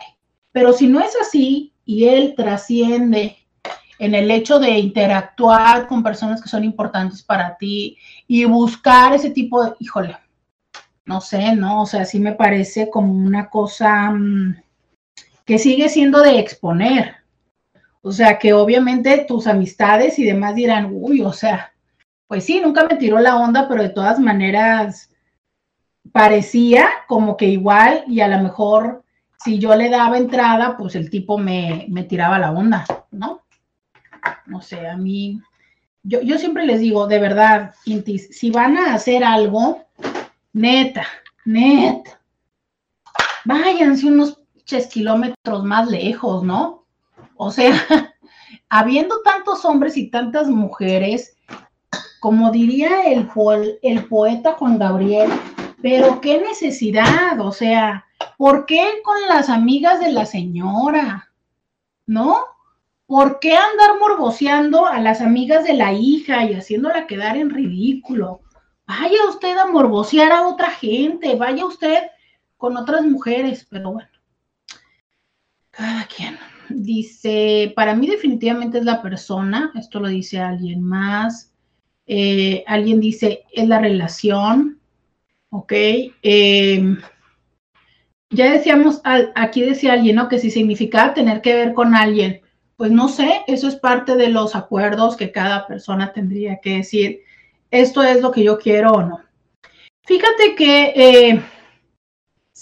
[0.53, 3.37] Pero si no es así y él trasciende
[3.99, 7.97] en el hecho de interactuar con personas que son importantes para ti
[8.27, 10.17] y buscar ese tipo de, híjole,
[11.07, 11.83] no sé, ¿no?
[11.83, 14.57] O sea, sí me parece como una cosa mm,
[15.45, 17.17] que sigue siendo de exponer.
[18.03, 21.73] O sea, que obviamente tus amistades y demás dirán, uy, o sea,
[22.27, 25.11] pues sí, nunca me tiró la onda, pero de todas maneras
[26.13, 29.05] parecía como que igual y a lo mejor
[29.43, 33.43] si yo le daba entrada, pues el tipo me, me tiraba la onda, ¿no?
[34.47, 35.41] No sé, a mí,
[36.03, 39.84] yo, yo siempre les digo, de verdad, Intis, si van a hacer algo,
[40.55, 41.05] Neta,
[41.45, 42.21] neta.
[43.45, 44.39] Váyanse unos
[44.89, 46.87] kilómetros más lejos, ¿no?
[47.37, 47.75] O sea,
[48.69, 51.37] habiendo tantos hombres y tantas mujeres,
[52.21, 53.29] como diría el,
[53.83, 55.29] el poeta Juan Gabriel,
[55.83, 58.07] pero qué necesidad, o sea,
[58.39, 61.33] ¿por qué con las amigas de la señora?
[62.07, 62.39] ¿No?
[63.07, 68.44] ¿Por qué andar morboceando a las amigas de la hija y haciéndola quedar en ridículo?
[68.87, 72.05] Vaya usted a morbosear a otra gente, vaya usted
[72.57, 74.09] con otras mujeres, pero bueno,
[75.71, 76.39] cada quien.
[76.71, 81.53] Dice, para mí definitivamente es la persona, esto lo dice alguien más,
[82.07, 84.81] eh, alguien dice, es la relación,
[85.51, 85.73] ok.
[86.23, 86.99] Em,
[88.31, 89.01] ya decíamos,
[89.35, 90.29] aquí decía alguien, ¿no?
[90.29, 92.41] Que si significaba tener que ver con alguien,
[92.77, 97.21] pues no sé, eso es parte de los acuerdos que cada persona tendría que decir
[97.81, 99.21] esto es lo que yo quiero o no.
[100.07, 101.43] Fíjate que eh,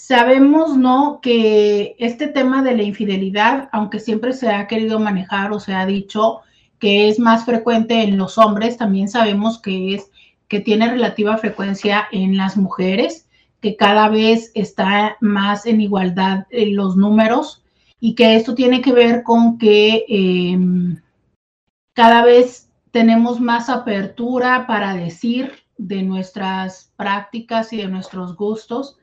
[0.05, 1.21] Sabemos, ¿no?
[1.21, 5.85] Que este tema de la infidelidad, aunque siempre se ha querido manejar o se ha
[5.85, 6.41] dicho
[6.77, 10.11] que es más frecuente en los hombres, también sabemos que es
[10.49, 13.29] que tiene relativa frecuencia en las mujeres,
[13.61, 17.63] que cada vez está más en igualdad en los números
[17.99, 21.01] y que esto tiene que ver con que em,
[21.93, 28.97] cada vez tenemos más apertura para decir de nuestras prácticas y de nuestros gustos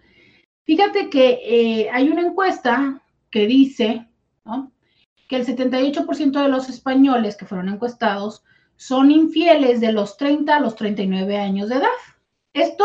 [0.71, 4.07] Fíjate que eh, hay una encuesta que dice
[5.27, 8.45] que el 78% de los españoles que fueron encuestados
[8.77, 11.89] son infieles de los 30 a los 39 años de edad.
[12.53, 12.85] Esto,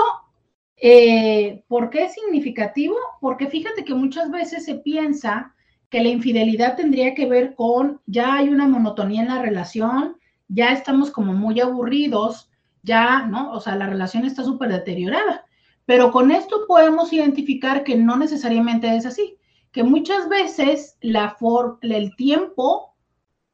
[0.78, 2.96] eh, ¿por qué es significativo?
[3.22, 5.54] Porque fíjate que muchas veces se piensa
[5.92, 10.72] que la infidelidad tendría que ver con ya hay una monotonía en la relación, ya
[10.72, 12.50] estamos como muy aburridos,
[12.84, 13.52] ya, ¿no?
[13.52, 15.46] O sea, la relación está súper deteriorada.
[15.86, 19.38] Pero con esto podemos identificar que no necesariamente es así,
[19.72, 21.36] que muchas veces la
[21.82, 22.96] el tiempo,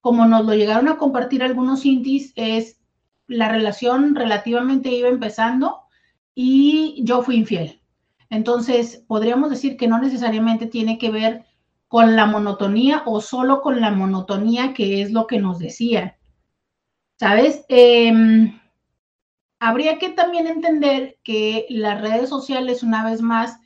[0.02, 2.80] como nos lo llegaron a compartir algunos intis, es
[3.28, 5.82] la relación relativamente iba empezando
[6.36, 7.82] y yo fui infiel.
[8.30, 11.46] Entonces, podríamos decir que no necesariamente tiene que ver
[11.88, 16.14] con la monotonía o solo con la monotonía, que es lo que nos decían.
[17.22, 17.64] ¿Sabes?
[17.70, 18.12] Eh,
[19.60, 23.60] habría que también entender que las redes sociales, una vez más,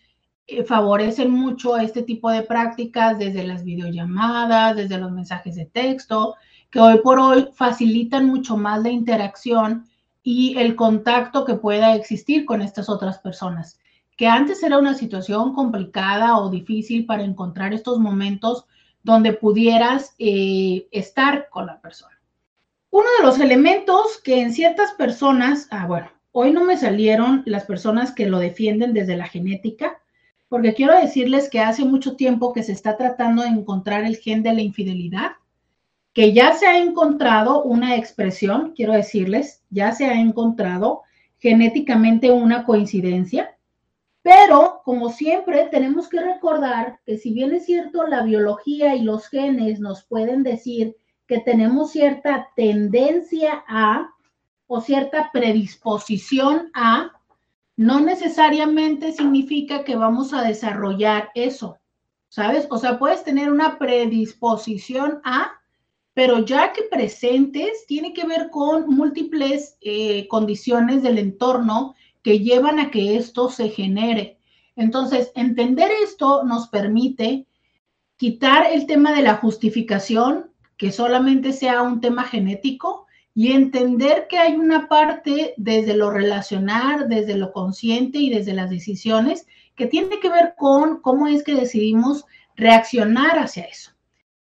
[0.45, 6.35] eh, favorecen mucho este tipo de prácticas desde las videollamadas, desde los mensajes de texto,
[6.69, 9.85] que hoy por hoy facilitan mucho más la interacción
[10.21, 13.79] y el contacto que pueda existir con estas otras personas.
[14.17, 18.65] Que antes era una situación complicada o difícil para encontrar estos momentos
[19.01, 22.14] donde pudieras eh, estar con la persona.
[22.95, 27.65] Uno de los elementos que en ciertas personas, ah, bueno, hoy no me salieron las
[27.65, 30.01] personas que lo defienden desde la genética,
[30.47, 34.43] porque quiero decirles que hace mucho tiempo que se está tratando de encontrar el gen
[34.43, 35.31] de la infidelidad,
[36.13, 41.01] que ya se ha encontrado una expresión, quiero decirles, ya se ha encontrado
[41.39, 43.57] genéticamente una coincidencia,
[44.21, 49.27] pero como siempre tenemos que recordar que si bien es cierto la biología y los
[49.27, 50.95] genes nos pueden decir
[51.27, 54.09] que tenemos cierta tendencia a
[54.67, 57.11] o cierta predisposición a,
[57.77, 61.77] no necesariamente significa que vamos a desarrollar eso,
[62.29, 62.67] ¿sabes?
[62.69, 65.51] O sea, puedes tener una predisposición a,
[66.13, 72.79] pero ya que presentes, tiene que ver con múltiples eh, condiciones del entorno que llevan
[72.79, 74.39] a que esto se genere.
[74.75, 77.45] Entonces, entender esto nos permite
[78.17, 84.37] quitar el tema de la justificación, que solamente sea un tema genético y entender que
[84.37, 89.45] hay una parte desde lo relacionar, desde lo consciente y desde las decisiones
[89.75, 92.25] que tiene que ver con cómo es que decidimos
[92.55, 93.91] reaccionar hacia eso.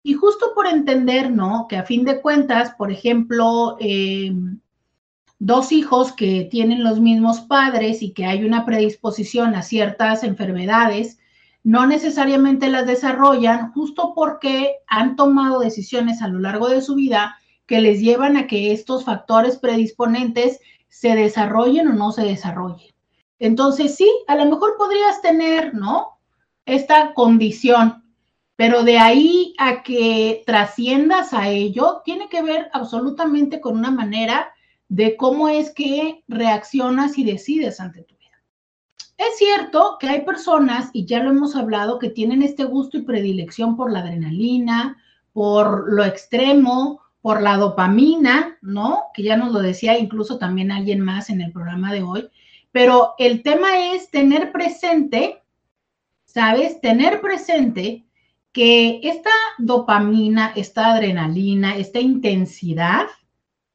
[0.03, 1.67] Y justo por entender, ¿no?
[1.69, 4.33] Que a fin de cuentas, por ejemplo, eh,
[5.41, 11.19] dos hijos que tienen los mismos padres y que hay una predisposición a ciertas enfermedades,
[11.67, 17.39] no necesariamente las desarrollan justo porque han tomado decisiones a lo largo de su vida
[17.67, 22.95] que les llevan a que estos factores predisponentes se desarrollen o no se desarrollen.
[23.41, 26.21] Entonces, sí, a lo mejor podrías tener, ¿no?
[26.67, 28.05] Esta condición,
[28.55, 34.53] pero de ahí a que trasciendas a ello, tiene que ver absolutamente con una manera
[34.89, 38.16] de cómo es que reaccionas y decides ante tu
[39.19, 43.03] es cierto que hay personas, y ya lo hemos hablado, que tienen este gusto y
[43.03, 44.99] predilección por la adrenalina,
[45.33, 49.05] por lo extremo, por la dopamina, ¿no?
[49.15, 52.29] Que ya nos lo decía incluso también alguien más en el programa de hoy.
[52.73, 55.43] Pero el tema es tener presente,
[56.25, 56.81] ¿sabes?
[56.81, 58.07] Tener presente
[58.53, 63.07] que esta dopamina, esta adrenalina, esta intensidad,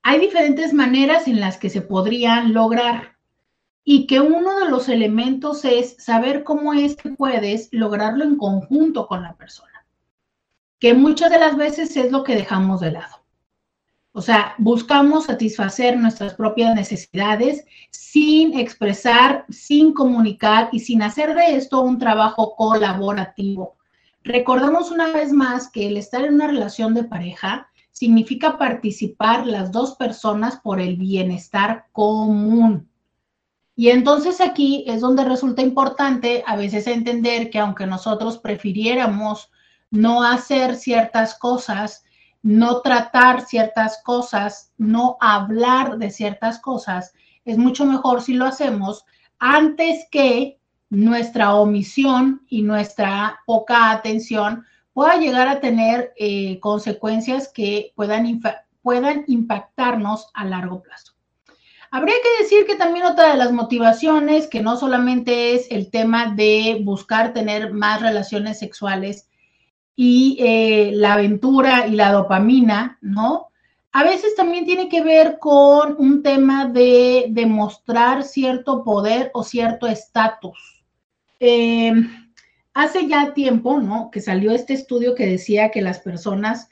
[0.03, 3.11] hay diferentes maneras en las que se podrían lograr
[3.84, 9.08] y que uno de los elementos es saber cómo es que puedes lograrlo en conjunto
[9.08, 9.86] con la persona,
[10.80, 13.22] que muchas de las veces es lo que dejamos de lado.
[14.14, 21.56] O sea, buscamos satisfacer nuestras propias necesidades sin expresar, sin comunicar y sin hacer de
[21.56, 23.78] esto un trabajo colaborativo.
[24.24, 29.72] Recordamos una vez más que el estar en una relación de pareja significa participar las
[29.72, 32.90] dos personas por el bienestar común.
[33.82, 39.49] Y entonces aquí es donde resulta importante a veces entender que aunque nosotros prefiriéramos
[39.90, 42.03] no hacer ciertas cosas,
[42.44, 47.14] no tratar ciertas cosas, no hablar de ciertas cosas,
[47.44, 49.03] es mucho mejor si lo hacemos
[49.40, 50.60] antes que
[50.91, 54.64] nuestra omisión y nuestra poca atención
[54.94, 58.41] pueda llegar a tener eh, consecuencias que puedan,
[58.84, 61.11] puedan impactarnos a largo plazo.
[61.93, 66.34] Habría que decir que también otra de las motivaciones, que no solamente es el tema
[66.34, 69.30] de buscar tener más relaciones sexuales
[69.93, 73.49] y eh, la aventura y la dopamina, ¿no?
[73.91, 79.85] A veces también tiene que ver con un tema de demostrar cierto poder o cierto
[79.85, 80.85] estatus.
[81.41, 82.09] Em,
[82.73, 84.11] hace ya tiempo, ¿no?
[84.11, 86.69] Que salió este estudio que decía que las personas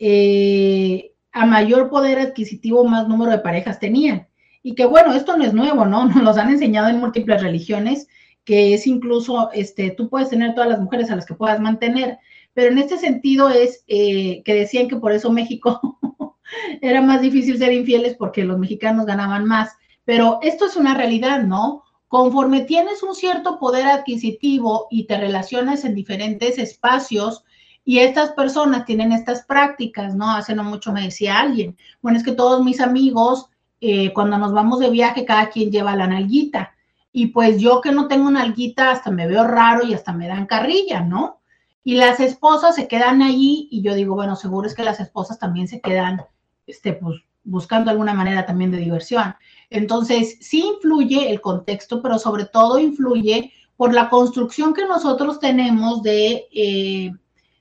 [0.00, 4.26] eh, a mayor poder adquisitivo, más número de parejas tenían.
[4.66, 6.06] Y que bueno, esto no es nuevo, ¿no?
[6.22, 8.08] Nos lo han enseñado en múltiples religiones,
[8.44, 12.18] que es incluso, este, tú puedes tener todas las mujeres a las que puedas mantener,
[12.52, 16.00] pero en este sentido es eh, que decían que por eso México
[16.80, 19.70] era más difícil ser infieles porque los mexicanos ganaban más.
[20.04, 21.84] Pero esto es una realidad, ¿no?
[22.08, 27.44] Conforme tienes un cierto poder adquisitivo y te relacionas en diferentes espacios,
[27.84, 30.28] y estas personas tienen estas prácticas, ¿no?
[30.32, 33.48] Hace no mucho me decía alguien, bueno, es que todos mis amigos,
[33.88, 36.74] eh, cuando nos vamos de viaje, cada quien lleva la nalguita.
[37.12, 40.46] Y pues yo que no tengo nalguita, hasta me veo raro y hasta me dan
[40.46, 41.40] carrilla, ¿no?
[41.84, 45.38] Y las esposas se quedan allí y yo digo, bueno, seguro es que las esposas
[45.38, 46.20] también se quedan,
[46.66, 49.36] este, pues, buscando alguna manera también de diversión.
[49.70, 56.02] Entonces, sí influye el contexto, pero sobre todo influye por la construcción que nosotros tenemos
[56.02, 57.12] de, eh,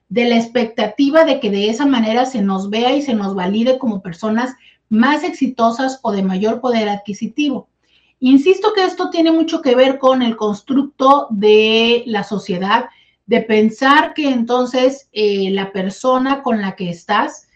[0.09, 3.77] de la expectativa de que de esa manera se nos vea y se nos valide
[3.77, 4.55] como personas
[4.89, 7.67] más exitosas o de mayor poder adquisitivo.
[8.19, 12.85] Insisto que esto tiene mucho que ver con el constructo de la sociedad
[13.25, 17.47] de pensar que entonces eh, la persona con la que estás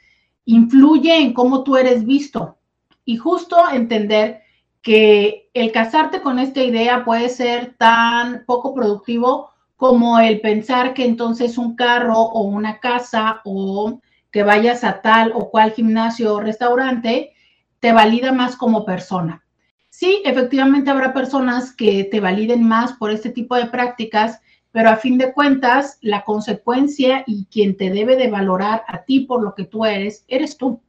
[0.46, 2.58] influye en cómo tú eres visto.
[3.06, 4.42] Y justo entender
[4.82, 11.06] que el casarte con esta idea puede ser tan poco productivo como el pensar que
[11.06, 14.00] entonces un carro o una casa o
[14.32, 17.34] que vayas a tal o cual gimnasio o restaurante
[17.80, 19.44] te valida más como persona.
[19.90, 24.42] Sí, efectivamente habrá personas que te validen más por este tipo de prácticas
[24.72, 29.22] pero a fin de cuentas, la consecuencia y quien te debe de valorar a ti
[29.22, 30.82] por lo que tú eres, eres tú,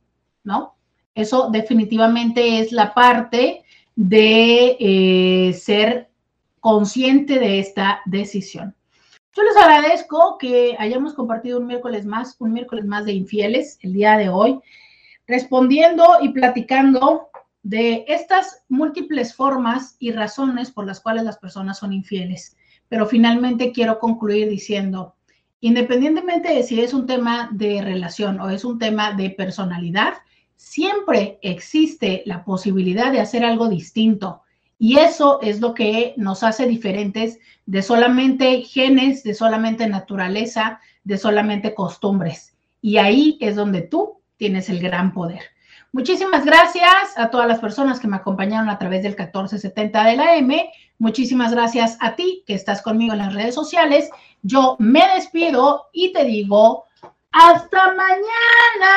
[0.45, 0.75] ¿no?
[1.15, 3.65] Eso definitivamente es la parte
[3.97, 6.11] de eh, ser
[6.61, 8.75] consciente de esta decisión.
[9.41, 13.95] Yo les agradezco que hayamos compartido un miércoles más, un miércoles más de infieles el
[13.95, 14.61] día de hoy,
[15.27, 17.31] respondiendo y platicando
[17.63, 22.55] de estas múltiples formas y razones por las cuales las personas son infieles.
[22.91, 25.15] Pero finalmente quiero concluir diciendo,
[25.61, 30.19] independientemente de si es un tema de relación o es un tema de personalidad,
[30.57, 34.43] siempre existe la posibilidad de hacer algo distinto.
[34.83, 41.19] Y eso es lo que nos hace diferentes de solamente genes, de solamente naturaleza, de
[41.19, 42.57] solamente costumbres.
[42.81, 45.43] Y ahí es donde tú tienes el gran poder.
[45.93, 50.37] Muchísimas gracias a todas las personas que me acompañaron a través del 1470 de la
[50.37, 50.73] M.
[50.99, 54.09] Muchísimas gracias a ti que estás conmigo en las redes sociales.
[54.41, 56.87] Yo me despido y te digo
[57.33, 58.97] hasta mañana.